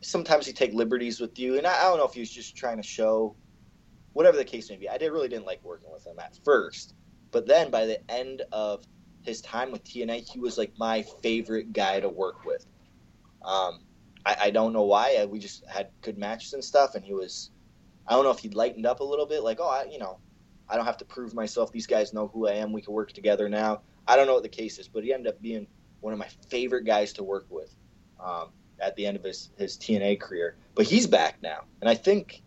sometimes 0.00 0.46
he 0.46 0.52
take 0.52 0.72
liberties 0.72 1.20
with 1.20 1.38
you, 1.38 1.58
and 1.58 1.66
I, 1.66 1.78
I 1.78 1.82
don't 1.82 1.98
know 1.98 2.06
if 2.06 2.14
he 2.14 2.20
was 2.20 2.30
just 2.30 2.56
trying 2.56 2.76
to 2.76 2.82
show 2.82 3.34
whatever 4.12 4.36
the 4.36 4.44
case 4.44 4.70
may 4.70 4.76
be. 4.76 4.88
I 4.88 4.98
did 4.98 5.10
really 5.10 5.28
didn't 5.28 5.46
like 5.46 5.62
working 5.62 5.90
with 5.92 6.06
him 6.06 6.18
at 6.18 6.38
first, 6.44 6.94
but 7.30 7.46
then 7.46 7.70
by 7.70 7.86
the 7.86 8.10
end 8.10 8.42
of 8.52 8.84
his 9.22 9.40
time 9.42 9.70
with 9.70 9.84
TNA, 9.84 10.28
he 10.30 10.40
was 10.40 10.56
like 10.56 10.72
my 10.78 11.02
favorite 11.22 11.72
guy 11.72 12.00
to 12.00 12.08
work 12.08 12.44
with. 12.44 12.66
Um, 13.44 13.80
I, 14.28 14.36
I 14.44 14.50
don't 14.50 14.74
know 14.74 14.82
why. 14.82 15.16
I, 15.20 15.24
we 15.24 15.38
just 15.38 15.64
had 15.66 15.88
good 16.02 16.18
matches 16.18 16.52
and 16.52 16.62
stuff, 16.62 16.94
and 16.94 17.04
he 17.04 17.14
was. 17.14 17.50
I 18.06 18.12
don't 18.12 18.24
know 18.24 18.30
if 18.30 18.38
he 18.38 18.50
lightened 18.50 18.86
up 18.86 19.00
a 19.00 19.04
little 19.04 19.26
bit, 19.26 19.42
like, 19.42 19.58
oh, 19.60 19.68
I, 19.68 19.84
you 19.90 19.98
know, 19.98 20.18
I 20.68 20.76
don't 20.76 20.84
have 20.84 20.98
to 20.98 21.04
prove 21.04 21.34
myself. 21.34 21.72
These 21.72 21.86
guys 21.86 22.12
know 22.12 22.28
who 22.28 22.46
I 22.46 22.52
am. 22.52 22.72
We 22.72 22.82
can 22.82 22.92
work 22.92 23.12
together 23.12 23.48
now. 23.48 23.82
I 24.06 24.16
don't 24.16 24.26
know 24.26 24.34
what 24.34 24.42
the 24.42 24.48
case 24.48 24.78
is, 24.78 24.88
but 24.88 25.04
he 25.04 25.12
ended 25.12 25.32
up 25.32 25.40
being 25.40 25.66
one 26.00 26.12
of 26.12 26.18
my 26.18 26.28
favorite 26.48 26.84
guys 26.84 27.14
to 27.14 27.24
work 27.24 27.46
with 27.50 27.74
um, 28.20 28.48
at 28.78 28.96
the 28.96 29.06
end 29.06 29.16
of 29.16 29.24
his, 29.24 29.50
his 29.58 29.76
TNA 29.76 30.20
career. 30.20 30.56
But 30.74 30.86
he's 30.86 31.06
back 31.06 31.42
now, 31.42 31.64
and 31.80 31.88
I 31.88 31.94
think 31.94 32.42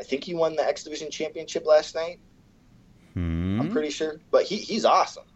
I 0.00 0.04
think 0.04 0.24
he 0.24 0.34
won 0.34 0.56
the 0.56 0.66
X 0.66 0.84
Division 0.84 1.10
championship 1.10 1.66
last 1.66 1.94
night. 1.94 2.20
Hmm. 3.14 3.60
I'm 3.60 3.70
pretty 3.70 3.90
sure, 3.90 4.20
but 4.30 4.44
he, 4.44 4.56
he's 4.56 4.84
awesome, 4.84 5.26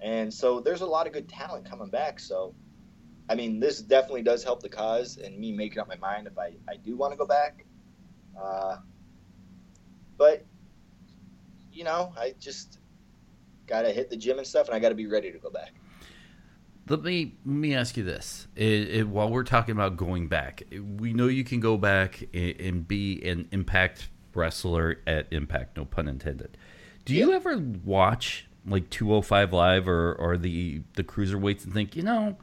and 0.00 0.32
so 0.32 0.60
there's 0.60 0.80
a 0.80 0.86
lot 0.86 1.06
of 1.06 1.12
good 1.12 1.28
talent 1.28 1.68
coming 1.68 1.88
back. 1.88 2.20
So, 2.20 2.54
I 3.28 3.34
mean, 3.34 3.58
this 3.58 3.80
definitely 3.80 4.22
does 4.22 4.44
help 4.44 4.62
the 4.62 4.68
cause 4.68 5.18
and 5.18 5.38
me 5.38 5.52
making 5.52 5.80
up 5.80 5.88
my 5.88 5.96
mind 5.96 6.26
if 6.26 6.38
I, 6.38 6.52
I 6.68 6.76
do 6.76 6.96
want 6.96 7.12
to 7.12 7.16
go 7.16 7.26
back. 7.26 7.64
Uh, 8.40 8.76
but 10.16 10.44
you 11.72 11.84
know, 11.84 12.12
I 12.16 12.34
just 12.40 12.78
gotta 13.66 13.90
hit 13.90 14.10
the 14.10 14.16
gym 14.16 14.38
and 14.38 14.46
stuff, 14.46 14.66
and 14.66 14.74
I 14.74 14.78
gotta 14.78 14.94
be 14.94 15.06
ready 15.06 15.32
to 15.32 15.38
go 15.38 15.50
back. 15.50 15.72
Let 16.88 17.02
me 17.02 17.34
let 17.44 17.54
me 17.56 17.74
ask 17.74 17.96
you 17.96 18.04
this: 18.04 18.46
it, 18.54 18.64
it, 18.64 19.08
while 19.08 19.28
we're 19.28 19.44
talking 19.44 19.72
about 19.72 19.96
going 19.96 20.28
back, 20.28 20.62
we 20.98 21.12
know 21.12 21.26
you 21.26 21.44
can 21.44 21.60
go 21.60 21.76
back 21.76 22.22
and, 22.32 22.60
and 22.60 22.88
be 22.88 23.22
an 23.28 23.48
Impact 23.50 24.08
wrestler 24.34 25.00
at 25.06 25.26
Impact. 25.32 25.76
No 25.76 25.84
pun 25.84 26.08
intended. 26.08 26.56
Do 27.04 27.14
you 27.14 27.32
ever 27.32 27.58
watch 27.58 28.46
like 28.66 28.90
205 28.90 29.52
Live 29.52 29.88
or 29.88 30.14
or 30.14 30.36
the 30.36 30.82
the 30.94 31.04
cruiserweights 31.04 31.64
and 31.64 31.74
think, 31.74 31.96
you 31.96 32.02
know, 32.02 32.36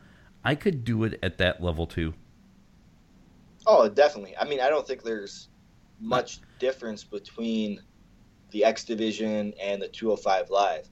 I 0.44 0.56
could 0.56 0.84
do 0.84 1.04
it 1.04 1.20
at 1.24 1.38
that 1.38 1.64
level 1.64 1.88
too. 1.88 2.14
Oh, 3.66 3.88
definitely. 3.88 4.36
I 4.38 4.46
mean, 4.46 4.60
I 4.60 4.70
don't 4.70 4.86
think 4.86 5.04
there's 5.04 5.48
much 6.00 6.42
difference 6.60 7.04
between 7.04 7.82
the 8.52 8.66
X 8.66 8.84
Division 8.84 9.54
and 9.62 9.82
the 9.82 9.88
205 9.88 10.50
Live. 10.50 10.88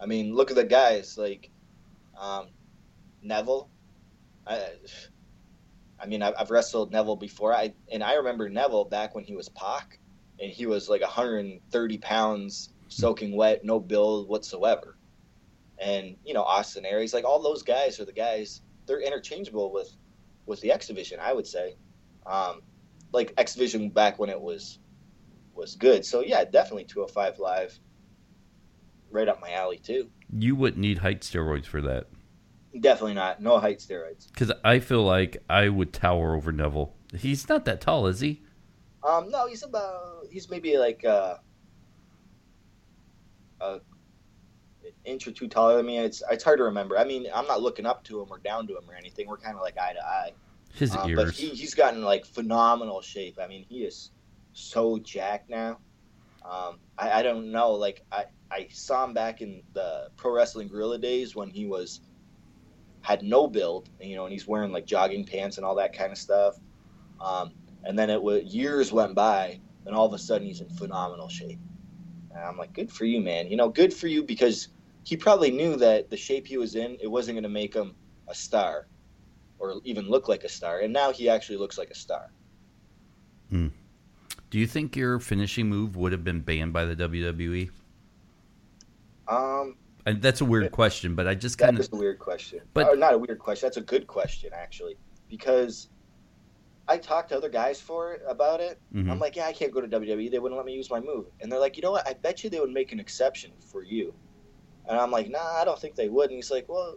I 0.00 0.06
mean, 0.06 0.34
look 0.34 0.50
at 0.50 0.56
the 0.56 0.64
guys 0.64 1.18
like 1.18 1.50
um, 2.18 2.48
Neville. 3.22 3.68
I, 4.46 4.70
I 6.00 6.06
mean, 6.06 6.22
I've 6.22 6.50
wrestled 6.50 6.92
Neville 6.92 7.16
before. 7.16 7.52
I 7.52 7.72
and 7.90 8.02
I 8.02 8.14
remember 8.14 8.48
Neville 8.48 8.84
back 8.84 9.14
when 9.14 9.24
he 9.24 9.34
was 9.34 9.48
Pac, 9.48 9.98
and 10.40 10.50
he 10.50 10.66
was 10.66 10.88
like 10.88 11.00
130 11.00 11.98
pounds, 11.98 12.72
soaking 12.88 13.36
wet, 13.36 13.64
no 13.64 13.80
build 13.80 14.28
whatsoever. 14.28 14.96
And 15.78 16.16
you 16.24 16.34
know, 16.34 16.42
Austin 16.42 16.84
Aries, 16.86 17.12
like 17.12 17.24
all 17.24 17.42
those 17.42 17.62
guys 17.62 17.98
are 17.98 18.04
the 18.04 18.12
guys. 18.12 18.62
They're 18.88 19.00
interchangeable 19.00 19.72
with 19.72 19.90
with 20.46 20.60
the 20.60 20.72
X 20.72 20.88
Division, 20.88 21.20
I 21.20 21.32
would 21.32 21.46
say. 21.46 21.76
Um, 22.26 22.62
like 23.12 23.32
X 23.38 23.54
Division 23.54 23.90
back 23.90 24.18
when 24.18 24.30
it 24.30 24.40
was 24.40 24.80
was 25.54 25.76
good. 25.76 26.04
So 26.04 26.20
yeah, 26.20 26.44
definitely 26.44 26.84
205 26.84 27.38
Live, 27.38 27.78
right 29.10 29.28
up 29.28 29.40
my 29.40 29.52
alley 29.52 29.78
too. 29.78 30.10
You 30.36 30.56
wouldn't 30.56 30.80
need 30.80 30.98
height 30.98 31.20
steroids 31.20 31.66
for 31.66 31.80
that. 31.82 32.06
Definitely 32.78 33.14
not. 33.14 33.40
No 33.40 33.58
height 33.58 33.78
steroids. 33.78 34.28
Because 34.32 34.52
I 34.64 34.78
feel 34.78 35.02
like 35.02 35.38
I 35.48 35.68
would 35.68 35.92
tower 35.92 36.34
over 36.34 36.52
Neville. 36.52 36.94
He's 37.16 37.48
not 37.48 37.64
that 37.64 37.80
tall, 37.80 38.06
is 38.06 38.20
he? 38.20 38.42
Um, 39.02 39.30
no, 39.30 39.46
he's 39.46 39.62
about. 39.62 40.26
He's 40.30 40.50
maybe 40.50 40.76
like 40.76 41.04
uh, 41.04 41.36
a 43.60 43.80
inch 45.04 45.26
or 45.26 45.32
two 45.32 45.48
taller 45.48 45.76
than 45.76 45.86
me. 45.86 45.98
It's 45.98 46.22
it's 46.30 46.44
hard 46.44 46.58
to 46.58 46.64
remember. 46.64 46.98
I 46.98 47.04
mean, 47.04 47.26
I'm 47.34 47.46
not 47.46 47.62
looking 47.62 47.86
up 47.86 48.04
to 48.04 48.20
him 48.20 48.28
or 48.30 48.38
down 48.38 48.66
to 48.68 48.76
him 48.76 48.84
or 48.88 48.94
anything. 48.94 49.26
We're 49.26 49.38
kind 49.38 49.56
of 49.56 49.62
like 49.62 49.78
eye 49.78 49.92
to 49.94 50.04
eye. 50.04 50.32
His 50.74 50.94
um, 50.94 51.08
ears. 51.08 51.16
But 51.16 51.34
he, 51.34 51.48
he's 51.48 51.74
gotten 51.74 52.02
like 52.02 52.24
phenomenal 52.24 53.00
shape. 53.00 53.38
I 53.40 53.46
mean, 53.46 53.64
he 53.68 53.84
is 53.84 54.10
so 54.52 54.98
jacked 54.98 55.50
now. 55.50 55.78
Um, 56.44 56.78
I, 56.96 57.18
I 57.18 57.22
don't 57.22 57.50
know. 57.50 57.72
Like 57.72 58.04
I, 58.12 58.24
I 58.50 58.68
saw 58.72 59.04
him 59.04 59.12
back 59.12 59.40
in 59.40 59.62
the 59.72 60.10
Pro 60.16 60.32
Wrestling 60.32 60.68
Guerrilla 60.68 60.98
days 60.98 61.34
when 61.34 61.50
he 61.50 61.66
was 61.66 62.00
had 63.02 63.22
no 63.22 63.46
build, 63.46 63.88
you 64.00 64.16
know, 64.16 64.24
and 64.24 64.32
he's 64.32 64.46
wearing 64.46 64.72
like 64.72 64.86
jogging 64.86 65.24
pants 65.24 65.56
and 65.56 65.64
all 65.64 65.74
that 65.76 65.96
kind 65.96 66.12
of 66.12 66.18
stuff. 66.18 66.56
Um, 67.20 67.52
and 67.84 67.98
then 67.98 68.10
it 68.10 68.22
was 68.22 68.44
years 68.44 68.92
went 68.92 69.14
by, 69.14 69.60
and 69.86 69.94
all 69.94 70.06
of 70.06 70.12
a 70.12 70.18
sudden 70.18 70.46
he's 70.46 70.60
in 70.60 70.68
phenomenal 70.70 71.28
shape. 71.28 71.58
And 72.34 72.42
I'm 72.42 72.56
like, 72.56 72.72
good 72.72 72.90
for 72.90 73.04
you, 73.04 73.20
man. 73.20 73.48
You 73.48 73.56
know, 73.56 73.68
good 73.68 73.92
for 73.92 74.06
you 74.06 74.22
because 74.22 74.68
he 75.08 75.16
probably 75.16 75.50
knew 75.50 75.74
that 75.74 76.10
the 76.10 76.18
shape 76.18 76.46
he 76.46 76.58
was 76.58 76.74
in, 76.74 76.98
it 77.00 77.06
wasn't 77.06 77.34
going 77.34 77.42
to 77.42 77.48
make 77.48 77.72
him 77.72 77.94
a 78.28 78.34
star 78.34 78.88
or 79.58 79.80
even 79.84 80.06
look 80.06 80.28
like 80.28 80.44
a 80.44 80.50
star. 80.50 80.80
And 80.80 80.92
now 80.92 81.12
he 81.12 81.30
actually 81.30 81.56
looks 81.56 81.78
like 81.78 81.88
a 81.88 81.94
star. 81.94 82.30
Hmm. 83.48 83.68
Do 84.50 84.58
you 84.58 84.66
think 84.66 84.96
your 84.96 85.18
finishing 85.18 85.66
move 85.66 85.96
would 85.96 86.12
have 86.12 86.24
been 86.24 86.40
banned 86.40 86.74
by 86.74 86.84
the 86.84 86.94
WWE? 86.94 87.70
Um, 89.28 89.76
and 90.04 90.20
that's 90.20 90.42
a 90.42 90.44
weird 90.44 90.72
question, 90.72 91.14
but 91.14 91.26
I 91.26 91.34
just 91.34 91.56
kind 91.56 91.70
of. 91.70 91.76
That's 91.76 91.92
a 91.94 91.96
weird 91.96 92.18
question. 92.18 92.60
But 92.74 92.88
or 92.88 92.96
not 92.96 93.14
a 93.14 93.18
weird 93.18 93.38
question. 93.38 93.64
That's 93.64 93.78
a 93.78 93.80
good 93.80 94.06
question, 94.06 94.50
actually, 94.52 94.98
because 95.30 95.88
I 96.86 96.98
talked 96.98 97.30
to 97.30 97.36
other 97.38 97.48
guys 97.48 97.80
for 97.80 98.12
it 98.12 98.22
about 98.28 98.60
it. 98.60 98.78
Mm-hmm. 98.94 99.10
I'm 99.10 99.18
like, 99.18 99.36
yeah, 99.36 99.46
I 99.46 99.54
can't 99.54 99.72
go 99.72 99.80
to 99.80 99.88
WWE. 99.88 100.30
They 100.30 100.38
wouldn't 100.38 100.58
let 100.58 100.66
me 100.66 100.74
use 100.74 100.90
my 100.90 101.00
move, 101.00 101.28
and 101.40 101.50
they're 101.50 101.58
like, 101.58 101.78
you 101.78 101.82
know 101.82 101.92
what? 101.92 102.06
I 102.06 102.12
bet 102.12 102.44
you 102.44 102.50
they 102.50 102.60
would 102.60 102.72
make 102.72 102.92
an 102.92 103.00
exception 103.00 103.52
for 103.72 103.82
you. 103.82 104.12
And 104.88 104.98
I'm 104.98 105.10
like, 105.10 105.30
nah, 105.30 105.56
I 105.60 105.64
don't 105.64 105.78
think 105.78 105.94
they 105.94 106.08
would. 106.08 106.30
And 106.30 106.36
he's 106.36 106.50
like, 106.50 106.68
well, 106.68 106.96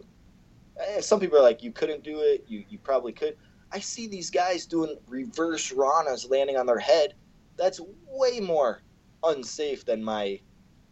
eh, 0.78 1.00
some 1.00 1.20
people 1.20 1.38
are 1.38 1.42
like, 1.42 1.62
you 1.62 1.72
couldn't 1.72 2.02
do 2.02 2.20
it. 2.20 2.44
You 2.48 2.64
you 2.68 2.78
probably 2.78 3.12
could. 3.12 3.36
I 3.70 3.80
see 3.80 4.06
these 4.06 4.30
guys 4.30 4.66
doing 4.66 4.96
reverse 5.06 5.72
ranas 5.72 6.28
landing 6.30 6.56
on 6.56 6.66
their 6.66 6.78
head. 6.78 7.14
That's 7.56 7.80
way 8.06 8.40
more 8.40 8.82
unsafe 9.22 9.84
than 9.84 10.02
my 10.02 10.40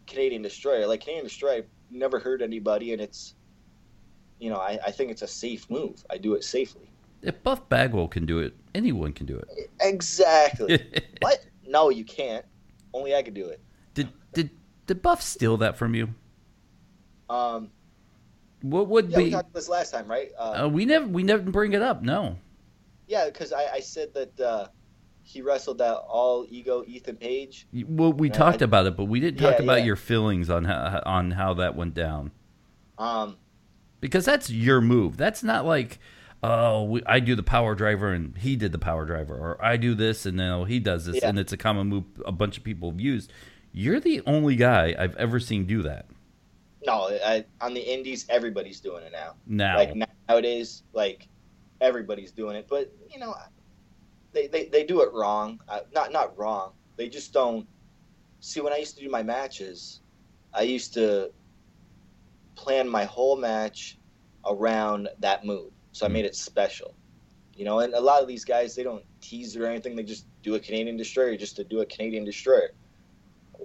Canadian 0.07 0.41
Destroyer. 0.41 0.87
Like 0.87 1.01
Canadian 1.01 1.25
Destroyer, 1.25 1.65
never 1.89 2.19
hurt 2.19 2.41
anybody, 2.41 2.93
and 2.93 3.01
it's, 3.01 3.35
you 4.39 4.49
know, 4.49 4.57
I, 4.57 4.79
I 4.85 4.91
think 4.91 5.11
it's 5.11 5.21
a 5.21 5.27
safe 5.27 5.69
move. 5.69 6.03
I 6.09 6.17
do 6.17 6.33
it 6.33 6.43
safely. 6.43 6.89
If 7.21 7.43
Buff 7.43 7.67
Bagwell 7.69 8.07
can 8.07 8.25
do 8.25 8.39
it, 8.39 8.55
anyone 8.73 9.13
can 9.13 9.27
do 9.27 9.37
it. 9.37 9.69
Exactly. 9.79 10.79
what? 11.21 11.45
No, 11.67 11.89
you 11.89 12.03
can't. 12.03 12.45
Only 12.93 13.15
I 13.15 13.21
can 13.21 13.33
do 13.33 13.47
it. 13.47 13.59
Did 13.93 14.09
did 14.33 14.49
did 14.87 15.01
Buff 15.01 15.21
steal 15.21 15.57
that 15.57 15.77
from 15.77 15.93
you? 15.93 16.15
Um. 17.31 17.71
What 18.61 18.89
would 18.89 19.09
yeah, 19.09 19.17
be? 19.17 19.23
We 19.25 19.31
talked 19.31 19.53
this 19.53 19.69
last 19.69 19.91
time, 19.91 20.07
right? 20.07 20.31
Uh, 20.37 20.63
uh, 20.63 20.67
we 20.67 20.85
never 20.85 21.07
we 21.07 21.23
never 21.23 21.49
bring 21.49 21.73
it 21.73 21.81
up. 21.81 22.03
No. 22.03 22.37
Yeah, 23.07 23.25
because 23.25 23.51
I, 23.51 23.65
I 23.73 23.79
said 23.79 24.13
that 24.13 24.39
uh, 24.39 24.67
he 25.23 25.41
wrestled 25.41 25.79
that 25.79 25.95
all 25.95 26.45
ego 26.49 26.83
Ethan 26.87 27.17
Page. 27.17 27.67
Well, 27.87 28.13
we 28.13 28.29
talked 28.29 28.61
I, 28.61 28.65
about 28.65 28.85
it, 28.85 28.95
but 28.95 29.05
we 29.05 29.19
didn't 29.19 29.39
talk 29.39 29.57
yeah, 29.57 29.63
about 29.63 29.79
yeah. 29.79 29.85
your 29.85 29.95
feelings 29.95 30.49
on 30.49 30.65
how 30.65 31.01
on 31.05 31.31
how 31.31 31.55
that 31.55 31.75
went 31.75 31.93
down. 31.93 32.31
Um, 32.97 33.37
because 33.99 34.25
that's 34.25 34.49
your 34.49 34.81
move. 34.81 35.17
That's 35.17 35.43
not 35.43 35.65
like, 35.65 35.99
oh, 36.43 36.83
we, 36.83 37.03
I 37.05 37.19
do 37.19 37.35
the 37.35 37.43
power 37.43 37.75
driver 37.75 38.13
and 38.13 38.37
he 38.37 38.55
did 38.55 38.71
the 38.71 38.79
power 38.79 39.05
driver, 39.05 39.35
or 39.35 39.63
I 39.63 39.77
do 39.77 39.95
this 39.95 40.25
and 40.25 40.37
now 40.37 40.65
he 40.65 40.79
does 40.79 41.05
this, 41.05 41.17
yeah. 41.17 41.29
and 41.29 41.39
it's 41.39 41.53
a 41.53 41.57
common 41.57 41.87
move 41.87 42.05
a 42.25 42.31
bunch 42.31 42.57
of 42.57 42.63
people 42.63 42.91
have 42.91 42.99
used. 42.99 43.31
You're 43.71 43.99
the 43.99 44.21
only 44.27 44.55
guy 44.55 44.95
I've 44.97 45.15
ever 45.15 45.39
seen 45.39 45.65
do 45.65 45.81
that. 45.83 46.07
No, 46.85 47.09
I, 47.23 47.45
on 47.59 47.73
the 47.73 47.81
indies, 47.81 48.25
everybody's 48.29 48.79
doing 48.79 49.03
it 49.03 49.11
now. 49.11 49.35
Now, 49.45 49.77
like 49.77 49.93
nowadays, 50.27 50.83
like 50.93 51.27
everybody's 51.79 52.31
doing 52.31 52.55
it. 52.55 52.67
But 52.69 52.91
you 53.09 53.19
know, 53.19 53.35
they, 54.33 54.47
they, 54.47 54.65
they 54.65 54.83
do 54.83 55.01
it 55.01 55.13
wrong. 55.13 55.59
Uh, 55.67 55.81
not 55.93 56.11
not 56.11 56.37
wrong. 56.37 56.71
They 56.95 57.07
just 57.07 57.33
don't 57.33 57.67
see. 58.39 58.61
When 58.61 58.73
I 58.73 58.77
used 58.77 58.97
to 58.97 59.03
do 59.03 59.09
my 59.09 59.21
matches, 59.21 60.01
I 60.53 60.61
used 60.61 60.93
to 60.95 61.31
plan 62.55 62.87
my 62.87 63.05
whole 63.05 63.37
match 63.37 63.97
around 64.45 65.09
that 65.19 65.45
move. 65.45 65.71
So 65.91 66.05
I 66.05 66.09
hmm. 66.09 66.13
made 66.13 66.25
it 66.25 66.35
special. 66.35 66.95
You 67.55 67.65
know, 67.65 67.79
and 67.79 67.93
a 67.93 67.99
lot 67.99 68.21
of 68.21 68.27
these 68.27 68.45
guys 68.45 68.75
they 68.75 68.83
don't 68.83 69.03
tease 69.19 69.55
or 69.55 69.67
anything. 69.67 69.95
They 69.95 70.03
just 70.03 70.25
do 70.41 70.55
a 70.55 70.59
Canadian 70.59 70.97
destroyer 70.97 71.35
just 71.37 71.55
to 71.57 71.63
do 71.63 71.81
a 71.81 71.85
Canadian 71.85 72.25
destroyer. 72.25 72.71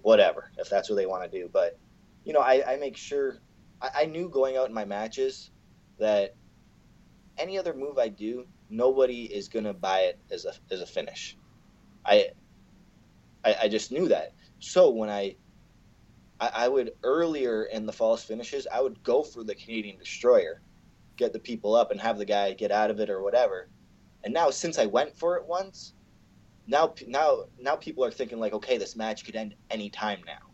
Whatever, 0.03 0.51
if 0.59 0.69
that's 0.69 0.91
what 0.91 0.97
they 0.97 1.07
want 1.07 1.31
to 1.31 1.39
do. 1.39 1.49
But 1.51 1.79
you 2.27 2.33
know, 2.33 2.41
I, 2.41 2.75
I 2.75 2.77
make 2.77 2.97
sure 2.97 3.39
I, 3.81 4.03
I 4.03 4.07
knew 4.07 4.29
going 4.29 4.57
out 4.57 4.69
in 4.69 4.75
my 4.75 4.85
matches 4.85 5.53
that 5.99 6.35
any 7.39 7.57
other 7.57 7.73
move 7.73 7.99
I 7.99 8.09
do, 8.09 8.47
nobody 8.69 9.23
is 9.25 9.49
gonna 9.49 9.73
buy 9.73 10.01
it 10.01 10.19
as 10.31 10.45
a 10.45 10.53
as 10.71 10.81
a 10.83 10.87
finish. 10.87 11.39
I 12.05 12.31
I, 13.45 13.57
I 13.63 13.69
just 13.69 13.93
knew 13.93 14.09
that. 14.09 14.35
So 14.59 14.91
when 14.91 15.09
I, 15.09 15.37
I, 16.41 16.51
I 16.55 16.69
would 16.69 16.93
earlier 17.05 17.65
in 17.65 17.87
the 17.87 17.93
false 17.93 18.25
finishes, 18.25 18.67
I 18.73 18.81
would 18.81 19.03
go 19.05 19.23
for 19.23 19.45
the 19.45 19.55
Canadian 19.55 19.99
Destroyer, 19.99 20.61
get 21.17 21.33
the 21.33 21.39
people 21.39 21.77
up 21.77 21.93
and 21.93 22.01
have 22.01 22.19
the 22.19 22.25
guy 22.25 22.53
get 22.55 22.73
out 22.73 22.91
of 22.91 22.99
it 22.99 23.09
or 23.09 23.23
whatever. 23.23 23.69
And 24.25 24.35
now 24.35 24.51
since 24.51 24.79
I 24.79 24.87
went 24.87 25.17
for 25.17 25.37
it 25.37 25.47
once, 25.47 25.95
now 26.67 26.93
now 27.07 27.45
now 27.61 27.77
people 27.77 28.05
are 28.05 28.11
thinking 28.11 28.41
like, 28.41 28.53
okay, 28.53 28.79
this 28.79 28.97
match 28.97 29.25
could 29.25 29.37
end 29.37 29.55
any 29.71 29.91
time 29.91 30.19
now, 30.27 30.46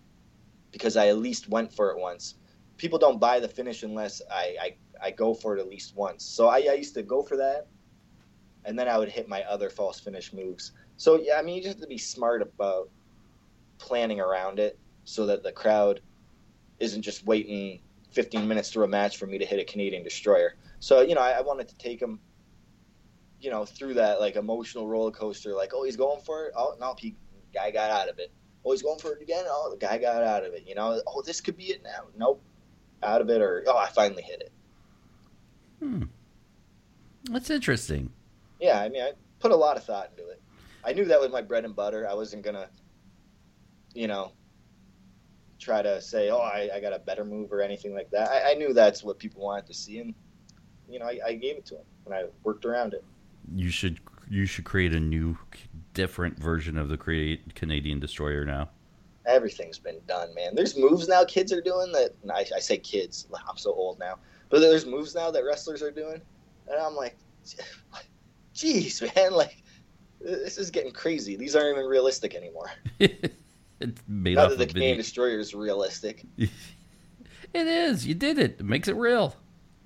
because 0.72 0.96
I 0.96 1.08
at 1.08 1.18
least 1.18 1.48
went 1.48 1.72
for 1.72 1.90
it 1.90 1.98
once. 1.98 2.34
People 2.78 2.98
don't 2.98 3.20
buy 3.20 3.38
the 3.38 3.48
finish 3.48 3.82
unless 3.82 4.20
I, 4.30 4.56
I 4.60 4.74
I 5.02 5.10
go 5.10 5.34
for 5.34 5.56
it 5.56 5.60
at 5.60 5.68
least 5.68 5.96
once. 5.96 6.24
So 6.24 6.48
I, 6.48 6.58
I 6.70 6.74
used 6.74 6.94
to 6.94 7.02
go 7.02 7.22
for 7.22 7.36
that, 7.36 7.66
and 8.64 8.78
then 8.78 8.88
I 8.88 8.98
would 8.98 9.08
hit 9.08 9.28
my 9.28 9.42
other 9.42 9.68
false 9.68 10.00
finish 10.00 10.32
moves. 10.32 10.72
So 10.96 11.20
yeah, 11.20 11.38
I 11.38 11.42
mean, 11.42 11.56
you 11.56 11.62
just 11.62 11.74
have 11.76 11.82
to 11.82 11.88
be 11.88 11.98
smart 11.98 12.42
about 12.42 12.88
planning 13.78 14.20
around 14.20 14.58
it 14.58 14.78
so 15.04 15.26
that 15.26 15.42
the 15.42 15.52
crowd 15.52 16.00
isn't 16.78 17.02
just 17.02 17.26
waiting 17.26 17.80
15 18.12 18.46
minutes 18.46 18.70
through 18.70 18.84
a 18.84 18.88
match 18.88 19.16
for 19.16 19.26
me 19.26 19.38
to 19.38 19.44
hit 19.44 19.58
a 19.58 19.64
Canadian 19.64 20.04
destroyer. 20.04 20.54
So 20.80 21.00
you 21.00 21.14
know, 21.14 21.20
I, 21.20 21.32
I 21.32 21.40
wanted 21.42 21.68
to 21.68 21.76
take 21.76 22.00
him, 22.00 22.20
you 23.40 23.50
know, 23.50 23.64
through 23.64 23.94
that 23.94 24.20
like 24.20 24.36
emotional 24.36 24.86
roller 24.86 25.10
coaster. 25.10 25.54
Like, 25.54 25.72
oh, 25.74 25.84
he's 25.84 25.96
going 25.96 26.20
for 26.22 26.46
it. 26.46 26.52
Oh 26.56 26.74
no, 26.80 26.94
he 26.98 27.16
guy 27.52 27.70
got 27.70 27.90
out 27.90 28.08
of 28.08 28.18
it. 28.18 28.32
Oh, 28.64 28.72
he's 28.72 28.82
going 28.82 28.98
for 28.98 29.12
it 29.12 29.22
again. 29.22 29.44
Oh, 29.46 29.70
the 29.70 29.76
guy 29.76 29.98
got 29.98 30.22
out 30.22 30.44
of 30.44 30.52
it. 30.54 30.64
You 30.66 30.74
know, 30.74 31.00
oh, 31.06 31.22
this 31.22 31.40
could 31.40 31.56
be 31.56 31.64
it 31.64 31.82
now. 31.82 32.04
Nope, 32.16 32.42
out 33.02 33.20
of 33.20 33.30
it. 33.30 33.40
Or 33.40 33.64
oh, 33.66 33.76
I 33.76 33.88
finally 33.88 34.22
hit 34.22 34.40
it. 34.40 34.52
Hmm. 35.80 36.04
That's 37.30 37.50
interesting. 37.50 38.10
Yeah, 38.60 38.80
I 38.80 38.88
mean, 38.88 39.02
I 39.02 39.12
put 39.40 39.50
a 39.50 39.56
lot 39.56 39.76
of 39.76 39.84
thought 39.84 40.10
into 40.10 40.28
it. 40.30 40.40
I 40.84 40.92
knew 40.92 41.04
that 41.06 41.20
was 41.20 41.30
my 41.30 41.42
bread 41.42 41.64
and 41.64 41.74
butter. 41.74 42.08
I 42.08 42.14
wasn't 42.14 42.42
gonna, 42.42 42.68
you 43.94 44.06
know, 44.06 44.32
try 45.58 45.82
to 45.82 46.00
say, 46.00 46.30
"Oh, 46.30 46.38
I, 46.38 46.68
I 46.74 46.80
got 46.80 46.92
a 46.92 46.98
better 46.98 47.24
move" 47.24 47.52
or 47.52 47.60
anything 47.60 47.94
like 47.94 48.10
that. 48.10 48.30
I, 48.30 48.52
I, 48.52 48.54
knew 48.54 48.72
that's 48.72 49.04
what 49.04 49.18
people 49.18 49.42
wanted 49.42 49.66
to 49.66 49.74
see, 49.74 49.98
and 49.98 50.14
you 50.88 50.98
know, 50.98 51.06
I, 51.06 51.18
I 51.24 51.34
gave 51.34 51.56
it 51.56 51.66
to 51.66 51.74
them, 51.74 51.84
and 52.06 52.14
I 52.14 52.24
worked 52.42 52.64
around 52.64 52.94
it. 52.94 53.04
You 53.54 53.70
should 53.70 54.00
you 54.28 54.46
should 54.46 54.64
create 54.64 54.92
a 54.92 55.00
new, 55.00 55.36
different 55.94 56.38
version 56.38 56.78
of 56.78 56.88
the 56.88 56.96
create 56.96 57.54
Canadian 57.54 58.00
Destroyer 58.00 58.44
now. 58.44 58.70
Everything's 59.26 59.78
been 59.78 60.00
done, 60.08 60.34
man. 60.34 60.54
There's 60.54 60.76
moves 60.76 61.08
now 61.08 61.24
kids 61.24 61.52
are 61.52 61.60
doing 61.60 61.92
that. 61.92 62.14
I, 62.32 62.44
I 62.56 62.58
say 62.58 62.78
kids. 62.78 63.28
I'm 63.48 63.56
so 63.56 63.72
old 63.72 63.98
now 63.98 64.18
but 64.52 64.60
there's 64.60 64.84
moves 64.84 65.14
now 65.14 65.30
that 65.30 65.44
wrestlers 65.44 65.82
are 65.82 65.90
doing 65.90 66.20
and 66.68 66.80
I'm 66.80 66.94
like, 66.94 67.16
"Jeez, 68.54 69.02
man! 69.16 69.32
Like, 69.32 69.62
this 70.20 70.58
is 70.58 70.70
getting 70.70 70.92
crazy. 70.92 71.34
These 71.34 71.56
aren't 71.56 71.76
even 71.76 71.86
realistic 71.86 72.36
anymore." 72.36 72.70
it's 73.00 74.02
made 74.06 74.36
Not 74.36 74.50
that 74.50 74.58
the 74.58 74.66
Canadian. 74.66 74.98
Destroyer 74.98 75.40
is 75.40 75.54
realistic. 75.54 76.24
It 76.36 76.50
is. 77.54 78.06
You 78.06 78.14
did 78.14 78.38
it. 78.38 78.60
It 78.60 78.64
makes 78.64 78.88
it 78.88 78.94
real. 78.94 79.34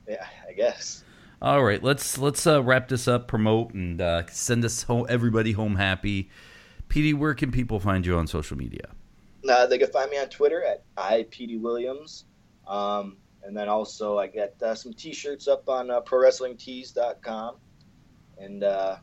Yeah, 0.06 0.26
I 0.46 0.52
guess. 0.52 1.04
All 1.46 1.62
right, 1.62 1.80
let's 1.80 2.18
let's 2.18 2.44
uh, 2.44 2.60
wrap 2.60 2.88
this 2.88 3.06
up, 3.06 3.28
promote, 3.28 3.72
and 3.72 4.00
uh, 4.00 4.24
send 4.28 4.64
us 4.64 4.82
home, 4.82 5.06
everybody 5.08 5.52
home 5.52 5.76
happy. 5.76 6.28
Petey, 6.88 7.14
where 7.14 7.34
can 7.34 7.52
people 7.52 7.78
find 7.78 8.04
you 8.04 8.18
on 8.18 8.26
social 8.26 8.56
media? 8.58 8.88
Uh, 9.48 9.64
they 9.64 9.78
can 9.78 9.88
find 9.92 10.10
me 10.10 10.18
on 10.18 10.28
Twitter 10.28 10.64
at 10.64 10.82
IPeteyWilliams. 10.96 12.24
Um, 12.66 13.18
and 13.44 13.56
then 13.56 13.68
also 13.68 14.18
I 14.18 14.26
get 14.26 14.60
uh, 14.60 14.74
some 14.74 14.92
T-shirts 14.92 15.46
up 15.46 15.68
on 15.68 15.88
uh, 15.88 16.00
ProWrestlingTees.com. 16.00 17.54
And 18.38 18.64
uh, 18.64 18.96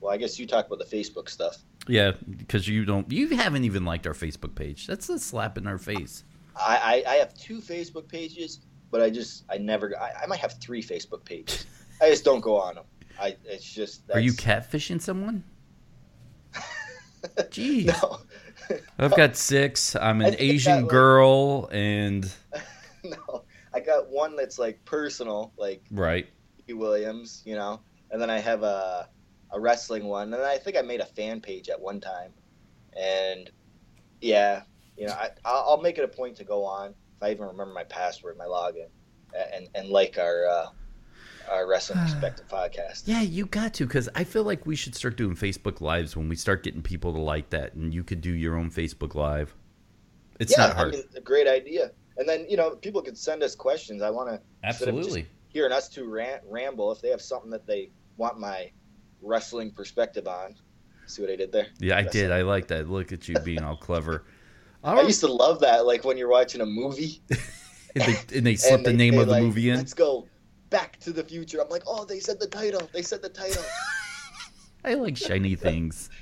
well, 0.00 0.14
I 0.14 0.18
guess 0.18 0.38
you 0.38 0.46
talk 0.46 0.68
about 0.68 0.78
the 0.78 0.96
Facebook 0.96 1.28
stuff. 1.28 1.56
Yeah, 1.88 2.12
because 2.30 2.68
you 2.68 2.84
don't, 2.84 3.10
you 3.10 3.30
haven't 3.30 3.64
even 3.64 3.84
liked 3.84 4.06
our 4.06 4.14
Facebook 4.14 4.54
page. 4.54 4.86
That's 4.86 5.08
a 5.08 5.18
slap 5.18 5.58
in 5.58 5.66
our 5.66 5.78
face. 5.78 6.22
I, 6.54 7.02
I, 7.08 7.14
I 7.14 7.16
have 7.16 7.34
two 7.34 7.60
Facebook 7.60 8.06
pages, 8.06 8.60
but 8.92 9.02
I 9.02 9.10
just 9.10 9.42
I 9.50 9.58
never 9.58 10.00
I, 10.00 10.22
I 10.22 10.26
might 10.26 10.38
have 10.38 10.60
three 10.60 10.80
Facebook 10.80 11.24
pages. 11.24 11.66
I 12.00 12.10
just 12.10 12.24
don't 12.24 12.40
go 12.40 12.58
on 12.58 12.76
them. 12.76 12.84
I 13.20 13.36
it's 13.44 13.72
just 13.72 14.02
Are 14.12 14.20
you 14.20 14.32
catfishing 14.32 15.00
someone? 15.00 15.44
Jeez, 17.36 17.86
no 17.86 18.20
I've 18.98 19.16
got 19.16 19.36
six. 19.36 19.96
I'm 19.96 20.20
an 20.20 20.30
think 20.30 20.40
Asian 20.40 20.74
that, 20.76 20.82
like- 20.82 20.90
girl, 20.90 21.68
and 21.72 22.32
no 23.04 23.44
I 23.74 23.80
got 23.80 24.08
one 24.08 24.36
that's 24.36 24.58
like 24.58 24.84
personal 24.84 25.52
like 25.56 25.84
right. 25.90 26.28
P. 26.66 26.72
Williams, 26.74 27.42
you 27.44 27.54
know, 27.54 27.80
and 28.10 28.20
then 28.20 28.30
I 28.30 28.38
have 28.38 28.62
a 28.62 29.08
a 29.50 29.58
wrestling 29.60 30.04
one, 30.04 30.34
and 30.34 30.42
I 30.42 30.58
think 30.58 30.76
I 30.76 30.82
made 30.82 31.00
a 31.00 31.06
fan 31.06 31.40
page 31.40 31.68
at 31.68 31.80
one 31.80 32.00
time, 32.00 32.32
and 32.96 33.50
yeah, 34.20 34.62
you 34.96 35.06
know, 35.06 35.14
I 35.14 35.30
I'll 35.44 35.64
I'll 35.70 35.82
make 35.82 35.98
it 35.98 36.04
a 36.04 36.08
point 36.08 36.36
to 36.36 36.44
go 36.44 36.64
on 36.64 36.90
if 36.90 37.22
I 37.22 37.30
even 37.30 37.46
remember 37.46 37.72
my 37.72 37.84
password, 37.84 38.36
my 38.36 38.44
login, 38.44 38.88
and 39.54 39.68
and 39.74 39.88
like 39.88 40.18
our 40.18 40.46
uh, 40.46 40.66
our 41.50 41.66
wrestling 41.66 41.98
uh, 41.98 42.04
perspective 42.04 42.46
podcast. 42.48 43.02
Yeah, 43.06 43.22
you 43.22 43.46
got 43.46 43.74
to 43.74 43.86
because 43.86 44.08
I 44.14 44.24
feel 44.24 44.44
like 44.44 44.66
we 44.66 44.76
should 44.76 44.94
start 44.94 45.16
doing 45.16 45.34
Facebook 45.34 45.80
lives 45.80 46.16
when 46.16 46.28
we 46.28 46.36
start 46.36 46.62
getting 46.62 46.82
people 46.82 47.12
to 47.12 47.20
like 47.20 47.50
that, 47.50 47.74
and 47.74 47.92
you 47.92 48.04
could 48.04 48.20
do 48.20 48.32
your 48.32 48.56
own 48.56 48.70
Facebook 48.70 49.14
live. 49.14 49.54
It's 50.38 50.52
yeah, 50.56 50.66
not 50.66 50.76
hard. 50.76 50.94
I 50.94 50.98
mean, 50.98 51.04
a 51.16 51.20
great 51.20 51.48
idea. 51.48 51.90
And 52.16 52.28
then 52.28 52.46
you 52.48 52.56
know, 52.56 52.70
people 52.76 53.02
could 53.02 53.16
send 53.16 53.42
us 53.42 53.54
questions. 53.54 54.02
I 54.02 54.10
want 54.10 54.28
to 54.28 54.40
instead 54.66 54.88
of 54.88 54.94
just 54.96 55.08
Absolutely. 55.08 55.30
hearing 55.48 55.72
us 55.72 55.88
two 55.88 56.08
rant, 56.08 56.42
ramble. 56.48 56.92
If 56.92 57.00
they 57.00 57.10
have 57.10 57.22
something 57.22 57.50
that 57.50 57.66
they 57.66 57.90
want 58.16 58.38
my 58.38 58.70
wrestling 59.22 59.70
perspective 59.70 60.26
on, 60.26 60.54
see 61.06 61.22
what 61.22 61.30
I 61.30 61.36
did 61.36 61.52
there. 61.52 61.68
Yeah, 61.78 61.96
I 61.96 62.02
That's 62.02 62.12
did. 62.12 62.32
I 62.32 62.42
like 62.42 62.68
that. 62.68 62.88
Look 62.88 63.12
at 63.12 63.28
you 63.28 63.38
being 63.40 63.62
all 63.62 63.76
clever. 63.76 64.24
All 64.84 64.98
I 64.98 65.02
used 65.02 65.20
to 65.20 65.32
love 65.32 65.60
that, 65.60 65.86
like 65.86 66.04
when 66.04 66.18
you're 66.18 66.28
watching 66.28 66.60
a 66.60 66.66
movie 66.66 67.20
and, 67.94 68.04
they, 68.04 68.36
and 68.36 68.46
they 68.46 68.56
slip 68.56 68.78
and 68.78 68.86
the 68.86 68.92
name 68.92 69.18
of 69.18 69.26
the 69.26 69.32
like, 69.32 69.42
movie 69.42 69.70
in. 69.70 69.76
Let's 69.76 69.94
go 69.94 70.26
Back 70.70 70.98
to 71.00 71.12
the 71.12 71.24
Future. 71.24 71.60
I'm 71.60 71.68
like, 71.68 71.84
oh, 71.86 72.04
they 72.04 72.20
said 72.20 72.38
the 72.40 72.46
title. 72.46 72.88
They 72.92 73.02
said 73.02 73.22
the 73.22 73.28
title. 73.28 73.64
I 74.84 74.94
like 74.94 75.16
shiny 75.16 75.54
things. 75.54 76.10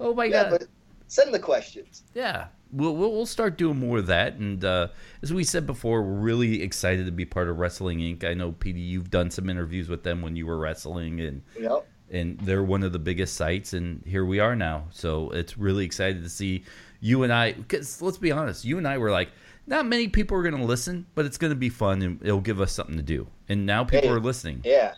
Oh 0.00 0.14
my 0.14 0.26
yeah, 0.26 0.44
god! 0.44 0.50
but 0.50 0.64
send 1.08 1.34
the 1.34 1.40
questions. 1.40 2.04
Yeah, 2.14 2.46
we'll, 2.72 2.94
we'll 2.94 3.10
we'll 3.10 3.26
start 3.26 3.58
doing 3.58 3.78
more 3.78 3.98
of 3.98 4.06
that. 4.06 4.34
And 4.34 4.64
uh, 4.64 4.88
as 5.22 5.32
we 5.32 5.42
said 5.42 5.66
before, 5.66 6.02
we're 6.02 6.20
really 6.20 6.62
excited 6.62 7.06
to 7.06 7.10
be 7.10 7.24
part 7.24 7.48
of 7.48 7.58
Wrestling 7.58 7.98
Inc. 7.98 8.24
I 8.24 8.34
know, 8.34 8.52
Petey, 8.52 8.80
you've 8.80 9.10
done 9.10 9.30
some 9.30 9.50
interviews 9.50 9.88
with 9.88 10.04
them 10.04 10.22
when 10.22 10.36
you 10.36 10.46
were 10.46 10.58
wrestling, 10.58 11.20
and 11.20 11.42
You 11.56 11.62
know, 11.62 11.84
and 12.10 12.38
they're 12.40 12.62
one 12.62 12.82
of 12.82 12.92
the 12.92 12.98
biggest 12.98 13.34
sites. 13.34 13.72
And 13.72 14.02
here 14.06 14.24
we 14.24 14.38
are 14.38 14.56
now. 14.56 14.84
So 14.90 15.30
it's 15.30 15.58
really 15.58 15.84
excited 15.84 16.22
to 16.22 16.28
see 16.28 16.64
you 17.00 17.22
and 17.22 17.32
I. 17.32 17.52
Because 17.52 18.00
let's 18.00 18.18
be 18.18 18.32
honest, 18.32 18.64
you 18.64 18.78
and 18.78 18.86
I 18.86 18.98
were 18.98 19.10
like, 19.10 19.30
not 19.68 19.86
many 19.86 20.08
people 20.08 20.36
are 20.36 20.42
going 20.42 20.56
to 20.56 20.64
listen, 20.64 21.06
but 21.14 21.24
it's 21.26 21.38
going 21.38 21.50
to 21.52 21.56
be 21.56 21.68
fun 21.68 22.02
and 22.02 22.20
it'll 22.22 22.40
give 22.40 22.60
us 22.60 22.72
something 22.72 22.96
to 22.96 23.02
do. 23.02 23.26
And 23.48 23.64
now 23.66 23.84
people 23.84 24.08
Hey. 24.08 24.14
are 24.14 24.20
listening. 24.20 24.62
yeah. 24.64 24.94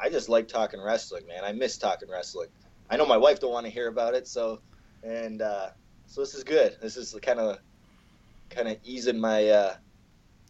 I 0.00 0.08
just 0.08 0.28
like 0.28 0.48
talking 0.48 0.80
wrestling, 0.82 1.26
man. 1.28 1.44
I 1.44 1.52
miss 1.52 1.76
talking 1.78 2.08
wrestling. 2.10 2.48
I 2.90 2.96
know 2.96 3.06
my 3.06 3.16
wife 3.16 3.38
don't 3.38 3.52
want 3.52 3.66
to 3.66 3.70
hear 3.72 3.86
about 3.88 4.14
it, 4.14 4.26
so 4.26 4.60
and 5.04 5.40
uh, 5.42 5.68
so 6.06 6.20
this 6.22 6.34
is 6.34 6.42
good. 6.42 6.76
This 6.82 6.96
is 6.96 7.14
kind 7.22 7.38
of 7.38 7.58
kind 8.50 8.66
of 8.68 8.78
easing 8.82 9.20
my 9.20 9.48
uh, 9.48 9.74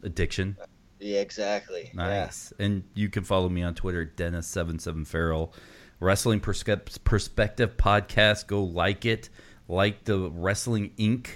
Addiction. 0.02 0.56
yeah, 1.00 1.20
exactly. 1.20 1.90
Nice. 1.92 2.52
And 2.58 2.84
you 2.94 3.10
can 3.10 3.24
follow 3.24 3.48
me 3.50 3.62
on 3.62 3.74
Twitter, 3.74 4.10
Dennis77 4.16 5.06
Farrell. 5.06 5.52
Wrestling 6.00 6.40
Perspective 6.40 7.76
Podcast. 7.76 8.46
Go 8.46 8.64
like 8.64 9.04
it. 9.04 9.28
Like 9.68 10.04
the 10.04 10.30
Wrestling 10.30 10.92
Inc. 10.98 11.26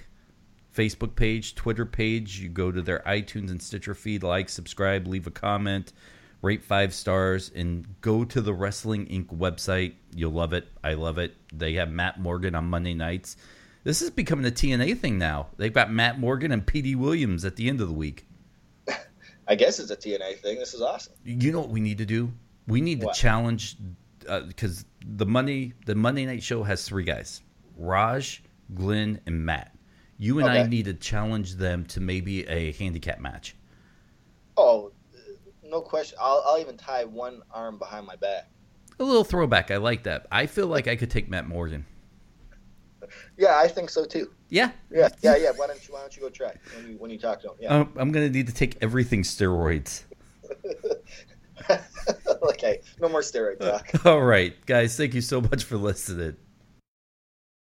Facebook 0.77 1.17
page, 1.17 1.55
Twitter 1.55 1.87
page. 1.87 2.39
You 2.39 2.49
go 2.49 2.71
to 2.71 2.83
their 2.83 3.03
iTunes 3.07 3.51
and 3.51 3.61
Stitcher 3.61 3.95
feed, 3.95 4.23
like, 4.23 4.49
subscribe, 4.49 5.07
leave 5.07 5.27
a 5.27 5.31
comment, 5.31 5.93
rate 6.43 6.63
five 6.63 6.93
stars, 6.93 7.51
and 7.55 7.87
go 8.01 8.25
to 8.25 8.41
the 8.41 8.53
Wrestling 8.53 9.07
Inc. 9.07 9.27
website. 9.37 9.95
You'll 10.15 10.33
love 10.33 10.53
it. 10.53 10.69
I 10.85 10.95
love 10.95 11.19
it. 11.19 11.35
They 11.53 11.75
have 11.75 11.91
Matt 11.91 12.21
Morgan 12.21 12.55
on 12.55 12.67
Monday 12.67 12.95
nights. 12.95 13.37
This 13.85 14.03
is 14.03 14.11
becoming 14.11 14.45
a 14.45 14.51
TNA 14.51 14.99
thing 14.99 15.17
now. 15.17 15.47
They've 15.57 15.73
got 15.73 15.93
Matt 15.93 16.19
Morgan 16.19 16.53
and 16.53 16.67
Petey 16.67 16.95
Williams 16.95 17.45
at 17.45 17.57
the 17.57 17.69
end 17.69 17.81
of 17.81 17.89
the 17.89 17.95
week. 17.95 18.27
I 19.49 19.55
guess 19.55 19.79
it's 19.79 19.91
a 19.91 19.97
TNA 19.97 20.41
thing. 20.41 20.59
This 20.59 20.75
is 20.75 20.83
awesome. 20.83 21.15
You 21.25 21.53
know 21.53 21.61
what 21.61 21.71
we 21.71 21.81
need 21.81 21.99
to 21.99 22.07
do? 22.07 22.33
We 22.67 22.81
need 22.81 23.01
to 23.01 23.11
challenge 23.15 23.77
uh, 24.29 24.41
because 24.41 24.85
the 25.07 25.25
Monday 25.25 25.73
the 25.87 25.95
Monday 25.95 26.27
night 26.27 26.43
show 26.43 26.65
has 26.65 26.85
three 26.85 27.05
guys: 27.05 27.43
Raj, 27.77 28.43
Glenn, 28.75 29.21
and 29.27 29.47
Matt. 29.47 29.76
You 30.19 30.39
and 30.39 30.49
I 30.49 30.67
need 30.67 30.87
to 30.87 30.95
challenge 30.95 31.55
them 31.55 31.85
to 31.87 32.01
maybe 32.01 32.47
a 32.49 32.73
handicap 32.73 33.21
match. 33.21 33.55
Oh, 34.57 34.93
no 35.63 35.81
question. 35.81 36.17
I'll, 36.21 36.43
I'll 36.47 36.59
even 36.59 36.77
tie 36.77 37.05
one 37.05 37.43
arm 37.53 37.79
behind 37.79 38.07
my 38.07 38.17
back. 38.17 38.49
A 38.99 39.05
little 39.05 39.25
throwback. 39.25 39.71
I 39.71 39.77
like 39.77 40.05
that. 40.05 40.27
I 40.33 40.47
feel 40.47 40.69
like 40.69 40.89
I 40.89 40.97
could 40.97 41.11
take 41.11 41.29
Matt 41.29 41.47
Morgan. 41.47 41.85
Yeah, 43.37 43.59
I 43.59 43.69
think 43.69 43.91
so 43.91 44.05
too. 44.05 44.33
Yeah, 44.49 44.71
Yeah, 44.91 45.09
yeah, 45.23 45.37
yeah. 45.37 45.51
Why 45.55 45.67
don't 45.67 45.87
you 45.87 45.95
Why 45.95 46.01
don't 46.01 46.17
you 46.17 46.23
go 46.23 46.31
try 46.31 46.53
when 46.75 46.91
you 46.91 46.97
when 46.99 47.11
you 47.11 47.19
talk 47.19 47.41
to 47.43 47.49
him? 47.49 47.55
Yeah. 47.61 47.75
Um, 47.75 47.93
I'm 47.97 48.13
gonna 48.13 48.29
need 48.31 48.47
to 48.47 48.55
take 48.55 48.77
everything 48.81 49.23
steroids. 49.23 50.05
okay, 52.43 52.81
no 53.01 53.09
more 53.09 53.21
steroid 53.21 53.59
talk. 53.61 54.07
All 54.07 54.23
right, 54.23 54.55
guys. 54.67 54.97
Thank 54.97 55.15
you 55.15 55.21
so 55.21 55.41
much 55.41 55.65
for 55.65 55.77
listening. 55.77 56.37